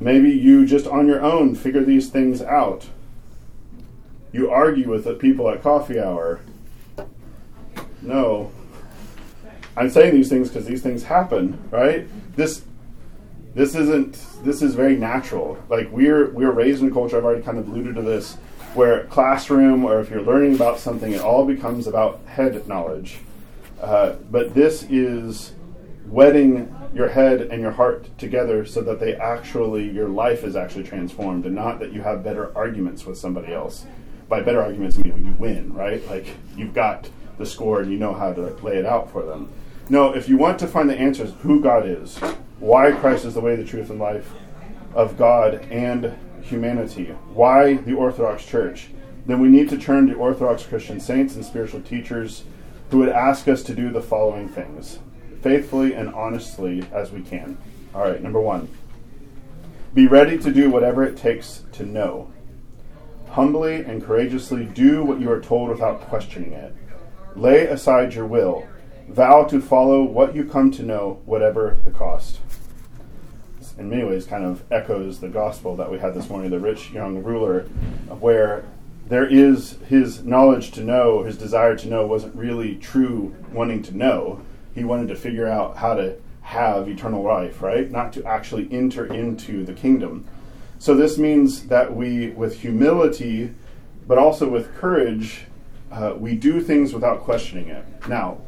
Maybe 0.00 0.30
you 0.30 0.64
just 0.64 0.86
on 0.86 1.06
your 1.06 1.20
own 1.20 1.54
figure 1.54 1.84
these 1.84 2.08
things 2.08 2.40
out. 2.40 2.88
You 4.32 4.50
argue 4.50 4.88
with 4.88 5.04
the 5.04 5.14
people 5.14 5.50
at 5.50 5.62
coffee 5.62 6.00
hour. 6.00 6.40
No. 8.00 8.50
I'm 9.76 9.90
saying 9.90 10.14
these 10.14 10.30
things 10.30 10.48
because 10.48 10.66
these 10.66 10.82
things 10.82 11.02
happen, 11.02 11.62
right? 11.70 12.08
This 12.34 12.64
this 13.54 13.74
isn't 13.74 14.24
this 14.42 14.62
is 14.62 14.74
very 14.74 14.96
natural. 14.96 15.58
Like 15.68 15.90
we're 15.90 16.30
we're 16.30 16.52
raised 16.52 16.82
in 16.82 16.88
a 16.88 16.92
culture, 16.92 17.18
I've 17.18 17.24
already 17.24 17.42
kind 17.42 17.58
of 17.58 17.68
alluded 17.68 17.94
to 17.96 18.02
this, 18.02 18.36
where 18.74 19.04
classroom 19.04 19.84
or 19.84 20.00
if 20.00 20.08
you're 20.08 20.22
learning 20.22 20.54
about 20.54 20.78
something, 20.78 21.12
it 21.12 21.20
all 21.20 21.44
becomes 21.44 21.86
about 21.86 22.20
head 22.26 22.66
knowledge. 22.66 23.18
Uh, 23.82 24.14
but 24.30 24.54
this 24.54 24.84
is 24.84 25.52
wedding 26.06 26.74
your 26.94 27.08
head 27.08 27.42
and 27.42 27.60
your 27.60 27.70
heart 27.70 28.06
together 28.18 28.64
so 28.64 28.80
that 28.82 28.98
they 28.98 29.14
actually 29.14 29.88
your 29.90 30.08
life 30.08 30.44
is 30.44 30.56
actually 30.56 30.84
transformed 30.84 31.46
and 31.46 31.54
not 31.54 31.78
that 31.78 31.92
you 31.92 32.02
have 32.02 32.24
better 32.24 32.56
arguments 32.56 33.06
with 33.06 33.16
somebody 33.16 33.52
else. 33.52 33.86
By 34.28 34.40
better 34.40 34.62
arguments 34.62 34.98
I 34.98 35.02
mean 35.02 35.26
you 35.26 35.32
win 35.38 35.72
right? 35.72 36.04
Like 36.08 36.26
you've 36.56 36.74
got 36.74 37.08
the 37.38 37.46
score 37.46 37.80
and 37.80 37.90
you 37.90 37.98
know 37.98 38.12
how 38.12 38.32
to 38.32 38.54
lay 38.62 38.76
it 38.76 38.86
out 38.86 39.10
for 39.10 39.22
them. 39.22 39.50
No 39.88 40.14
if 40.14 40.28
you 40.28 40.36
want 40.36 40.58
to 40.60 40.66
find 40.66 40.90
the 40.90 40.98
answers 40.98 41.32
who 41.42 41.60
god 41.60 41.86
is 41.86 42.18
why 42.60 42.92
christ 42.92 43.24
is 43.24 43.34
the 43.34 43.40
way 43.40 43.56
the 43.56 43.64
truth 43.64 43.88
and 43.88 43.98
life 43.98 44.30
of 44.94 45.16
god 45.16 45.54
and 45.70 46.14
humanity 46.42 47.06
why 47.32 47.74
the 47.74 47.94
orthodox 47.94 48.44
church 48.44 48.88
then 49.26 49.40
we 49.40 49.48
need 49.48 49.68
to 49.68 49.78
turn 49.78 50.06
to 50.06 50.14
orthodox 50.14 50.64
christian 50.64 51.00
saints 51.00 51.36
and 51.36 51.44
spiritual 51.44 51.80
teachers 51.80 52.44
who 52.90 52.98
would 52.98 53.08
ask 53.08 53.48
us 53.48 53.62
to 53.62 53.74
do 53.74 53.88
the 53.90 54.02
following 54.02 54.46
things 54.46 54.98
faithfully 55.40 55.94
and 55.94 56.12
honestly 56.14 56.84
as 56.92 57.10
we 57.10 57.22
can. 57.22 57.56
All 57.94 58.02
right, 58.02 58.22
number 58.22 58.40
one 58.40 58.68
be 59.92 60.06
ready 60.06 60.38
to 60.38 60.52
do 60.52 60.70
whatever 60.70 61.02
it 61.02 61.16
takes 61.16 61.64
to 61.72 61.84
know. 61.84 62.30
Humbly 63.30 63.76
and 63.76 64.02
courageously 64.02 64.64
do 64.66 65.04
what 65.04 65.20
you 65.20 65.30
are 65.30 65.40
told 65.40 65.68
without 65.68 66.00
questioning 66.02 66.52
it. 66.52 66.74
Lay 67.34 67.66
aside 67.66 68.14
your 68.14 68.26
will. 68.26 68.68
Vow 69.08 69.44
to 69.44 69.60
follow 69.60 70.04
what 70.04 70.34
you 70.34 70.44
come 70.44 70.70
to 70.72 70.84
know, 70.84 71.20
whatever 71.24 71.76
the 71.84 71.90
cost. 71.90 72.38
In 73.78 73.90
many 73.90 74.04
ways, 74.04 74.26
kind 74.26 74.44
of 74.44 74.62
echoes 74.70 75.18
the 75.18 75.28
gospel 75.28 75.74
that 75.76 75.90
we 75.90 75.98
had 75.98 76.14
this 76.14 76.28
morning, 76.28 76.50
the 76.50 76.60
rich 76.60 76.92
young 76.92 77.22
ruler, 77.22 77.62
where 78.20 78.64
there 79.08 79.26
is 79.26 79.78
his 79.88 80.22
knowledge 80.22 80.70
to 80.72 80.82
know, 80.82 81.24
his 81.24 81.36
desire 81.36 81.74
to 81.76 81.88
know 81.88 82.06
wasn't 82.06 82.34
really 82.36 82.76
true 82.76 83.34
wanting 83.52 83.82
to 83.82 83.96
know 83.96 84.42
he 84.74 84.84
wanted 84.84 85.08
to 85.08 85.16
figure 85.16 85.46
out 85.46 85.76
how 85.76 85.94
to 85.94 86.16
have 86.42 86.88
eternal 86.88 87.22
life, 87.22 87.62
right? 87.62 87.90
Not 87.90 88.12
to 88.14 88.24
actually 88.24 88.68
enter 88.72 89.06
into 89.06 89.64
the 89.64 89.72
kingdom. 89.72 90.26
So 90.78 90.94
this 90.94 91.18
means 91.18 91.66
that 91.66 91.94
we, 91.94 92.30
with 92.30 92.60
humility, 92.60 93.54
but 94.06 94.18
also 94.18 94.48
with 94.48 94.74
courage, 94.74 95.42
uh, 95.92 96.14
we 96.16 96.34
do 96.34 96.60
things 96.60 96.92
without 96.92 97.20
questioning 97.20 97.68
it. 97.68 97.84
Now, 98.08 98.38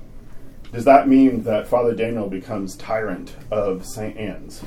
does 0.73 0.85
that 0.87 1.09
mean 1.09 1.43
that 1.43 1.69
Father 1.69 1.95
Daniel 1.95 2.29
becomes 2.29 2.77
tyrant 2.77 3.37
of 3.51 3.85
St. 3.85 4.17
Anne's? 4.17 4.63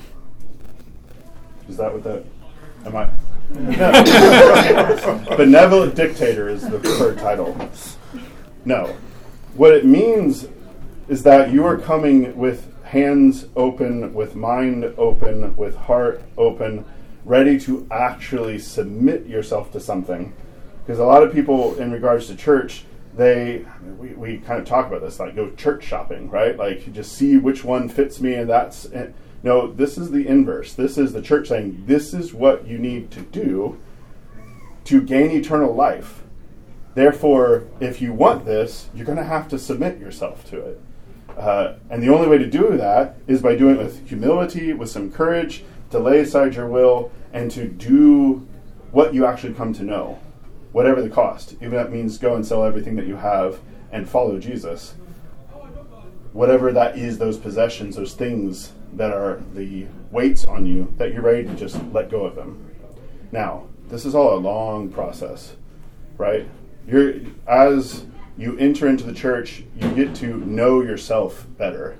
Is 1.67 1.77
that 1.77 1.91
what 1.91 2.03
that? 2.03 2.23
Am 2.85 2.95
I? 2.95 3.09
Benevolent 5.35 5.95
dictator 5.95 6.47
is 6.49 6.67
the 6.67 6.79
preferred 6.79 7.17
title. 7.17 7.57
No. 8.65 8.95
What 9.55 9.73
it 9.73 9.85
means 9.85 10.47
is 11.07 11.23
that 11.23 11.51
you 11.51 11.65
are 11.65 11.77
coming 11.77 12.35
with 12.35 12.71
hands 12.83 13.47
open, 13.55 14.13
with 14.13 14.35
mind 14.35 14.85
open, 14.97 15.55
with 15.55 15.75
heart 15.75 16.21
open, 16.37 16.85
ready 17.23 17.59
to 17.59 17.87
actually 17.91 18.59
submit 18.59 19.25
yourself 19.25 19.71
to 19.71 19.79
something. 19.79 20.33
Because 20.83 20.99
a 20.99 21.05
lot 21.05 21.23
of 21.23 21.33
people, 21.33 21.75
in 21.75 21.91
regards 21.91 22.27
to 22.27 22.35
church, 22.35 22.85
they 23.15 23.65
we, 23.97 24.09
we 24.09 24.37
kind 24.39 24.59
of 24.59 24.67
talk 24.67 24.87
about 24.87 25.01
this 25.01 25.19
like 25.19 25.35
go 25.35 25.49
church 25.51 25.83
shopping, 25.83 26.29
right? 26.29 26.57
Like 26.57 26.85
you 26.85 26.93
just 26.93 27.13
see 27.13 27.37
which 27.37 27.63
one 27.63 27.87
fits 27.89 28.19
me, 28.19 28.33
and 28.35 28.49
that's 28.49 28.87
no. 29.41 29.71
This 29.71 29.97
is 29.97 30.11
the 30.11 30.27
inverse. 30.27 30.73
This 30.73 30.97
is 30.97 31.13
the 31.13 31.21
church 31.21 31.47
saying 31.47 31.83
this 31.87 32.13
is 32.13 32.33
what 32.33 32.67
you 32.67 32.77
need 32.77 33.11
to 33.11 33.21
do 33.21 33.79
to 34.85 35.01
gain 35.01 35.31
eternal 35.31 35.73
life. 35.73 36.23
Therefore, 36.93 37.65
if 37.79 38.01
you 38.01 38.13
want 38.13 38.45
this, 38.45 38.89
you're 38.93 39.05
going 39.05 39.17
to 39.17 39.23
have 39.23 39.49
to 39.49 39.59
submit 39.59 39.99
yourself 39.99 40.49
to 40.49 40.59
it. 40.59 40.81
Uh, 41.37 41.73
and 41.89 42.01
the 42.01 42.09
only 42.09 42.27
way 42.27 42.37
to 42.37 42.49
do 42.49 42.77
that 42.77 43.17
is 43.27 43.41
by 43.41 43.55
doing 43.55 43.75
it 43.75 43.83
with 43.83 44.07
humility, 44.07 44.73
with 44.73 44.89
some 44.89 45.11
courage, 45.11 45.63
to 45.91 45.99
lay 45.99 46.19
aside 46.19 46.55
your 46.55 46.67
will, 46.67 47.11
and 47.33 47.51
to 47.51 47.67
do 47.67 48.47
what 48.91 49.13
you 49.13 49.25
actually 49.25 49.53
come 49.53 49.73
to 49.73 49.83
know, 49.83 50.19
whatever 50.71 51.01
the 51.01 51.09
cost. 51.09 51.53
Even 51.55 51.71
that 51.71 51.91
means 51.91 52.17
go 52.17 52.35
and 52.35 52.45
sell 52.45 52.63
everything 52.63 52.95
that 52.95 53.05
you 53.05 53.17
have 53.17 53.59
and 53.91 54.07
follow 54.07 54.39
Jesus. 54.39 54.95
Whatever 56.31 56.71
that 56.71 56.97
is, 56.97 57.17
those 57.17 57.37
possessions, 57.37 57.95
those 57.95 58.13
things 58.13 58.71
that 58.93 59.11
are 59.11 59.41
the 59.53 59.85
weights 60.11 60.45
on 60.45 60.65
you, 60.65 60.93
that 60.97 61.13
you're 61.13 61.21
ready 61.21 61.43
to 61.43 61.55
just 61.55 61.81
let 61.91 62.09
go 62.09 62.25
of 62.25 62.35
them. 62.35 62.73
Now, 63.31 63.67
this 63.89 64.05
is 64.05 64.15
all 64.15 64.35
a 64.35 64.39
long 64.39 64.89
process, 64.89 65.55
right? 66.17 66.47
You're 66.87 67.15
as 67.47 68.05
you 68.37 68.57
enter 68.57 68.87
into 68.87 69.03
the 69.03 69.13
church, 69.13 69.63
you 69.75 69.89
get 69.95 70.15
to 70.15 70.37
know 70.37 70.81
yourself 70.81 71.45
better. 71.57 71.97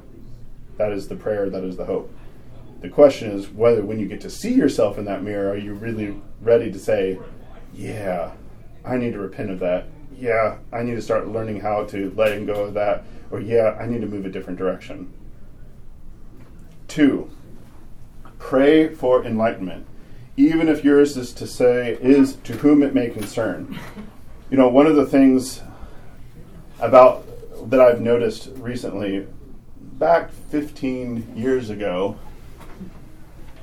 That 0.77 0.91
is 0.91 1.07
the 1.07 1.15
prayer, 1.15 1.49
that 1.49 1.63
is 1.63 1.77
the 1.77 1.85
hope. 1.85 2.11
The 2.81 2.89
question 2.89 3.31
is 3.31 3.49
whether 3.49 3.83
when 3.83 3.99
you 3.99 4.07
get 4.07 4.21
to 4.21 4.29
see 4.29 4.53
yourself 4.53 4.97
in 4.97 5.05
that 5.05 5.23
mirror, 5.23 5.51
are 5.51 5.57
you 5.57 5.73
really 5.73 6.21
ready 6.41 6.71
to 6.71 6.79
say, 6.79 7.17
Yeah, 7.73 8.31
I 8.83 8.97
need 8.97 9.13
to 9.13 9.19
repent 9.19 9.49
of 9.49 9.59
that. 9.59 9.85
Yeah, 10.17 10.57
I 10.71 10.83
need 10.83 10.95
to 10.95 11.01
start 11.01 11.27
learning 11.27 11.61
how 11.61 11.85
to 11.85 12.13
letting 12.15 12.45
go 12.45 12.65
of 12.65 12.73
that. 12.73 13.03
Or, 13.31 13.39
yeah, 13.39 13.77
I 13.79 13.87
need 13.87 14.01
to 14.01 14.07
move 14.07 14.25
a 14.25 14.29
different 14.29 14.59
direction. 14.59 15.11
Two, 16.87 17.29
pray 18.37 18.93
for 18.93 19.25
enlightenment. 19.25 19.87
Even 20.37 20.67
if 20.67 20.83
yours 20.83 21.17
is 21.17 21.33
to 21.33 21.47
say, 21.47 21.97
is 22.01 22.35
to 22.43 22.57
whom 22.57 22.83
it 22.83 22.93
may 22.93 23.09
concern. 23.09 23.79
You 24.51 24.57
know, 24.57 24.67
one 24.67 24.85
of 24.85 24.95
the 24.95 25.05
things 25.05 25.61
about 26.79 27.25
that 27.69 27.79
I've 27.79 28.01
noticed 28.01 28.49
recently. 28.55 29.27
Back 29.79 30.31
15 30.31 31.35
years 31.35 31.69
ago, 31.69 32.17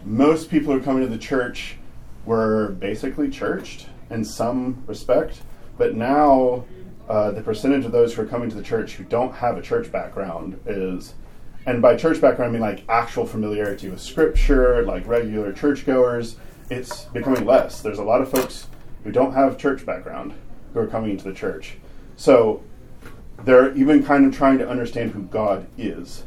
most 0.04 0.50
people 0.50 0.72
who 0.72 0.80
are 0.80 0.82
coming 0.82 1.02
to 1.02 1.08
the 1.08 1.18
church 1.18 1.76
were 2.24 2.70
basically 2.80 3.28
churched 3.30 3.86
in 4.10 4.24
some 4.24 4.82
respect, 4.86 5.42
but 5.76 5.94
now 5.94 6.64
uh, 7.08 7.30
the 7.32 7.42
percentage 7.42 7.84
of 7.84 7.92
those 7.92 8.14
who 8.14 8.22
are 8.22 8.26
coming 8.26 8.48
to 8.48 8.56
the 8.56 8.62
church 8.62 8.94
who 8.94 9.04
don't 9.04 9.34
have 9.34 9.58
a 9.58 9.62
church 9.62 9.90
background 9.92 10.58
is, 10.66 11.14
and 11.66 11.82
by 11.82 11.96
church 11.96 12.20
background 12.20 12.50
I 12.50 12.52
mean 12.52 12.62
like 12.62 12.84
actual 12.88 13.26
familiarity 13.26 13.88
with 13.88 14.00
Scripture, 14.00 14.82
like 14.84 15.06
regular 15.06 15.52
churchgoers. 15.52 16.36
It's 16.70 17.04
becoming 17.06 17.44
less. 17.44 17.82
There's 17.82 17.98
a 17.98 18.04
lot 18.04 18.22
of 18.22 18.30
folks 18.30 18.68
who 19.04 19.12
don't 19.12 19.34
have 19.34 19.58
church 19.58 19.84
background 19.84 20.32
who 20.72 20.80
are 20.80 20.86
coming 20.86 21.10
into 21.10 21.24
the 21.24 21.34
church. 21.34 21.76
So 22.16 22.62
they're 23.44 23.74
even 23.74 24.04
kind 24.04 24.26
of 24.26 24.34
trying 24.34 24.58
to 24.58 24.68
understand 24.68 25.12
who 25.12 25.22
God 25.22 25.66
is. 25.76 26.24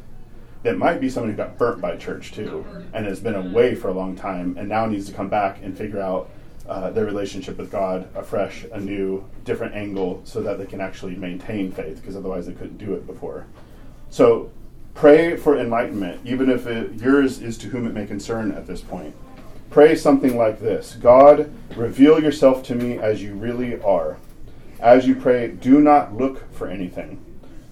It 0.63 0.77
might 0.77 0.99
be 0.99 1.09
somebody 1.09 1.33
who 1.33 1.37
got 1.37 1.57
burnt 1.57 1.79
by 1.79 1.95
church 1.95 2.31
too, 2.31 2.65
and 2.93 3.05
has 3.05 3.19
been 3.19 3.35
away 3.35 3.75
for 3.75 3.89
a 3.89 3.93
long 3.93 4.15
time, 4.15 4.55
and 4.57 4.67
now 4.67 4.85
needs 4.85 5.07
to 5.07 5.13
come 5.13 5.29
back 5.29 5.61
and 5.61 5.77
figure 5.77 6.01
out 6.01 6.29
uh, 6.67 6.89
their 6.89 7.05
relationship 7.05 7.57
with 7.59 7.71
God 7.71 8.09
afresh, 8.15 8.65
a 8.71 8.79
new, 8.79 9.23
different 9.43 9.75
angle, 9.75 10.21
so 10.23 10.41
that 10.41 10.57
they 10.57 10.65
can 10.65 10.81
actually 10.81 11.15
maintain 11.15 11.71
faith, 11.71 12.01
because 12.01 12.15
otherwise 12.15 12.47
they 12.47 12.53
couldn't 12.53 12.77
do 12.77 12.95
it 12.95 13.05
before. 13.05 13.45
So 14.09 14.49
pray 14.95 15.37
for 15.37 15.59
enlightenment, 15.59 16.21
even 16.25 16.49
if 16.49 16.65
it, 16.65 16.93
yours 16.93 17.41
is 17.41 17.59
to 17.59 17.67
whom 17.67 17.85
it 17.85 17.93
may 17.93 18.07
concern 18.07 18.51
at 18.51 18.65
this 18.65 18.81
point. 18.81 19.13
Pray 19.69 19.95
something 19.95 20.35
like 20.37 20.59
this 20.59 20.95
God, 20.99 21.53
reveal 21.75 22.19
yourself 22.19 22.63
to 22.63 22.75
me 22.75 22.97
as 22.97 23.21
you 23.21 23.35
really 23.35 23.79
are. 23.81 24.17
As 24.79 25.07
you 25.07 25.15
pray, 25.15 25.47
do 25.49 25.79
not 25.79 26.15
look 26.15 26.51
for 26.53 26.67
anything. 26.67 27.23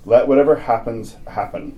Let 0.06 0.28
whatever 0.28 0.56
happens 0.56 1.16
happen. 1.28 1.78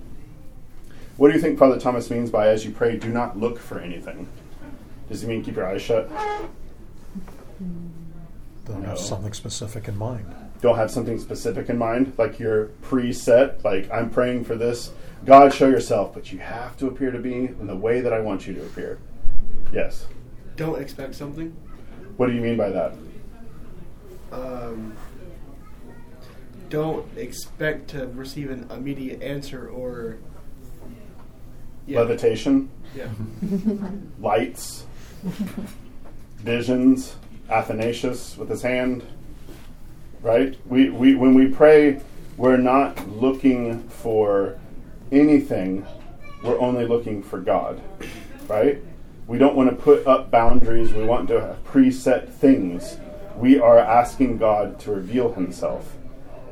What 1.16 1.28
do 1.28 1.34
you 1.34 1.40
think 1.40 1.58
Father 1.58 1.78
Thomas 1.78 2.10
means 2.10 2.30
by 2.30 2.48
as 2.48 2.64
you 2.64 2.72
pray, 2.72 2.96
do 2.96 3.08
not 3.08 3.38
look 3.38 3.58
for 3.58 3.78
anything? 3.78 4.28
Does 5.08 5.22
he 5.22 5.28
mean 5.28 5.42
keep 5.42 5.56
your 5.56 5.66
eyes 5.66 5.82
shut? 5.82 6.10
Don't 8.66 8.82
No. 8.82 8.88
have 8.88 8.98
something 8.98 9.32
specific 9.32 9.88
in 9.88 9.96
mind. 9.96 10.26
Don't 10.60 10.76
have 10.76 10.90
something 10.90 11.18
specific 11.18 11.68
in 11.68 11.78
mind, 11.78 12.12
like 12.18 12.38
you're 12.40 12.66
preset, 12.82 13.62
like 13.64 13.90
I'm 13.92 14.10
praying 14.10 14.44
for 14.44 14.56
this. 14.56 14.92
God, 15.24 15.52
show 15.54 15.68
yourself, 15.68 16.12
but 16.14 16.32
you 16.32 16.38
have 16.40 16.76
to 16.78 16.86
appear 16.88 17.10
to 17.10 17.18
be 17.18 17.34
in 17.46 17.66
the 17.66 17.76
way 17.76 18.00
that 18.00 18.12
I 18.12 18.20
want 18.20 18.46
you 18.46 18.54
to 18.54 18.62
appear. 18.62 18.98
Yes. 19.72 20.06
Don't 20.56 20.80
expect 20.80 21.14
something. 21.14 21.54
What 22.16 22.26
do 22.26 22.32
you 22.32 22.40
mean 22.40 22.56
by 22.56 22.70
that? 22.70 22.94
Um, 24.32 24.94
don't 26.68 27.06
expect 27.16 27.88
to 27.90 28.06
receive 28.08 28.50
an 28.50 28.68
immediate 28.70 29.22
answer 29.22 29.68
or. 29.68 30.18
Yeah. 31.86 32.00
Levitation, 32.00 32.68
Yeah. 32.96 33.08
lights, 34.18 34.86
visions, 36.38 37.14
Athanasius 37.48 38.36
with 38.36 38.48
his 38.48 38.62
hand. 38.62 39.04
Right? 40.20 40.58
We, 40.66 40.90
we 40.90 41.14
when 41.14 41.34
we 41.34 41.46
pray, 41.46 42.00
we're 42.36 42.56
not 42.56 43.08
looking 43.08 43.88
for 43.88 44.58
anything. 45.12 45.86
We're 46.42 46.58
only 46.58 46.86
looking 46.86 47.22
for 47.22 47.38
God. 47.40 47.80
Right? 48.48 48.82
We 49.28 49.38
don't 49.38 49.54
want 49.56 49.70
to 49.70 49.76
put 49.76 50.06
up 50.06 50.30
boundaries. 50.30 50.92
We 50.92 51.04
want 51.04 51.28
to 51.28 51.40
have 51.40 51.64
preset 51.64 52.28
things. 52.28 52.98
We 53.36 53.58
are 53.60 53.78
asking 53.78 54.38
God 54.38 54.78
to 54.80 54.90
reveal 54.92 55.32
himself. 55.32 55.95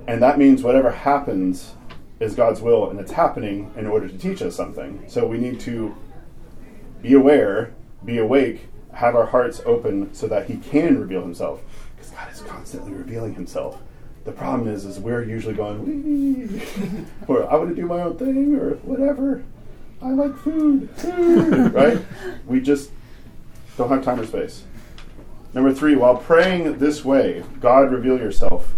And 0.06 0.22
that 0.22 0.38
means 0.38 0.62
whatever 0.62 0.90
happens 0.90 1.74
is 2.20 2.34
God's 2.34 2.60
will 2.60 2.90
and 2.90 3.00
it's 3.00 3.12
happening 3.12 3.72
in 3.76 3.86
order 3.86 4.08
to 4.08 4.18
teach 4.18 4.42
us 4.42 4.54
something. 4.54 5.02
So 5.08 5.26
we 5.26 5.38
need 5.38 5.60
to 5.60 5.94
be 7.02 7.14
aware, 7.14 7.72
be 8.04 8.18
awake, 8.18 8.68
have 8.92 9.14
our 9.14 9.26
hearts 9.26 9.60
open 9.66 10.12
so 10.14 10.26
that 10.28 10.46
He 10.46 10.56
can 10.56 11.00
reveal 11.00 11.22
Himself. 11.22 11.60
Because 11.96 12.10
God 12.10 12.32
is 12.32 12.40
constantly 12.42 12.92
revealing 12.92 13.34
Himself. 13.34 13.80
The 14.24 14.32
problem 14.32 14.68
is, 14.68 14.86
is 14.86 14.98
we're 14.98 15.22
usually 15.22 15.54
going, 15.54 16.62
or 17.28 17.50
I 17.50 17.56
want 17.56 17.70
to 17.70 17.74
do 17.74 17.86
my 17.86 18.02
own 18.02 18.16
thing, 18.16 18.54
or 18.54 18.76
whatever. 18.76 19.44
I 20.00 20.10
like 20.10 20.36
food, 20.38 20.88
right? 21.74 21.98
We 22.46 22.60
just 22.60 22.90
don't 23.76 23.90
have 23.90 24.02
time 24.02 24.20
or 24.20 24.26
space. 24.26 24.64
Number 25.52 25.72
three, 25.74 25.94
while 25.94 26.16
praying 26.16 26.78
this 26.78 27.04
way, 27.04 27.44
God 27.60 27.92
reveal 27.92 28.18
yourself. 28.18 28.74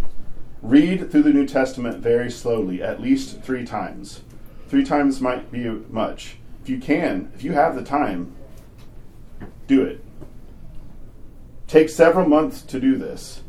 Read 0.66 1.12
through 1.12 1.22
the 1.22 1.32
New 1.32 1.46
Testament 1.46 1.98
very 1.98 2.28
slowly, 2.28 2.82
at 2.82 3.00
least 3.00 3.40
three 3.42 3.64
times. 3.64 4.22
Three 4.68 4.84
times 4.84 5.20
might 5.20 5.52
be 5.52 5.64
much. 5.68 6.38
If 6.60 6.68
you 6.68 6.80
can, 6.80 7.30
if 7.36 7.44
you 7.44 7.52
have 7.52 7.76
the 7.76 7.84
time, 7.84 8.34
do 9.68 9.84
it. 9.84 10.04
Take 11.68 11.88
several 11.88 12.28
months 12.28 12.62
to 12.62 12.80
do 12.80 12.96
this. 12.96 13.42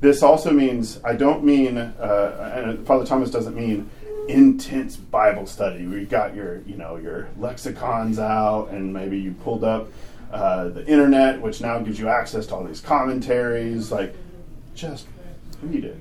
This 0.00 0.24
also 0.24 0.50
means, 0.50 0.98
I 1.04 1.14
don't 1.14 1.44
mean, 1.44 1.78
uh, 1.78 2.52
and 2.56 2.84
Father 2.84 3.06
Thomas 3.06 3.30
doesn't 3.30 3.54
mean 3.54 3.88
intense 4.26 4.96
Bible 4.96 5.46
study 5.46 5.86
where 5.86 6.00
you 6.00 6.06
got 6.06 6.34
your, 6.34 6.62
you 6.62 6.74
know, 6.74 6.96
your 6.96 7.28
lexicons 7.38 8.18
out 8.18 8.70
and 8.70 8.92
maybe 8.92 9.20
you 9.20 9.34
pulled 9.44 9.62
up 9.62 9.86
uh, 10.32 10.68
the 10.70 10.84
internet, 10.86 11.40
which 11.40 11.60
now 11.60 11.78
gives 11.78 12.00
you 12.00 12.08
access 12.08 12.44
to 12.46 12.56
all 12.56 12.64
these 12.64 12.80
commentaries. 12.80 13.92
Like, 13.92 14.16
just 14.74 15.06
read 15.62 15.84
it. 15.84 15.96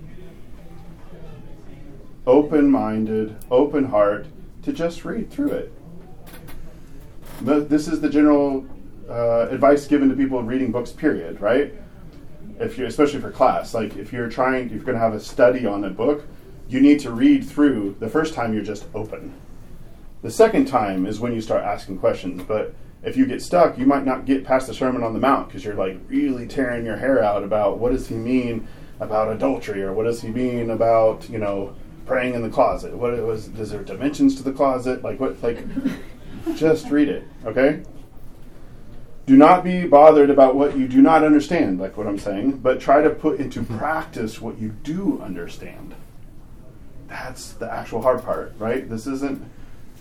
Open 2.30 2.70
minded, 2.70 3.36
open 3.50 3.86
heart 3.86 4.28
to 4.62 4.72
just 4.72 5.04
read 5.04 5.32
through 5.32 5.50
it. 5.50 5.74
This 7.42 7.88
is 7.88 8.02
the 8.02 8.10
general 8.10 8.68
uh, 9.10 9.48
advice 9.50 9.88
given 9.88 10.10
to 10.10 10.16
people 10.16 10.44
reading 10.44 10.72
books, 10.72 10.92
period, 10.92 11.42
right? 11.42 11.74
If 12.60 12.78
you, 12.78 12.86
especially 12.86 13.20
for 13.20 13.32
class, 13.32 13.74
like 13.74 13.98
if 13.98 14.14
you're 14.14 14.30
trying, 14.30 14.68
if 14.68 14.74
you're 14.74 14.84
going 14.84 14.94
to 14.94 15.02
have 15.02 15.16
a 15.16 15.20
study 15.20 15.66
on 15.66 15.84
a 15.86 15.90
book, 15.90 16.28
you 16.68 16.80
need 16.80 17.00
to 17.00 17.10
read 17.10 17.50
through. 17.50 17.96
The 18.00 18.08
first 18.08 18.36
time 18.36 18.54
you're 18.54 18.62
just 18.62 18.86
open. 18.94 19.34
The 20.22 20.30
second 20.30 20.66
time 20.66 21.08
is 21.08 21.20
when 21.20 21.34
you 21.34 21.42
start 21.42 21.64
asking 21.64 21.98
questions. 21.98 22.44
But 22.44 22.76
if 23.02 23.18
you 23.18 23.26
get 23.26 23.42
stuck, 23.42 23.76
you 23.76 23.88
might 23.88 24.06
not 24.06 24.26
get 24.26 24.46
past 24.46 24.68
the 24.68 24.76
Sermon 24.76 25.02
on 25.02 25.14
the 25.14 25.20
Mount 25.20 25.48
because 25.48 25.66
you're 25.66 25.74
like 25.74 25.98
really 26.08 26.46
tearing 26.46 26.86
your 26.86 26.98
hair 26.98 27.24
out 27.24 27.44
about 27.44 27.80
what 27.80 27.92
does 27.92 28.08
he 28.08 28.14
mean 28.14 28.68
about 29.00 29.32
adultery 29.32 29.82
or 29.82 29.94
what 29.94 30.04
does 30.04 30.22
he 30.22 30.28
mean 30.28 30.70
about 30.70 31.28
you 31.28 31.40
know 31.40 31.74
praying 32.10 32.34
in 32.34 32.42
the 32.42 32.50
closet. 32.50 32.94
What 32.94 33.14
it 33.14 33.24
was 33.24 33.48
is 33.48 33.70
there 33.70 33.84
dimensions 33.84 34.36
to 34.36 34.44
the 34.44 34.52
closet? 34.52 35.04
Like 35.04 35.20
what? 35.20 35.42
Like 35.42 35.64
just 36.56 36.90
read 36.90 37.08
it, 37.08 37.24
okay? 37.46 37.84
Do 39.28 39.38
not 39.38 39.64
be 39.64 39.86
bothered 39.86 40.32
about 40.32 40.56
what 40.56 40.76
you 40.76 40.88
do 40.88 41.04
not 41.04 41.24
understand, 41.24 41.80
like 41.80 41.96
what 41.96 42.08
I'm 42.08 42.18
saying, 42.18 42.58
but 42.58 42.82
try 42.82 43.04
to 43.04 43.12
put 43.12 43.40
into 43.40 43.62
mm-hmm. 43.62 43.78
practice 43.78 44.42
what 44.42 44.58
you 44.58 44.70
do 44.70 45.22
understand. 45.22 45.94
That's 47.08 47.54
the 47.54 47.72
actual 47.72 48.02
hard 48.02 48.24
part, 48.24 48.56
right? 48.58 48.90
This 48.90 49.06
isn't 49.06 49.48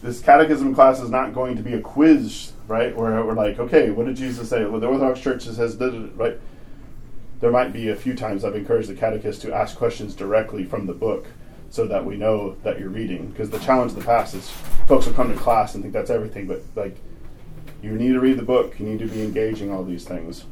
this 0.03 0.21
catechism 0.21 0.75
class 0.75 1.01
is 1.01 1.11
not 1.11 1.35
going 1.35 1.57
to 1.57 1.63
be 1.63 1.75
a 1.75 1.81
quiz, 1.81 2.53
right? 2.69 2.97
Where 2.97 3.23
we're 3.23 3.35
like, 3.35 3.59
okay, 3.59 3.91
what 3.91 4.07
did 4.07 4.17
Jesus 4.17 4.49
say? 4.49 4.65
Well, 4.65 4.81
the 4.81 4.87
Orthodox 4.87 5.21
Church 5.21 5.43
says, 5.43 5.77
right? 5.77 6.41
There 7.41 7.51
might 7.51 7.73
be 7.73 7.91
a 7.91 7.97
few 7.97 8.15
times 8.15 8.45
I've 8.45 8.57
encouraged 8.57 8.89
the 8.89 8.95
catechist 8.95 9.43
to 9.43 9.55
ask 9.55 9.77
questions 9.77 10.15
directly 10.15 10.65
from 10.65 10.87
the 10.87 10.95
book 10.95 11.27
so 11.71 11.87
that 11.87 12.05
we 12.05 12.17
know 12.17 12.57
that 12.63 12.79
you're 12.79 12.89
reading. 12.89 13.29
Because 13.29 13.51
the 13.51 13.59
challenge 13.59 13.93
of 13.93 13.99
the 13.99 14.05
past 14.05 14.35
is 14.35 14.51
folks 14.87 15.07
will 15.07 15.15
come 15.15 15.33
to 15.33 15.39
class 15.39 15.75
and 15.75 15.83
think 15.83 15.93
that's 15.93 16.11
everything, 16.11 16.47
but 16.47 16.63
like 16.75 16.97
you 17.83 17.93
need 17.93 18.13
to 18.13 18.21
read 18.21 18.39
the 18.39 18.43
book. 18.43 18.79
You 18.79 18.87
need 18.87 18.99
to 19.01 19.07
be 19.07 19.23
engaging 19.23 19.73
all 19.73 19.85
these 19.85 20.05
things. 20.05 20.45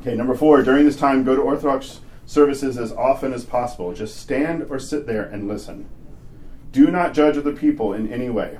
Okay, 0.00 0.14
number 0.14 0.34
four, 0.34 0.62
during 0.62 0.84
this 0.84 0.96
time, 0.96 1.24
go 1.24 1.34
to 1.34 1.42
Orthodox 1.42 2.00
services 2.26 2.76
as 2.76 2.92
often 2.92 3.32
as 3.32 3.44
possible. 3.44 3.92
Just 3.94 4.16
stand 4.16 4.66
or 4.70 4.78
sit 4.78 5.06
there 5.06 5.24
and 5.24 5.48
listen. 5.48 5.88
Do 6.72 6.90
not 6.90 7.14
judge 7.14 7.38
other 7.38 7.54
people 7.54 7.94
in 7.94 8.12
any 8.12 8.28
way. 8.28 8.58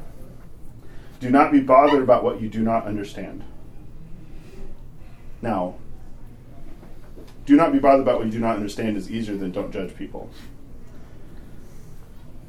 Do 1.21 1.31
not 1.31 1.53
be 1.53 1.61
bothered 1.61 2.03
about 2.03 2.25
what 2.25 2.41
you 2.41 2.49
do 2.49 2.63
not 2.63 2.87
understand. 2.87 3.45
Now, 5.43 5.77
do 7.45 7.57
not 7.57 7.73
be 7.73 7.79
bothered 7.79 8.03
about 8.03 8.19
what 8.19 8.27
you 8.27 8.33
do 8.33 8.41
not 8.41 8.57
understand 8.57 8.97
is 8.97 9.11
easier 9.11 9.37
than 9.37 9.53
don't 9.53 9.73
judge 9.73 9.97
people. 9.97 10.31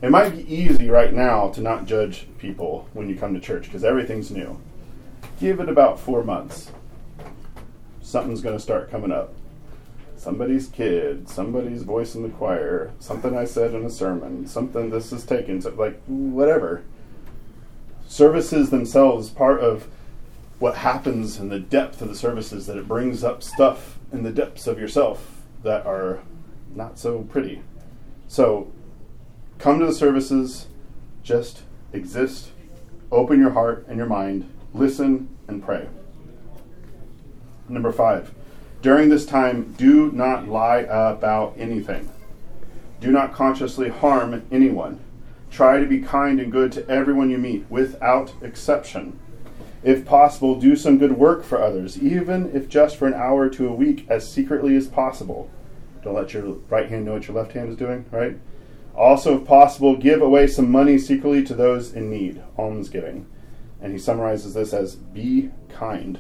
It 0.02 0.12
might 0.12 0.30
be 0.30 0.54
easy 0.54 0.89
right 0.89 1.14
now 1.14 1.50
to 1.50 1.62
not 1.62 1.86
judge 1.86 2.26
people 2.38 2.88
when 2.93 3.10
you 3.10 3.16
come 3.18 3.34
to 3.34 3.39
church 3.39 3.66
because 3.66 3.84
everything's 3.84 4.32
new. 4.32 4.60
Give 5.41 5.60
it 5.60 5.68
about 5.68 6.00
four 6.00 6.24
months. 6.24 6.72
Something's 8.02 8.39
going 8.39 8.56
to 8.56 8.64
start 8.64 8.89
coming 8.89 9.12
up. 9.12 9.34
Somebody's 10.16 10.68
kid, 10.68 11.28
somebody's 11.28 11.84
voice 11.84 12.16
in 12.16 12.24
the 12.24 12.30
choir, 12.30 12.91
something 13.00 13.38
I 13.38 13.43
said 13.43 13.74
in 13.74 13.86
a 13.86 13.89
sermon, 13.89 14.47
something 14.47 14.89
this 14.89 15.12
is 15.12 15.26
taken, 15.26 15.62
so 15.62 15.72
like 15.72 16.02
whatever. 16.08 16.84
Services 18.08 18.70
themselves, 18.70 19.30
part 19.30 19.60
of 19.60 19.88
what 20.60 20.78
happens 20.78 21.39
in 21.39 21.50
the 21.50 21.60
depth 21.60 22.02
of 22.02 22.08
the 22.08 22.16
services, 22.16 22.68
that 22.68 22.78
it 22.78 22.88
brings 22.88 23.24
up 23.24 23.43
stuff 23.43 24.00
in 24.12 24.24
the 24.24 24.32
depths 24.32 24.66
of 24.66 24.80
yourself 24.80 25.41
that 25.64 25.86
are 25.86 26.20
not 26.74 26.97
so 26.97 27.24
pretty. 27.24 27.62
So 28.28 28.72
come 29.60 29.78
to 29.80 29.86
the 29.86 29.93
services, 29.93 30.68
just 31.22 31.62
exist, 31.93 32.51
open 33.12 33.39
your 33.39 33.51
heart 33.51 33.86
and 33.88 33.97
your 33.97 34.07
mind, 34.07 34.49
listen, 34.74 35.30
and 35.47 35.64
pray. 35.64 35.88
Number 37.68 37.91
five, 37.91 38.34
during 38.82 39.10
this 39.10 39.26
time, 39.26 39.76
do 39.78 40.12
not 40.14 40.47
lie 40.47 40.80
about 40.80 41.53
anything. 41.57 42.10
Do 43.01 43.12
not 43.12 43.34
consciously 43.34 43.89
harm 43.89 44.41
anyone. 44.51 45.01
Try 45.51 45.80
to 45.80 45.86
be 45.86 45.99
kind 45.99 46.39
and 46.39 46.51
good 46.51 46.72
to 46.74 46.88
everyone 46.89 47.30
you 47.30 47.38
meet, 47.38 47.66
without 47.70 48.34
exception. 48.41 49.20
If 49.84 50.05
possible, 50.05 50.60
do 50.60 50.76
some 50.76 50.97
good 50.97 51.18
work 51.18 51.43
for 51.43 51.62
others, 51.62 52.01
even 52.01 52.55
if 52.55 52.70
just 52.70 52.97
for 52.97 53.07
an 53.07 53.14
hour 53.14 53.49
to 53.49 53.68
a 53.68 53.74
week, 53.74 54.05
as 54.10 54.30
secretly 54.30 54.76
as 54.76 54.88
possible. 54.88 55.49
Don't 56.03 56.16
let 56.16 56.34
your 56.34 56.43
right 56.70 56.89
hand 56.89 57.05
know 57.05 57.14
what 57.14 57.28
your 57.28 57.36
left 57.36 57.53
hand 57.53 57.70
is 57.70 57.76
doing, 57.76 58.05
right? 58.12 58.38
Also, 59.00 59.39
if 59.39 59.47
possible, 59.47 59.95
give 59.95 60.22
away 60.22 60.45
some 60.45 60.70
money 60.70 60.97
secretly 60.97 61.41
to 61.41 61.54
those 61.54 61.93
in 61.93 62.10
need, 62.10 62.43
almsgiving. 62.58 63.26
And 63.82 63.93
he 63.93 63.97
summarizes 63.97 64.56
this 64.56 64.74
as 64.74 64.97
be 64.97 65.52
kind. 65.70 66.20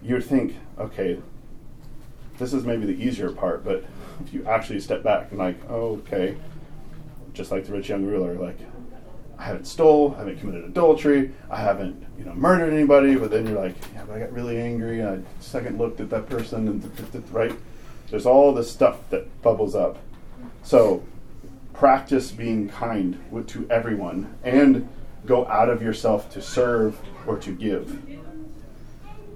You 0.00 0.14
would 0.14 0.24
think, 0.24 0.54
okay, 0.78 1.18
this 2.38 2.52
is 2.52 2.64
maybe 2.64 2.86
the 2.86 3.04
easier 3.04 3.32
part, 3.32 3.64
but 3.64 3.84
if 4.24 4.32
you 4.32 4.46
actually 4.46 4.78
step 4.78 5.02
back 5.02 5.30
and 5.30 5.40
like, 5.40 5.56
oh, 5.68 5.96
okay, 6.06 6.36
just 7.32 7.50
like 7.50 7.66
the 7.66 7.72
rich 7.72 7.88
young 7.88 8.06
ruler, 8.06 8.34
like, 8.34 8.58
I 9.36 9.42
haven't 9.42 9.66
stole, 9.66 10.14
I 10.14 10.18
haven't 10.18 10.38
committed 10.38 10.64
adultery, 10.64 11.32
I 11.50 11.56
haven't, 11.56 12.06
you 12.16 12.24
know, 12.24 12.34
murdered 12.34 12.72
anybody, 12.72 13.16
but 13.16 13.32
then 13.32 13.48
you're 13.48 13.58
like, 13.58 13.74
yeah, 13.92 14.04
but 14.06 14.14
I 14.14 14.20
got 14.20 14.32
really 14.32 14.60
angry, 14.60 15.00
and 15.00 15.08
I 15.08 15.40
second 15.40 15.78
looked 15.78 15.98
at 15.98 16.10
that 16.10 16.28
person, 16.28 16.68
and 16.68 17.32
right? 17.32 17.52
There's 18.08 18.24
all 18.24 18.54
this 18.54 18.70
stuff 18.70 18.98
that 19.10 19.42
bubbles 19.42 19.74
up. 19.74 19.98
So 20.62 21.02
practice 21.74 22.30
being 22.30 22.68
kind 22.68 23.18
to 23.48 23.66
everyone 23.70 24.34
and 24.42 24.88
go 25.26 25.46
out 25.48 25.68
of 25.68 25.82
yourself 25.82 26.30
to 26.32 26.40
serve 26.40 26.98
or 27.26 27.36
to 27.38 27.52
give. 27.52 28.00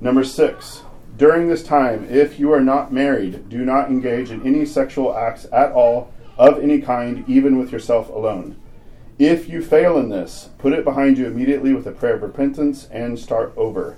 Number 0.01 0.25
six, 0.25 0.83
during 1.17 1.49
this 1.49 1.65
time, 1.65 2.07
if 2.09 2.39
you 2.39 2.53
are 2.53 2.61
not 2.61 2.93
married, 2.93 3.49
do 3.49 3.65
not 3.65 3.89
engage 3.91 4.31
in 4.31 4.47
any 4.47 4.65
sexual 4.65 5.17
acts 5.17 5.47
at 5.53 5.73
all 5.73 6.13
of 6.37 6.63
any 6.63 6.81
kind, 6.81 7.29
even 7.29 7.59
with 7.59 7.73
yourself 7.73 8.09
alone. 8.09 8.57
If 9.19 9.49
you 9.49 9.61
fail 9.61 9.99
in 9.99 10.11
this, 10.11 10.51
put 10.59 10.73
it 10.73 10.85
behind 10.85 11.19
you 11.19 11.27
immediately 11.27 11.75
with 11.75 11.89
a 11.89 11.93
prayer 11.93 12.15
of 12.15 12.23
repentance 12.23 12.89
and 12.93 13.19
start 13.19 13.53
over. 13.57 13.97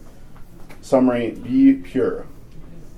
Summary 0.81 1.33
Be 1.33 1.75
pure. 1.75 2.27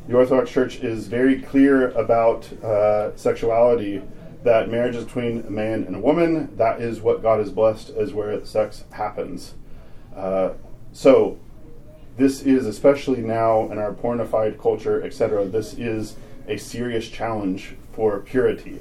The 0.07 0.15
Orthodox 0.15 0.51
Church 0.53 0.77
is 0.77 1.09
very 1.09 1.43
clear 1.43 1.91
about 1.91 2.53
uh, 2.63 3.17
sexuality 3.17 4.03
that 4.45 4.71
marriage 4.71 4.97
is 4.97 5.05
between 5.05 5.45
a 5.47 5.51
man 5.51 5.85
and 5.85 5.97
a 5.97 6.01
woman. 6.01 6.57
That 6.57 6.81
is 6.81 7.01
what 7.01 7.23
God 7.23 7.39
has 7.39 7.51
blessed 7.51 7.91
as 7.91 8.13
where 8.13 8.45
sex 8.45 8.85
happens. 8.91 9.55
Uh, 10.15 10.51
so, 10.93 11.39
this 12.17 12.43
is 12.43 12.67
especially 12.67 13.23
now 13.23 13.71
in 13.71 13.79
our 13.79 13.93
pornified 13.93 14.61
culture, 14.61 15.03
etc. 15.03 15.47
This 15.47 15.75
is 15.75 16.17
a 16.47 16.57
serious 16.57 17.09
challenge 17.09 17.75
for 17.93 18.21
purity. 18.21 18.81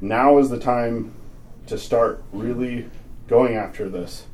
Now 0.00 0.38
is 0.38 0.50
the 0.50 0.58
time 0.58 1.14
to 1.66 1.78
start 1.78 2.22
really 2.32 2.90
going 3.28 3.56
after 3.56 3.88
this. 3.88 4.26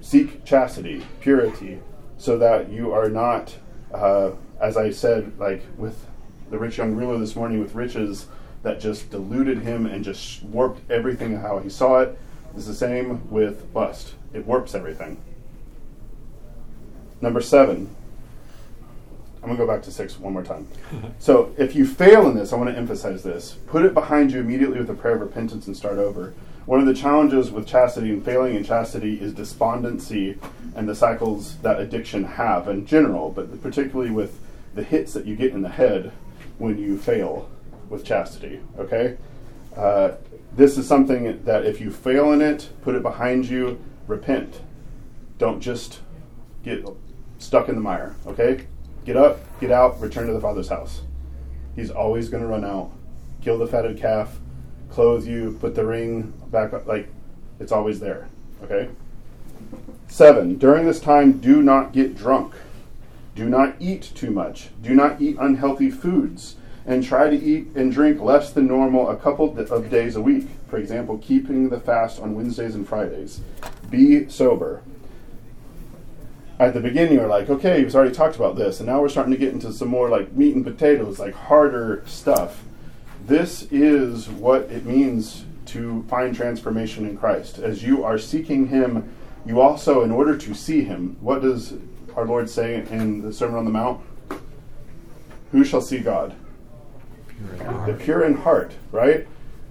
Seek 0.00 0.44
chastity, 0.44 1.04
purity, 1.20 1.80
so 2.18 2.38
that 2.38 2.70
you 2.70 2.92
are 2.92 3.08
not, 3.08 3.56
uh, 3.92 4.32
as 4.60 4.76
I 4.76 4.90
said, 4.90 5.38
like 5.38 5.62
with 5.76 6.06
the 6.50 6.58
rich 6.58 6.78
young 6.78 6.94
ruler 6.94 7.18
this 7.18 7.34
morning 7.34 7.58
with 7.58 7.74
riches 7.74 8.26
that 8.64 8.80
just 8.80 9.10
diluted 9.10 9.58
him 9.58 9.86
and 9.86 10.02
just 10.02 10.42
warped 10.42 10.90
everything 10.90 11.36
how 11.36 11.58
he 11.58 11.68
saw 11.68 12.00
it. 12.00 12.18
It's 12.56 12.66
the 12.66 12.74
same 12.74 13.30
with 13.30 13.68
lust, 13.74 14.14
it 14.32 14.44
warps 14.44 14.74
everything. 14.74 15.18
Number 17.20 17.40
seven. 17.40 17.94
I'm 19.36 19.48
going 19.50 19.58
to 19.58 19.66
go 19.66 19.70
back 19.70 19.82
to 19.82 19.92
six 19.92 20.18
one 20.18 20.32
more 20.32 20.42
time. 20.42 20.66
so, 21.18 21.54
if 21.58 21.76
you 21.76 21.86
fail 21.86 22.26
in 22.30 22.34
this, 22.34 22.54
I 22.54 22.56
want 22.56 22.70
to 22.70 22.76
emphasize 22.76 23.22
this. 23.22 23.58
Put 23.66 23.84
it 23.84 23.92
behind 23.92 24.32
you 24.32 24.40
immediately 24.40 24.78
with 24.78 24.88
a 24.88 24.94
prayer 24.94 25.16
of 25.16 25.20
repentance 25.20 25.66
and 25.66 25.76
start 25.76 25.98
over. 25.98 26.32
One 26.64 26.80
of 26.80 26.86
the 26.86 26.94
challenges 26.94 27.50
with 27.50 27.66
chastity 27.66 28.08
and 28.08 28.24
failing 28.24 28.54
in 28.54 28.64
chastity 28.64 29.20
is 29.20 29.34
despondency 29.34 30.38
and 30.74 30.88
the 30.88 30.94
cycles 30.94 31.58
that 31.58 31.78
addiction 31.78 32.24
have 32.24 32.68
in 32.68 32.86
general, 32.86 33.30
but 33.30 33.62
particularly 33.62 34.10
with 34.10 34.40
the 34.74 34.82
hits 34.82 35.12
that 35.12 35.26
you 35.26 35.36
get 35.36 35.52
in 35.52 35.60
the 35.60 35.68
head 35.68 36.12
when 36.56 36.78
you 36.78 36.96
fail 36.96 37.50
with 37.88 38.04
chastity. 38.04 38.60
Okay? 38.78 39.16
Uh, 39.76 40.12
this 40.56 40.78
is 40.78 40.86
something 40.86 41.42
that 41.44 41.66
if 41.66 41.80
you 41.80 41.90
fail 41.90 42.32
in 42.32 42.40
it, 42.40 42.70
put 42.82 42.94
it 42.94 43.02
behind 43.02 43.46
you, 43.46 43.80
repent. 44.06 44.60
Don't 45.38 45.60
just 45.60 46.00
get 46.62 46.86
stuck 47.38 47.68
in 47.68 47.74
the 47.74 47.80
mire. 47.80 48.14
Okay? 48.26 48.66
Get 49.04 49.16
up, 49.16 49.40
get 49.60 49.70
out, 49.70 50.00
return 50.00 50.26
to 50.28 50.32
the 50.32 50.40
Father's 50.40 50.68
house. 50.68 51.02
He's 51.76 51.90
always 51.90 52.28
going 52.28 52.42
to 52.42 52.48
run 52.48 52.64
out. 52.64 52.92
Kill 53.42 53.58
the 53.58 53.66
fatted 53.66 53.98
calf, 53.98 54.38
clothe 54.88 55.26
you, 55.26 55.58
put 55.60 55.74
the 55.74 55.84
ring 55.84 56.32
back 56.50 56.72
up. 56.72 56.86
Like, 56.86 57.08
it's 57.60 57.72
always 57.72 58.00
there. 58.00 58.28
Okay? 58.62 58.88
Seven, 60.08 60.56
during 60.56 60.86
this 60.86 61.00
time, 61.00 61.32
do 61.32 61.62
not 61.62 61.92
get 61.92 62.16
drunk. 62.16 62.54
Do 63.34 63.48
not 63.48 63.74
eat 63.80 64.12
too 64.14 64.30
much. 64.30 64.68
Do 64.80 64.94
not 64.94 65.20
eat 65.20 65.36
unhealthy 65.40 65.90
foods. 65.90 66.56
And 66.86 67.02
try 67.02 67.30
to 67.30 67.36
eat 67.36 67.68
and 67.74 67.92
drink 67.92 68.20
less 68.20 68.52
than 68.52 68.66
normal 68.66 69.08
a 69.08 69.16
couple 69.16 69.58
of 69.58 69.90
days 69.90 70.16
a 70.16 70.20
week. 70.20 70.48
For 70.68 70.76
example, 70.76 71.18
keeping 71.18 71.70
the 71.70 71.80
fast 71.80 72.20
on 72.20 72.34
Wednesdays 72.34 72.74
and 72.74 72.86
Fridays. 72.86 73.40
Be 73.90 74.28
sober. 74.28 74.82
At 76.58 76.74
the 76.74 76.80
beginning, 76.80 77.14
you're 77.14 77.26
like, 77.26 77.50
okay, 77.50 77.82
we've 77.82 77.94
already 77.94 78.14
talked 78.14 78.36
about 78.36 78.54
this, 78.54 78.78
and 78.78 78.88
now 78.88 79.00
we're 79.00 79.08
starting 79.08 79.32
to 79.32 79.38
get 79.38 79.52
into 79.52 79.72
some 79.72 79.88
more 79.88 80.08
like 80.08 80.32
meat 80.32 80.54
and 80.54 80.64
potatoes, 80.64 81.18
like 81.18 81.34
harder 81.34 82.02
stuff. 82.06 82.62
This 83.26 83.66
is 83.72 84.28
what 84.28 84.62
it 84.64 84.84
means 84.84 85.44
to 85.66 86.04
find 86.04 86.36
transformation 86.36 87.06
in 87.06 87.16
Christ. 87.16 87.58
As 87.58 87.82
you 87.82 88.04
are 88.04 88.18
seeking 88.18 88.68
Him, 88.68 89.10
you 89.46 89.60
also, 89.60 90.02
in 90.02 90.10
order 90.10 90.36
to 90.36 90.54
see 90.54 90.84
Him, 90.84 91.16
what 91.20 91.42
does 91.42 91.74
our 92.14 92.24
Lord 92.24 92.48
say 92.48 92.86
in 92.90 93.22
the 93.22 93.32
Sermon 93.32 93.56
on 93.56 93.64
the 93.64 93.70
Mount? 93.70 94.00
Who 95.50 95.64
shall 95.64 95.80
see 95.80 95.98
God? 95.98 96.34
The 97.86 97.96
pure 97.98 98.24
in 98.24 98.36
heart, 98.36 98.72
right? 98.92 99.26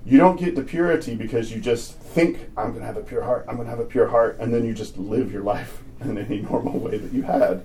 You 0.05 0.17
don't 0.17 0.39
get 0.39 0.55
the 0.55 0.63
purity 0.63 1.15
because 1.15 1.51
you 1.51 1.61
just 1.61 1.97
think, 1.97 2.49
I'm 2.57 2.69
going 2.69 2.81
to 2.81 2.85
have 2.85 2.97
a 2.97 3.01
pure 3.01 3.23
heart, 3.23 3.45
I'm 3.47 3.55
going 3.55 3.67
to 3.67 3.71
have 3.71 3.79
a 3.79 3.85
pure 3.85 4.07
heart, 4.07 4.37
and 4.39 4.53
then 4.53 4.65
you 4.65 4.73
just 4.73 4.97
live 4.97 5.31
your 5.31 5.43
life 5.53 5.81
in 6.01 6.17
any 6.17 6.41
normal 6.41 6.79
way 6.79 6.97
that 6.97 7.13
you 7.13 7.23
had. 7.23 7.63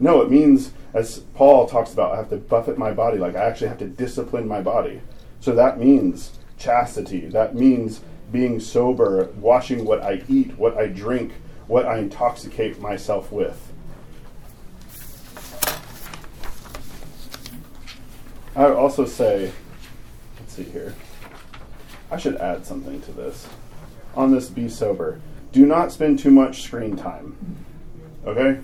No, 0.00 0.20
it 0.20 0.30
means, 0.30 0.72
as 0.94 1.20
Paul 1.34 1.66
talks 1.66 1.92
about, 1.92 2.12
I 2.12 2.16
have 2.16 2.30
to 2.30 2.36
buffet 2.36 2.78
my 2.78 2.92
body, 2.92 3.18
like 3.18 3.34
I 3.34 3.44
actually 3.44 3.68
have 3.68 3.78
to 3.78 3.88
discipline 3.88 4.46
my 4.46 4.60
body. 4.60 5.00
So 5.40 5.54
that 5.54 5.78
means 5.78 6.38
chastity. 6.56 7.26
That 7.26 7.54
means 7.54 8.00
being 8.30 8.60
sober, 8.60 9.30
watching 9.36 9.84
what 9.84 10.02
I 10.02 10.22
eat, 10.28 10.56
what 10.58 10.76
I 10.76 10.86
drink, 10.86 11.32
what 11.66 11.86
I 11.86 11.98
intoxicate 11.98 12.80
myself 12.80 13.32
with. 13.32 13.67
I 18.58 18.66
would 18.66 18.76
also 18.76 19.06
say, 19.06 19.52
let's 20.40 20.54
see 20.54 20.64
here. 20.64 20.92
I 22.10 22.16
should 22.16 22.34
add 22.38 22.66
something 22.66 23.00
to 23.02 23.12
this. 23.12 23.46
On 24.16 24.32
this, 24.32 24.48
be 24.50 24.68
sober. 24.68 25.20
Do 25.52 25.64
not 25.64 25.92
spend 25.92 26.18
too 26.18 26.32
much 26.32 26.62
screen 26.62 26.96
time. 26.96 27.36
Okay? 28.26 28.58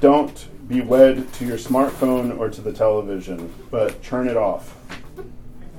Don't 0.00 0.46
be 0.68 0.82
wed 0.82 1.32
to 1.32 1.44
your 1.44 1.58
smartphone 1.58 2.38
or 2.38 2.48
to 2.48 2.60
the 2.60 2.72
television, 2.72 3.52
but 3.72 4.04
turn 4.04 4.28
it 4.28 4.36
off. 4.36 4.76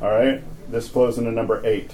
All 0.01 0.11
right? 0.11 0.43
This 0.69 0.89
flows 0.89 1.17
into 1.17 1.31
number 1.31 1.65
eight. 1.65 1.91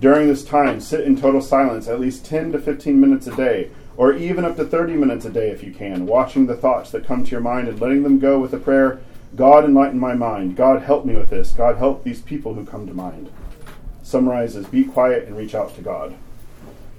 During 0.00 0.26
this 0.26 0.44
time, 0.44 0.80
sit 0.80 1.02
in 1.02 1.14
total 1.14 1.40
silence 1.40 1.86
at 1.86 2.00
least 2.00 2.26
10 2.26 2.50
to 2.50 2.58
15 2.58 3.00
minutes 3.00 3.28
a 3.28 3.36
day, 3.36 3.70
or 3.96 4.12
even 4.12 4.44
up 4.44 4.56
to 4.56 4.64
30 4.64 4.94
minutes 4.94 5.24
a 5.24 5.30
day 5.30 5.50
if 5.50 5.62
you 5.62 5.72
can, 5.72 6.04
watching 6.04 6.46
the 6.46 6.56
thoughts 6.56 6.90
that 6.90 7.06
come 7.06 7.22
to 7.22 7.30
your 7.30 7.40
mind 7.40 7.68
and 7.68 7.80
letting 7.80 8.02
them 8.02 8.18
go 8.18 8.40
with 8.40 8.52
a 8.52 8.58
prayer 8.58 9.00
God, 9.34 9.64
enlighten 9.64 9.98
my 9.98 10.14
mind. 10.14 10.56
God, 10.56 10.82
help 10.82 11.06
me 11.06 11.16
with 11.16 11.30
this. 11.30 11.52
God, 11.52 11.78
help 11.78 12.04
these 12.04 12.20
people 12.20 12.54
who 12.54 12.66
come 12.66 12.86
to 12.86 12.94
mind. 12.94 13.30
Summarizes 14.02 14.66
be 14.66 14.84
quiet 14.84 15.26
and 15.26 15.36
reach 15.36 15.54
out 15.54 15.74
to 15.76 15.80
God. 15.80 16.14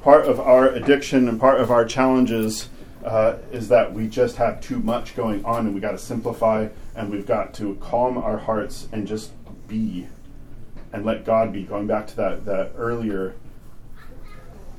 Part 0.01 0.25
of 0.25 0.39
our 0.39 0.69
addiction 0.69 1.29
and 1.29 1.39
part 1.39 1.61
of 1.61 1.69
our 1.69 1.85
challenges 1.85 2.69
uh, 3.05 3.37
is 3.51 3.67
that 3.67 3.93
we 3.93 4.07
just 4.07 4.37
have 4.37 4.61
too 4.61 4.79
much 4.79 5.15
going 5.15 5.45
on 5.45 5.65
and 5.65 5.75
we 5.75 5.81
got 5.81 5.91
to 5.91 5.97
simplify 5.97 6.67
and 6.95 7.11
we've 7.11 7.27
got 7.27 7.53
to 7.55 7.75
calm 7.75 8.17
our 8.17 8.37
hearts 8.37 8.87
and 8.91 9.07
just 9.07 9.31
be 9.67 10.07
and 10.91 11.05
let 11.05 11.25
God 11.25 11.53
be. 11.53 11.63
Going 11.63 11.87
back 11.87 12.07
to 12.07 12.15
that, 12.15 12.45
that 12.45 12.71
earlier, 12.77 13.35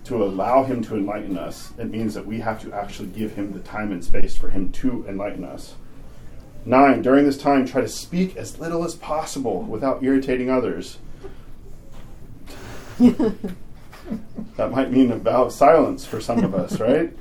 to 0.05 0.23
allow 0.23 0.65
Him 0.65 0.83
to 0.85 0.97
enlighten 0.97 1.39
us, 1.39 1.73
it 1.79 1.91
means 1.91 2.15
that 2.15 2.27
we 2.27 2.41
have 2.41 2.61
to 2.63 2.73
actually 2.73 3.09
give 3.09 3.35
Him 3.35 3.53
the 3.53 3.61
time 3.61 3.93
and 3.93 4.05
space 4.05 4.37
for 4.37 4.51
Him 4.51 4.71
to 4.73 5.05
enlighten 5.09 5.45
us. 5.45 5.75
Nine, 6.67 7.03
during 7.03 7.27
this 7.27 7.37
time, 7.37 7.67
try 7.67 7.83
to 7.83 7.89
speak 7.89 8.37
as 8.37 8.59
little 8.59 8.85
as 8.85 8.95
possible 8.95 9.63
without 9.63 10.03
irritating 10.03 10.51
others. 10.51 10.99
that 12.99 14.71
might 14.71 14.91
mean 14.91 15.11
about 15.13 15.53
silence 15.53 16.07
for 16.07 16.21
some 16.21 16.43
of 16.43 16.55
us, 16.55 16.81
right? 16.81 17.13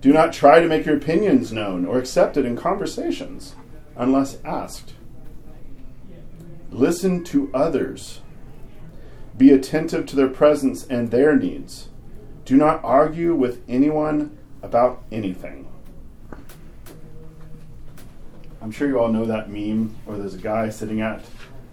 Do 0.00 0.12
not 0.12 0.32
try 0.32 0.60
to 0.60 0.66
make 0.66 0.86
your 0.86 0.96
opinions 0.96 1.52
known 1.52 1.84
or 1.84 1.98
accepted 1.98 2.44
in 2.46 2.56
conversations 2.56 3.54
unless 3.96 4.38
asked. 4.44 4.94
Listen 6.70 7.22
to 7.24 7.50
others. 7.52 8.20
Be 9.36 9.50
attentive 9.50 10.06
to 10.06 10.16
their 10.16 10.28
presence 10.28 10.86
and 10.86 11.10
their 11.10 11.36
needs. 11.36 11.88
Do 12.44 12.56
not 12.56 12.82
argue 12.82 13.34
with 13.34 13.62
anyone 13.68 14.36
about 14.62 15.02
anything. 15.12 15.69
I'm 18.62 18.70
sure 18.70 18.88
you 18.88 18.98
all 18.98 19.08
know 19.08 19.24
that 19.24 19.50
meme 19.50 19.94
where 20.04 20.18
there's 20.18 20.34
a 20.34 20.38
guy 20.38 20.68
sitting 20.68 21.00
at 21.00 21.24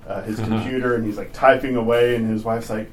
uh, 0.08 0.22
his 0.24 0.40
computer 0.40 0.96
and 0.96 1.06
he's 1.06 1.18
like 1.18 1.34
typing 1.34 1.76
away, 1.76 2.16
and 2.16 2.30
his 2.30 2.44
wife's 2.44 2.70
like, 2.70 2.90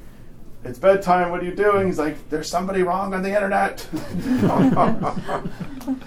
"It's 0.65 0.79
bedtime. 0.79 1.31
What 1.31 1.41
are 1.41 1.45
you 1.45 1.55
doing?" 1.55 1.87
He's 1.87 1.99
like, 1.99 2.29
"There's 2.31 2.49
somebody 2.49 2.83
wrong 2.83 3.15
on 3.15 3.23
the 3.23 3.35
internet." 3.35 3.87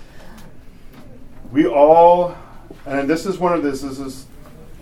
we 1.51 1.67
all, 1.67 2.35
and 2.85 3.09
this 3.09 3.25
is 3.25 3.37
one 3.37 3.53
of 3.53 3.63
this. 3.63 3.81
This 3.81 3.99
is, 3.99 4.25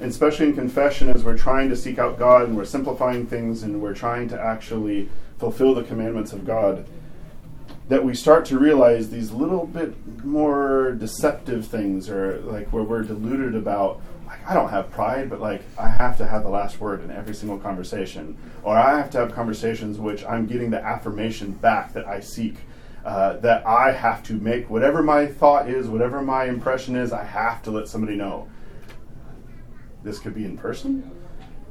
especially 0.01 0.47
in 0.47 0.55
confession, 0.55 1.09
as 1.09 1.23
we're 1.23 1.37
trying 1.37 1.69
to 1.69 1.75
seek 1.75 1.99
out 1.99 2.17
God 2.17 2.47
and 2.47 2.57
we're 2.57 2.65
simplifying 2.65 3.27
things 3.27 3.63
and 3.63 3.81
we're 3.81 3.93
trying 3.93 4.27
to 4.29 4.41
actually 4.41 5.09
fulfill 5.37 5.75
the 5.75 5.83
commandments 5.83 6.33
of 6.33 6.45
God 6.45 6.85
that 7.87 8.03
we 8.03 8.15
start 8.15 8.45
to 8.45 8.57
realize 8.57 9.09
these 9.09 9.31
little 9.31 9.65
bit 9.65 10.25
more 10.25 10.93
deceptive 10.93 11.67
things 11.67 12.09
or 12.09 12.39
like 12.39 12.71
where 12.73 12.83
we're 12.83 13.03
deluded 13.03 13.55
about 13.55 14.01
like 14.25 14.39
I 14.49 14.55
don't 14.55 14.69
have 14.69 14.89
pride 14.89 15.29
but 15.29 15.39
like 15.39 15.61
I 15.77 15.87
have 15.87 16.17
to 16.17 16.25
have 16.25 16.43
the 16.43 16.49
last 16.49 16.79
word 16.79 17.03
in 17.03 17.11
every 17.11 17.35
single 17.35 17.59
conversation. 17.59 18.37
Or 18.63 18.75
I 18.75 18.97
have 18.97 19.11
to 19.11 19.19
have 19.19 19.33
conversations 19.33 19.99
which 19.99 20.25
I'm 20.25 20.47
getting 20.47 20.71
the 20.71 20.81
affirmation 20.81 21.51
back 21.51 21.93
that 21.93 22.07
I 22.07 22.21
seek 22.21 22.55
uh, 23.05 23.37
that 23.37 23.65
I 23.67 23.91
have 23.91 24.23
to 24.23 24.33
make 24.33 24.67
whatever 24.67 25.03
my 25.03 25.27
thought 25.27 25.69
is 25.69 25.87
whatever 25.87 26.21
my 26.21 26.45
impression 26.45 26.95
is 26.95 27.13
I 27.13 27.23
have 27.23 27.61
to 27.63 27.71
let 27.71 27.87
somebody 27.87 28.15
know. 28.15 28.49
This 30.03 30.17
could 30.17 30.33
be 30.33 30.45
in 30.45 30.57
person 30.57 31.11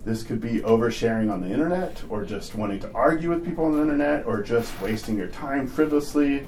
this 0.05 0.23
could 0.23 0.41
be 0.41 0.61
oversharing 0.61 1.33
on 1.33 1.41
the 1.41 1.49
internet, 1.49 2.03
or 2.11 2.25
just 2.25 2.55
wanting 2.55 2.79
to 2.81 2.93
argue 2.93 3.31
with 3.31 3.45
people 3.45 3.65
on 3.65 3.73
the 3.73 3.83
internet, 3.83 4.27
or 4.27 4.43
just 4.43 4.79
wasting 4.81 5.17
your 5.17 5.29
time 5.29 5.67
frivolously. 5.67 6.47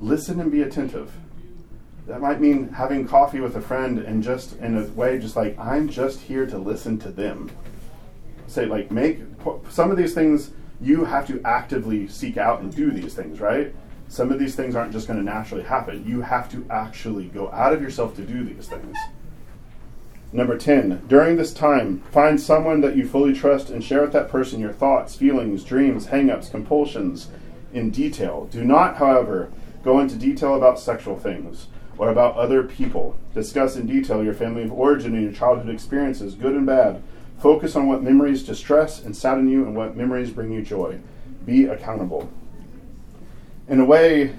Listen 0.00 0.40
and 0.40 0.50
be 0.50 0.62
attentive. 0.62 1.12
That 2.06 2.22
might 2.22 2.40
mean 2.40 2.68
having 2.68 3.06
coffee 3.06 3.40
with 3.40 3.56
a 3.56 3.60
friend 3.60 3.98
and 3.98 4.22
just 4.22 4.56
in 4.58 4.78
a 4.78 4.84
way, 4.92 5.18
just 5.18 5.36
like, 5.36 5.58
I'm 5.58 5.88
just 5.88 6.20
here 6.20 6.46
to 6.46 6.56
listen 6.58 6.98
to 7.00 7.10
them. 7.10 7.50
Say, 8.46 8.64
like, 8.64 8.90
make 8.90 9.20
some 9.68 9.90
of 9.90 9.96
these 9.96 10.14
things 10.14 10.52
you 10.80 11.04
have 11.04 11.26
to 11.26 11.42
actively 11.44 12.08
seek 12.08 12.38
out 12.38 12.62
and 12.62 12.74
do 12.74 12.90
these 12.90 13.14
things, 13.14 13.38
right? 13.38 13.74
Some 14.08 14.32
of 14.32 14.38
these 14.38 14.56
things 14.56 14.74
aren't 14.74 14.92
just 14.92 15.06
going 15.06 15.18
to 15.18 15.24
naturally 15.24 15.62
happen. 15.62 16.04
You 16.04 16.22
have 16.22 16.50
to 16.52 16.66
actually 16.70 17.26
go 17.26 17.52
out 17.52 17.74
of 17.74 17.82
yourself 17.82 18.16
to 18.16 18.22
do 18.22 18.42
these 18.42 18.66
things. 18.66 18.96
Number 20.32 20.56
10, 20.56 21.06
during 21.08 21.36
this 21.36 21.52
time, 21.52 22.02
find 22.12 22.40
someone 22.40 22.80
that 22.82 22.96
you 22.96 23.06
fully 23.06 23.32
trust 23.32 23.68
and 23.68 23.82
share 23.82 24.02
with 24.02 24.12
that 24.12 24.28
person 24.28 24.60
your 24.60 24.72
thoughts, 24.72 25.16
feelings, 25.16 25.64
dreams, 25.64 26.06
hangups, 26.06 26.50
compulsions 26.50 27.28
in 27.72 27.90
detail. 27.90 28.46
Do 28.46 28.64
not, 28.64 28.98
however, 28.98 29.50
go 29.82 29.98
into 29.98 30.14
detail 30.14 30.54
about 30.54 30.78
sexual 30.78 31.18
things 31.18 31.66
or 31.98 32.10
about 32.10 32.36
other 32.36 32.62
people. 32.62 33.18
Discuss 33.34 33.74
in 33.74 33.86
detail 33.86 34.22
your 34.22 34.34
family 34.34 34.62
of 34.62 34.72
origin 34.72 35.14
and 35.14 35.24
your 35.24 35.32
childhood 35.32 35.74
experiences, 35.74 36.34
good 36.34 36.54
and 36.54 36.66
bad. 36.66 37.02
Focus 37.40 37.74
on 37.74 37.88
what 37.88 38.02
memories 38.02 38.44
distress 38.44 39.02
and 39.02 39.16
sadden 39.16 39.48
you 39.48 39.64
and 39.64 39.74
what 39.74 39.96
memories 39.96 40.30
bring 40.30 40.52
you 40.52 40.62
joy. 40.62 41.00
Be 41.44 41.64
accountable. 41.64 42.30
In 43.66 43.80
a 43.80 43.84
way, 43.84 44.34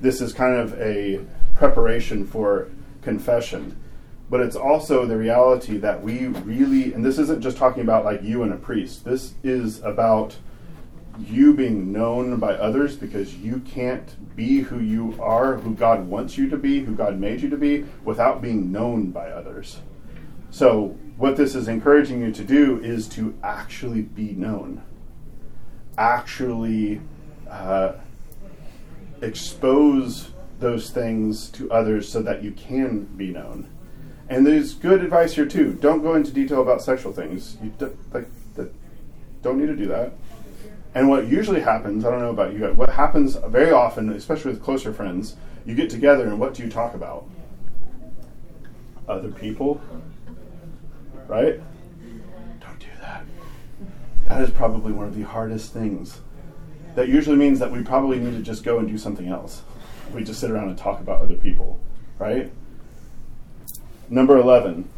this 0.00 0.20
is 0.20 0.32
kind 0.32 0.54
of 0.56 0.80
a 0.80 1.20
preparation 1.54 2.26
for 2.26 2.68
confession, 3.02 3.76
but 4.32 4.40
it's 4.40 4.56
also 4.56 5.04
the 5.04 5.18
reality 5.18 5.76
that 5.76 6.02
we 6.02 6.28
really, 6.28 6.94
and 6.94 7.04
this 7.04 7.18
isn't 7.18 7.42
just 7.42 7.58
talking 7.58 7.82
about 7.82 8.02
like 8.02 8.22
you 8.22 8.42
and 8.42 8.50
a 8.50 8.56
priest, 8.56 9.04
this 9.04 9.34
is 9.44 9.82
about 9.82 10.34
you 11.20 11.52
being 11.52 11.92
known 11.92 12.38
by 12.38 12.54
others 12.54 12.96
because 12.96 13.36
you 13.36 13.58
can't 13.58 14.34
be 14.34 14.60
who 14.60 14.80
you 14.80 15.14
are, 15.20 15.56
who 15.56 15.74
God 15.74 16.08
wants 16.08 16.38
you 16.38 16.48
to 16.48 16.56
be, 16.56 16.82
who 16.82 16.94
God 16.94 17.20
made 17.20 17.42
you 17.42 17.50
to 17.50 17.58
be, 17.58 17.84
without 18.04 18.40
being 18.40 18.72
known 18.72 19.10
by 19.10 19.28
others. 19.28 19.80
So, 20.50 20.96
what 21.18 21.36
this 21.36 21.54
is 21.54 21.68
encouraging 21.68 22.22
you 22.22 22.32
to 22.32 22.42
do 22.42 22.82
is 22.82 23.08
to 23.08 23.34
actually 23.42 24.00
be 24.00 24.32
known, 24.32 24.82
actually 25.98 27.02
uh, 27.50 27.92
expose 29.20 30.30
those 30.58 30.88
things 30.88 31.50
to 31.50 31.70
others 31.70 32.10
so 32.10 32.22
that 32.22 32.42
you 32.42 32.52
can 32.52 33.04
be 33.04 33.28
known. 33.28 33.68
And 34.32 34.46
there's 34.46 34.72
good 34.72 35.04
advice 35.04 35.34
here 35.34 35.44
too. 35.44 35.74
Don't 35.74 36.02
go 36.02 36.14
into 36.14 36.32
detail 36.32 36.62
about 36.62 36.80
sexual 36.80 37.12
things. 37.12 37.58
You 37.62 37.70
d- 37.78 37.94
like, 38.14 38.26
don't 39.42 39.58
need 39.58 39.66
to 39.66 39.76
do 39.76 39.88
that. 39.88 40.14
And 40.94 41.10
what 41.10 41.26
usually 41.26 41.60
happens, 41.60 42.02
I 42.06 42.10
don't 42.10 42.20
know 42.20 42.30
about 42.30 42.54
you, 42.54 42.60
guys, 42.60 42.74
what 42.74 42.88
happens 42.88 43.36
very 43.48 43.72
often, 43.72 44.10
especially 44.10 44.52
with 44.52 44.62
closer 44.62 44.90
friends, 44.90 45.36
you 45.66 45.74
get 45.74 45.90
together 45.90 46.28
and 46.28 46.40
what 46.40 46.54
do 46.54 46.62
you 46.62 46.70
talk 46.70 46.94
about? 46.94 47.26
Other 49.06 49.30
people, 49.30 49.82
right? 51.26 51.60
Don't 52.60 52.78
do 52.78 52.86
that. 53.02 53.24
That 54.28 54.40
is 54.40 54.48
probably 54.48 54.92
one 54.92 55.08
of 55.08 55.14
the 55.14 55.24
hardest 55.24 55.74
things. 55.74 56.22
That 56.94 57.08
usually 57.08 57.36
means 57.36 57.58
that 57.58 57.70
we 57.70 57.82
probably 57.82 58.18
need 58.18 58.32
to 58.32 58.42
just 58.42 58.64
go 58.64 58.78
and 58.78 58.88
do 58.88 58.96
something 58.96 59.28
else. 59.28 59.60
We 60.14 60.24
just 60.24 60.40
sit 60.40 60.50
around 60.50 60.70
and 60.70 60.78
talk 60.78 61.00
about 61.00 61.20
other 61.20 61.36
people, 61.36 61.78
right? 62.18 62.50
Number 64.08 64.36
11. 64.36 64.88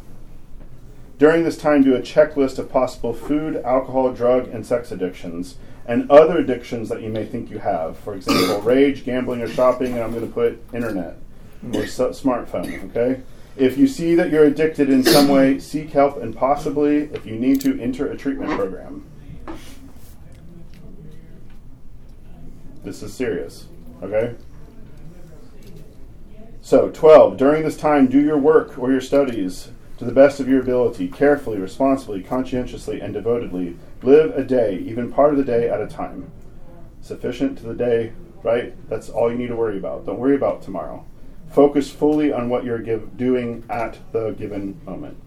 During 1.19 1.45
this 1.45 1.57
time, 1.57 1.83
do 1.83 1.95
a 1.95 2.01
checklist 2.01 2.59
of 2.59 2.71
possible 2.71 3.13
food, 3.13 3.57
alcohol, 3.57 4.13
drug, 4.13 4.49
and 4.49 4.67
sex 4.67 4.91
addictions 4.91 5.57
and 5.87 6.11
other 6.11 6.39
addictions 6.39 6.89
that 6.89 7.03
you 7.03 7.11
may 7.11 7.25
think 7.25 7.51
you 7.51 7.59
have. 7.59 7.99
For 7.99 8.15
example, 8.15 8.61
rage, 8.63 9.05
gambling, 9.05 9.43
or 9.43 9.49
shopping, 9.49 9.93
and 9.93 10.03
I'm 10.03 10.13
going 10.13 10.27
to 10.27 10.33
put 10.33 10.63
internet 10.73 11.17
or 11.63 11.83
smartphone, 11.83 12.91
okay? 12.91 13.23
If 13.57 13.79
you 13.79 13.87
see 13.87 14.15
that 14.17 14.31
you're 14.31 14.45
addicted 14.45 14.91
in 14.91 15.05
some 15.05 15.29
way, 15.29 15.61
seek 15.61 15.91
help 15.91 16.17
and 16.17 16.35
possibly, 16.35 17.05
if 17.13 17.25
you 17.25 17.37
need 17.37 17.61
to, 17.61 17.81
enter 17.81 18.11
a 18.11 18.17
treatment 18.17 18.51
program. 18.53 19.07
This 22.83 23.03
is 23.03 23.15
serious, 23.15 23.67
okay? 24.03 24.35
So, 26.65 26.89
12. 26.89 27.37
During 27.37 27.62
this 27.62 27.77
time, 27.77 28.07
do 28.07 28.19
your 28.19 28.39
work 28.39 28.79
or 28.79 28.91
your 28.91 29.03
studies 29.03 29.71
to 29.99 30.07
the 30.07 30.12
best 30.12 30.41
of 30.41 30.49
your 30.49 30.62
ability, 30.62 31.09
carefully, 31.09 31.59
responsibly, 31.59 32.23
conscientiously, 32.23 33.03
and 33.03 33.12
devotedly. 33.12 33.77
Live 34.03 34.35
a 34.35 34.43
day, 34.43 34.79
even 34.79 35.12
part 35.12 35.33
of 35.33 35.37
the 35.37 35.45
day 35.45 35.69
at 35.69 35.83
a 35.83 35.87
time. 35.87 36.33
Sufficient 37.03 37.59
to 37.59 37.65
the 37.65 37.75
day, 37.75 38.15
right? 38.43 38.73
That's 38.89 39.11
all 39.11 39.31
you 39.31 39.37
need 39.37 39.49
to 39.49 39.57
worry 39.57 39.77
about. 39.77 40.07
Don't 40.07 40.19
worry 40.19 40.37
about 40.37 40.62
tomorrow. 40.62 41.05
Focus 41.51 41.91
fully 41.91 42.33
on 42.33 42.49
what 42.49 42.65
you're 42.65 42.79
give, 42.79 43.15
doing 43.19 43.62
at 43.69 43.99
the 44.12 44.31
given 44.31 44.81
moment. 44.87 45.19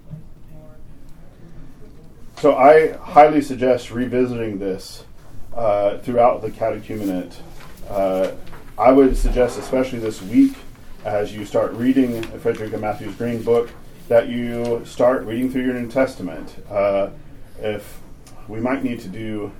So 2.38 2.56
I 2.56 2.94
highly 2.94 3.44
suggest 3.44 3.92
revisiting 3.92 4.58
this 4.58 5.06
uh, 5.56 6.00
throughout 6.00 6.42
the 6.42 6.50
catechumenate. 6.50 7.36
Uh, 7.92 8.32
I 8.76 8.92
would 8.92 9.16
suggest, 9.16 9.60
especially 9.60 10.00
this 10.00 10.20
week, 10.24 10.56
as 11.08 11.34
you 11.34 11.46
start 11.46 11.72
reading 11.72 12.22
Frederica 12.40 12.78
Mathewes-Green 12.78 13.42
book, 13.42 13.70
that 14.10 14.28
you 14.28 14.82
start 14.86 15.24
reading 15.24 15.50
through 15.50 15.64
your 15.64 15.74
New 15.74 15.90
Testament. 15.90 16.54
Uh, 16.70 17.12
if 17.60 18.02
we 18.50 18.60
might 18.60 18.84
need 18.84 19.00
to 19.00 19.08
do 19.08 19.52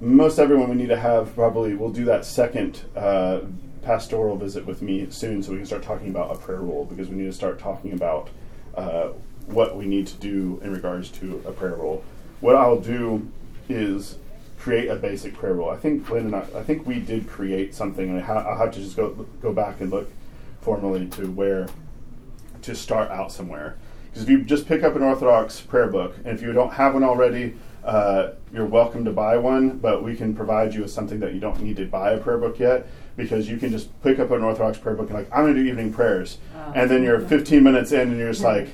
most 0.00 0.38
everyone 0.40 0.68
we 0.68 0.74
need 0.74 0.88
to 0.88 0.96
have 0.96 1.32
probably 1.34 1.74
we'll 1.74 1.92
do 1.92 2.04
that 2.04 2.24
second 2.24 2.80
uh, 2.96 3.40
pastoral 3.82 4.36
visit 4.36 4.66
with 4.66 4.82
me 4.82 5.06
soon 5.10 5.42
so 5.42 5.52
we 5.52 5.58
can 5.58 5.66
start 5.66 5.82
talking 5.82 6.08
about 6.08 6.34
a 6.34 6.38
prayer 6.38 6.60
rule 6.60 6.84
because 6.86 7.08
we 7.08 7.14
need 7.14 7.26
to 7.26 7.32
start 7.32 7.58
talking 7.58 7.92
about 7.92 8.28
uh, 8.74 9.08
what 9.46 9.76
we 9.76 9.86
need 9.86 10.06
to 10.06 10.16
do 10.16 10.60
in 10.64 10.72
regards 10.72 11.08
to 11.08 11.40
a 11.46 11.52
prayer 11.52 11.76
rule 11.76 12.02
what 12.40 12.56
i'll 12.56 12.80
do 12.80 13.30
is 13.68 14.16
create 14.62 14.88
a 14.88 14.94
basic 14.94 15.34
prayer 15.34 15.54
rule 15.54 15.68
i 15.68 15.76
think 15.76 16.08
lynn 16.08 16.26
and 16.26 16.36
i, 16.36 16.40
I 16.54 16.62
think 16.62 16.86
we 16.86 17.00
did 17.00 17.28
create 17.28 17.74
something 17.74 18.10
and 18.10 18.24
i'll 18.24 18.56
have 18.56 18.72
to 18.72 18.80
just 18.80 18.96
go 18.96 19.10
go 19.42 19.52
back 19.52 19.80
and 19.80 19.90
look 19.90 20.08
formally 20.60 21.06
to 21.08 21.26
where 21.26 21.68
to 22.62 22.74
start 22.74 23.10
out 23.10 23.32
somewhere 23.32 23.76
because 24.06 24.22
if 24.22 24.28
you 24.28 24.42
just 24.42 24.68
pick 24.68 24.84
up 24.84 24.94
an 24.94 25.02
orthodox 25.02 25.60
prayer 25.60 25.88
book 25.88 26.16
and 26.18 26.28
if 26.28 26.42
you 26.42 26.52
don't 26.52 26.74
have 26.74 26.94
one 26.94 27.02
already 27.02 27.54
uh, 27.84 28.34
you're 28.52 28.66
welcome 28.66 29.04
to 29.04 29.10
buy 29.10 29.36
one, 29.36 29.78
but 29.78 30.02
we 30.02 30.14
can 30.14 30.34
provide 30.34 30.72
you 30.72 30.82
with 30.82 30.90
something 30.90 31.18
that 31.20 31.34
you 31.34 31.40
don't 31.40 31.60
need 31.60 31.76
to 31.76 31.84
buy 31.84 32.12
a 32.12 32.18
prayer 32.18 32.38
book 32.38 32.58
yet 32.58 32.86
because 33.16 33.48
you 33.48 33.56
can 33.56 33.70
just 33.70 33.88
pick 34.02 34.18
up 34.18 34.30
an 34.30 34.42
Orthodox 34.42 34.78
prayer 34.78 34.94
book 34.94 35.08
and 35.08 35.18
like, 35.18 35.28
I'm 35.32 35.44
going 35.44 35.54
to 35.54 35.62
do 35.62 35.68
evening 35.68 35.92
prayers. 35.92 36.38
Oh. 36.54 36.72
And 36.76 36.90
then 36.90 37.02
you're 37.02 37.20
15 37.20 37.62
minutes 37.62 37.92
in 37.92 38.10
and 38.10 38.18
you're 38.18 38.30
just 38.30 38.44
like, 38.44 38.68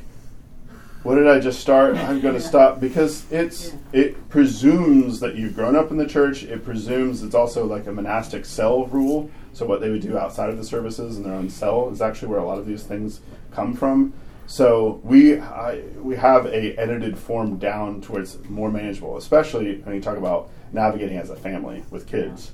what 1.03 1.15
did 1.15 1.29
I 1.29 1.39
just 1.39 1.61
start? 1.61 1.97
I'm 1.97 2.21
going 2.21 2.35
to 2.35 2.41
stop 2.41 2.81
because 2.81 3.31
it's 3.31 3.75
it 3.93 4.29
presumes 4.29 5.21
that 5.21 5.37
you've 5.37 5.55
grown 5.55 5.77
up 5.77 5.91
in 5.91 5.97
the 5.97 6.07
church. 6.07 6.43
It 6.43 6.65
presumes 6.65 7.23
it's 7.23 7.35
also 7.35 7.65
like 7.67 7.87
a 7.87 7.93
monastic 7.93 8.45
cell 8.45 8.87
rule. 8.87 9.31
So 9.53 9.65
what 9.67 9.81
they 9.81 9.91
would 9.91 10.03
do 10.03 10.19
outside 10.19 10.51
of 10.51 10.57
the 10.57 10.65
services 10.65 11.17
in 11.17 11.23
their 11.23 11.35
own 11.35 11.51
cell 11.51 11.89
is 11.91 12.03
actually 12.03 12.29
where 12.29 12.41
a 12.41 12.47
lot 12.47 12.59
of 12.59 12.67
these 12.67 12.83
things 12.83 13.21
come 13.53 13.75
from. 13.75 14.13
So 14.47 15.01
we 15.05 15.39
I, 15.39 15.83
we 16.03 16.17
have 16.17 16.47
a 16.47 16.75
edited 16.77 17.19
form 17.19 17.59
down 17.59 18.01
towards 18.01 18.39
more 18.49 18.71
manageable, 18.71 19.17
especially 19.17 19.81
when 19.83 19.95
you 19.95 20.01
talk 20.01 20.17
about 20.17 20.51
navigating 20.73 21.19
as 21.19 21.31
a 21.31 21.37
family 21.37 21.85
with 21.91 22.07
kids. 22.07 22.53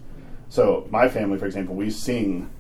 So 0.49 0.87
my 0.91 1.09
family, 1.09 1.39
for 1.39 1.47
example, 1.47 1.75
we 1.75 1.91
sing 1.91 2.51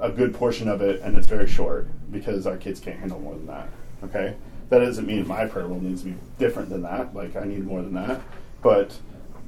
a 0.00 0.10
good 0.10 0.34
portion 0.34 0.68
of 0.68 0.80
it, 0.80 1.00
and 1.02 1.16
it's 1.16 1.26
very 1.26 1.46
short 1.48 1.88
because 2.10 2.46
our 2.46 2.56
kids 2.56 2.80
can't 2.80 2.98
handle 2.98 3.20
more 3.20 3.34
than 3.34 3.46
that. 3.46 3.68
Okay, 4.04 4.36
that 4.70 4.78
doesn't 4.78 5.06
mean 5.06 5.26
my 5.28 5.46
prayer 5.46 5.66
rule 5.66 5.80
needs 5.80 6.02
to 6.02 6.08
be 6.10 6.16
different 6.38 6.70
than 6.70 6.82
that. 6.82 7.14
Like 7.14 7.36
I 7.36 7.44
need 7.44 7.64
more 7.66 7.82
than 7.82 7.94
that, 7.94 8.20
but 8.62 8.96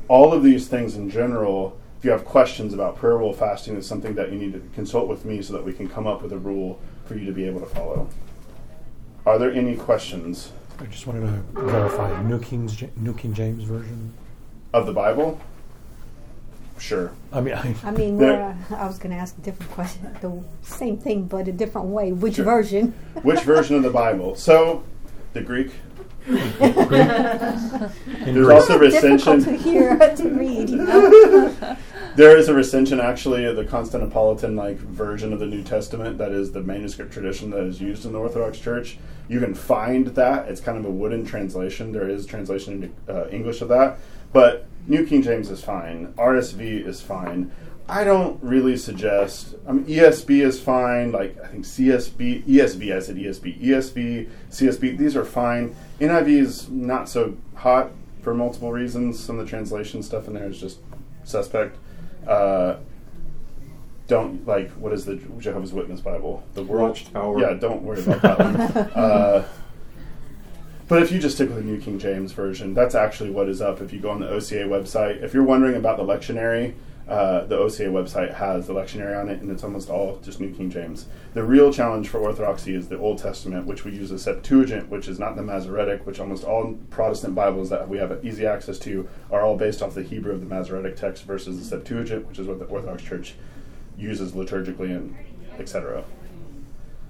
all 0.08 0.32
of 0.32 0.42
these 0.42 0.68
things 0.68 0.96
in 0.96 1.08
general. 1.10 1.78
If 1.98 2.06
you 2.06 2.10
have 2.10 2.24
questions 2.24 2.74
about 2.74 2.96
prayer 2.96 3.16
rule 3.16 3.32
fasting, 3.32 3.76
is 3.76 3.86
something 3.86 4.16
that 4.16 4.32
you 4.32 4.36
need 4.38 4.52
to 4.54 4.62
consult 4.74 5.06
with 5.06 5.24
me 5.24 5.40
so 5.40 5.52
that 5.52 5.64
we 5.64 5.72
can 5.72 5.88
come 5.88 6.08
up 6.08 6.20
with 6.20 6.32
a 6.32 6.38
rule 6.38 6.80
for 7.06 7.16
you 7.16 7.24
to 7.26 7.32
be 7.32 7.44
able 7.44 7.60
to 7.60 7.66
follow. 7.66 8.08
Are 9.24 9.38
there 9.38 9.52
any 9.52 9.76
questions 9.76 10.50
I 10.80 10.86
just 10.86 11.06
wanted 11.06 11.20
to 11.54 11.60
verify 11.62 12.20
New 12.24 12.40
King 12.40 12.68
New 12.96 13.14
King 13.14 13.32
James 13.34 13.62
version. 13.62 14.12
of 14.72 14.86
the 14.86 14.92
Bible? 14.92 15.40
Sure. 16.78 17.12
I 17.32 17.40
mean, 17.40 17.54
I, 17.54 17.76
I 17.84 17.92
mean, 17.92 18.18
There- 18.18 18.56
uh, 18.70 18.74
I 18.74 18.86
was 18.88 18.98
going 18.98 19.14
to 19.14 19.20
ask 19.20 19.38
a 19.38 19.40
different 19.42 19.70
question, 19.70 20.10
the 20.20 20.42
same 20.62 20.96
thing, 20.96 21.26
but 21.26 21.46
a 21.46 21.52
different 21.52 21.86
way. 21.88 22.10
Which 22.10 22.34
Sure. 22.36 22.44
version? 22.44 22.94
Which 23.22 23.42
version 23.42 23.76
of 23.76 23.84
the 23.84 23.90
Bible? 23.90 24.34
So, 24.34 24.82
the 25.32 25.40
Greek. 25.42 25.72
in 26.26 26.34
There's 26.58 28.46
Greek. 28.46 28.50
also 28.50 28.78
difficult 28.78 28.80
recension. 28.80 29.44
to 29.44 29.56
hear 29.56 29.98
to 30.16 30.28
read. 30.30 30.70
You 30.70 30.76
know? 30.76 31.76
There 32.14 32.36
is 32.36 32.50
a 32.50 32.54
recension, 32.54 33.00
actually, 33.00 33.46
of 33.46 33.56
the 33.56 33.64
Constantinopolitan 33.64 34.54
like 34.54 34.76
version 34.76 35.32
of 35.32 35.38
the 35.40 35.46
New 35.46 35.62
Testament. 35.62 36.18
That 36.18 36.32
is 36.32 36.52
the 36.52 36.60
manuscript 36.60 37.10
tradition 37.10 37.48
that 37.50 37.62
is 37.62 37.80
used 37.80 38.04
in 38.04 38.12
the 38.12 38.18
Orthodox 38.18 38.58
Church. 38.58 38.98
You 39.28 39.40
can 39.40 39.54
find 39.54 40.08
that. 40.08 40.46
It's 40.50 40.60
kind 40.60 40.76
of 40.76 40.84
a 40.84 40.90
wooden 40.90 41.24
translation. 41.24 41.90
There 41.90 42.06
is 42.10 42.26
translation 42.26 42.74
into 42.74 42.90
uh, 43.10 43.28
English 43.30 43.62
of 43.62 43.68
that, 43.68 43.98
but 44.30 44.66
New 44.86 45.06
King 45.06 45.22
James 45.22 45.48
is 45.48 45.64
fine. 45.64 46.12
RSV 46.18 46.86
is 46.86 47.00
fine. 47.00 47.50
I 47.88 48.04
don't 48.04 48.42
really 48.42 48.76
suggest. 48.76 49.54
I 49.66 49.72
mean, 49.72 49.84
ESB 49.84 50.44
is 50.44 50.60
fine. 50.60 51.12
Like 51.12 51.38
I 51.42 51.48
think 51.48 51.64
CSB, 51.64 52.44
ESB. 52.44 52.94
I 52.94 53.00
said 53.00 53.16
ESB, 53.16 53.60
ESB, 53.60 54.30
CSB. 54.50 54.98
These 54.98 55.16
are 55.16 55.24
fine. 55.24 55.74
NIV 56.00 56.28
is 56.28 56.68
not 56.70 57.08
so 57.08 57.36
hot 57.54 57.90
for 58.22 58.34
multiple 58.34 58.72
reasons. 58.72 59.22
Some 59.22 59.38
of 59.38 59.44
the 59.44 59.50
translation 59.50 60.02
stuff 60.02 60.28
in 60.28 60.34
there 60.34 60.48
is 60.48 60.60
just 60.60 60.78
suspect. 61.24 61.76
Uh, 62.26 62.76
don't 64.06 64.46
like 64.46 64.70
what 64.72 64.92
is 64.92 65.04
the 65.04 65.16
Jehovah's 65.38 65.72
Witness 65.72 66.00
Bible? 66.00 66.44
The 66.54 66.62
World 66.62 66.90
Watchtower. 66.90 67.40
Yeah, 67.40 67.54
don't 67.54 67.82
worry 67.82 68.02
about 68.02 68.22
that 68.22 68.38
one. 68.38 68.90
Uh, 68.94 69.44
but 70.88 71.02
if 71.02 71.10
you 71.10 71.18
just 71.18 71.36
stick 71.36 71.48
with 71.48 71.56
the 71.56 71.64
New 71.64 71.80
King 71.80 71.98
James 71.98 72.32
version, 72.32 72.74
that's 72.74 72.94
actually 72.94 73.30
what 73.30 73.48
is 73.48 73.62
up. 73.62 73.80
If 73.80 73.94
you 73.94 73.98
go 74.00 74.10
on 74.10 74.20
the 74.20 74.28
OCA 74.28 74.64
website, 74.64 75.22
if 75.22 75.32
you're 75.32 75.42
wondering 75.42 75.76
about 75.76 75.96
the 75.96 76.04
lectionary, 76.04 76.74
uh, 77.08 77.44
the 77.46 77.58
OCA 77.58 77.84
website 77.84 78.34
has 78.34 78.68
the 78.68 78.74
lectionary 78.74 79.18
on 79.18 79.28
it, 79.28 79.40
and 79.40 79.50
it's 79.50 79.64
almost 79.64 79.90
all 79.90 80.18
just 80.22 80.40
New 80.40 80.54
King 80.54 80.70
James. 80.70 81.06
The 81.34 81.42
real 81.42 81.72
challenge 81.72 82.08
for 82.08 82.18
Orthodoxy 82.18 82.74
is 82.74 82.88
the 82.88 82.98
Old 82.98 83.18
Testament, 83.18 83.66
which 83.66 83.84
we 83.84 83.92
use 83.92 84.10
the 84.10 84.18
Septuagint, 84.18 84.88
which 84.88 85.08
is 85.08 85.18
not 85.18 85.34
the 85.34 85.42
Masoretic, 85.42 86.06
which 86.06 86.20
almost 86.20 86.44
all 86.44 86.78
Protestant 86.90 87.34
Bibles 87.34 87.70
that 87.70 87.88
we 87.88 87.98
have 87.98 88.24
easy 88.24 88.46
access 88.46 88.78
to 88.80 89.08
are 89.32 89.42
all 89.42 89.56
based 89.56 89.82
off 89.82 89.94
the 89.94 90.02
Hebrew 90.02 90.32
of 90.32 90.40
the 90.40 90.46
Masoretic 90.46 90.96
text 90.96 91.24
versus 91.24 91.58
the 91.58 91.64
Septuagint, 91.64 92.28
which 92.28 92.38
is 92.38 92.46
what 92.46 92.60
the 92.60 92.66
Orthodox 92.66 93.02
Church 93.02 93.34
uses 93.98 94.32
liturgically 94.32 94.94
and 94.94 95.16
etc. 95.58 96.04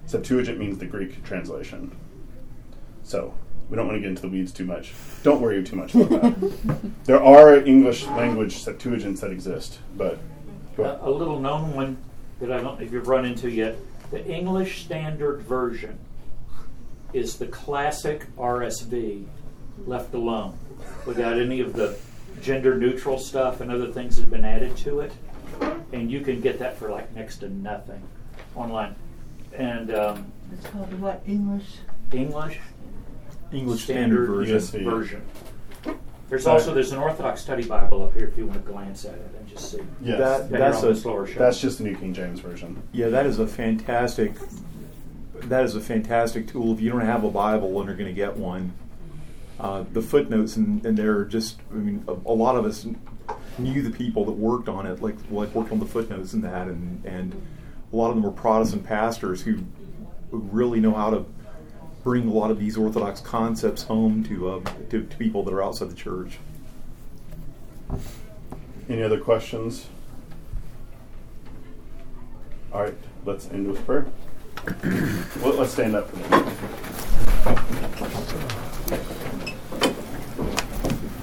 Septuagint 0.07 0.59
means 0.59 0.79
the 0.79 0.87
Greek 0.87 1.23
translation. 1.23 1.97
So 3.03 3.35
we 3.73 3.77
don't 3.77 3.87
want 3.87 3.97
to 3.97 4.01
get 4.01 4.11
into 4.11 4.21
the 4.21 4.29
weeds 4.29 4.53
too 4.53 4.67
much. 4.67 4.93
Don't 5.23 5.41
worry 5.41 5.65
too 5.65 5.77
much 5.77 5.95
about 5.95 6.11
that. 6.11 6.91
there 7.05 7.23
are 7.23 7.57
English 7.57 8.05
language 8.09 8.63
Septuagints 8.63 9.21
that 9.21 9.31
exist, 9.31 9.79
but 9.97 10.19
go. 10.77 10.85
A, 10.85 11.09
a 11.09 11.11
little 11.11 11.41
known 11.41 11.73
one 11.75 11.97
that 12.39 12.53
I 12.53 12.61
don't 12.61 12.79
know 12.79 12.85
if 12.85 12.93
you've 12.93 13.09
run 13.09 13.25
into 13.25 13.51
yet. 13.51 13.79
The 14.11 14.23
English 14.27 14.85
Standard 14.85 15.41
Version 15.41 15.99
is 17.15 17.39
the 17.39 17.47
classic 17.47 18.27
RSV 18.37 19.25
left 19.87 20.13
alone, 20.13 20.59
without 21.07 21.39
any 21.39 21.61
of 21.61 21.73
the 21.73 21.97
gender 22.43 22.77
neutral 22.77 23.19
stuff 23.19 23.63
and 23.63 23.73
other 23.73 23.91
things 23.91 24.17
that 24.17 24.25
have 24.25 24.31
been 24.31 24.45
added 24.45 24.77
to 24.79 25.01
it. 25.01 25.13
And 25.93 26.11
you 26.11 26.21
can 26.21 26.43
get 26.43 26.59
that 26.59 26.77
for 26.77 26.91
like 26.91 27.15
next 27.15 27.39
to 27.39 27.49
nothing 27.49 28.03
online. 28.55 28.95
And 29.57 29.95
um, 29.95 30.31
It's 30.53 30.67
called 30.67 30.93
what, 31.01 31.23
English? 31.27 31.65
English 32.13 32.59
English 33.53 33.85
Standard 33.85 34.27
Version. 34.29 34.57
ESV. 34.57 34.85
version. 34.85 35.23
There's 36.29 36.47
Right. 36.47 36.53
also 36.55 36.73
there's 36.73 36.93
an 36.93 36.99
Orthodox 36.99 37.43
Study 37.43 37.65
Bible 37.65 38.05
up 38.05 38.15
here 38.15 38.27
if 38.27 38.39
you 38.39 38.47
want 38.47 38.65
to 38.65 38.73
glance 38.73 39.05
at 39.05 39.15
it 39.15 39.35
and 39.39 39.47
just 39.47 39.71
see. 39.71 39.79
Yes. 40.03 40.19
That- 40.19 40.51
That 40.51 40.59
that's 40.59 40.77
you're 40.83 40.87
on 40.87 40.93
a 40.93 40.95
the 40.95 41.01
slower 41.01 41.27
shelf. 41.27 41.39
That's 41.39 41.61
just 41.61 41.79
the 41.79 41.85
New 41.85 41.95
King 41.97 42.15
James 42.15 42.41
version. 42.41 42.83
Yeah, 42.93 43.09
that 43.09 43.27
is 43.27 43.39
a 43.39 43.47
fantastic. 43.47 44.35
That 45.43 45.65
is 45.65 45.75
a 45.77 45.81
fantastic 45.81 46.47
tool. 46.47 46.73
If 46.73 46.81
you 46.81 46.89
don't 46.91 47.01
have 47.01 47.25
a 47.25 47.31
Bible 47.31 47.79
and 47.81 47.91
are 47.91 47.95
going 47.95 48.07
to 48.09 48.15
get 48.15 48.37
one, 48.37 48.73
uh, 49.61 49.85
the 49.93 50.01
footnotes 50.01 50.57
and, 50.57 50.85
and 50.87 50.97
they're 50.97 51.25
just. 51.25 51.59
I 51.71 51.75
mean, 51.75 52.05
a, 52.09 52.13
a 52.13 52.33
lot 52.33 52.57
of 52.57 52.65
us 52.65 52.87
knew 53.59 53.83
the 53.83 53.91
people 53.91 54.25
that 54.25 54.33
worked 54.33 54.69
on 54.71 54.87
it, 54.87 55.03
like 55.03 55.17
like 55.31 55.55
worked 55.55 55.73
on 55.73 55.81
the 55.81 55.87
footnotes 55.87 56.33
and 56.33 56.43
that, 56.45 56.69
and 56.69 57.05
and 57.05 57.35
a 57.93 57.97
lot 57.97 58.09
of 58.09 58.15
them 58.15 58.23
were 58.25 58.31
Protestant 58.31 58.85
pastors 58.85 59.43
who 59.43 59.59
who 60.31 60.39
really 60.39 60.81
know 60.81 60.95
how 60.95 61.11
to 61.11 61.27
bring 62.03 62.29
a 62.29 62.33
lot 62.33 62.51
of 62.51 62.59
these 62.59 62.77
Orthodox 62.77 63.21
concepts 63.21 63.85
home 63.85 64.25
to 64.25 64.49
uh, 64.51 64.61
to, 64.91 65.03
to 65.05 65.17
people 65.17 65.43
that 65.45 65.55
are 65.55 65.63
outside 65.63 65.91
the 65.91 65.97
church. 65.97 66.39
Any 68.89 69.03
other 69.03 69.21
questions? 69.21 69.89
All 72.73 72.83
right, 72.83 72.95
let's 73.25 73.49
end 73.51 73.69
with 73.69 73.85
prayer. 73.85 74.07
well, 75.43 75.55
let's 75.55 75.73
stand 75.73 75.95
up. 75.95 76.09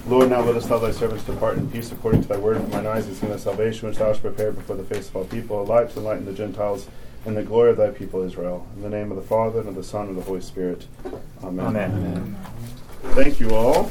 Lord, 0.07 0.29
now 0.29 0.41
let 0.41 0.55
us 0.55 0.67
tell 0.67 0.79
thy 0.79 0.91
servants 0.91 1.23
depart 1.23 1.57
in 1.57 1.69
peace 1.69 1.91
according 1.91 2.23
to 2.23 2.27
thy 2.27 2.37
word. 2.37 2.57
For 2.57 2.67
mine 2.67 2.87
eyes 2.87 3.05
have 3.05 3.15
seen 3.15 3.29
the 3.29 3.37
salvation 3.37 3.87
which 3.87 3.97
thou 3.97 4.07
hast 4.07 4.21
prepared 4.21 4.55
before 4.55 4.75
the 4.75 4.83
face 4.83 5.07
of 5.07 5.15
all 5.15 5.25
people, 5.25 5.61
a 5.61 5.63
light 5.63 5.91
to 5.91 5.99
enlighten 5.99 6.25
the 6.25 6.33
Gentiles, 6.33 6.87
and 7.25 7.35
the 7.35 7.43
glory 7.43 7.71
of 7.71 7.77
thy 7.77 7.89
people 7.89 8.21
Israel. 8.21 8.67
In 8.75 8.81
the 8.81 8.89
name 8.89 9.11
of 9.11 9.17
the 9.17 9.23
Father, 9.23 9.59
and 9.59 9.69
of 9.69 9.75
the 9.75 9.83
Son, 9.83 10.07
and 10.07 10.11
of 10.11 10.15
the 10.17 10.29
Holy 10.29 10.41
Spirit. 10.41 10.87
Amen. 11.43 11.75
Amen. 11.75 12.35
Thank 13.13 13.39
you 13.39 13.55
all. 13.55 13.89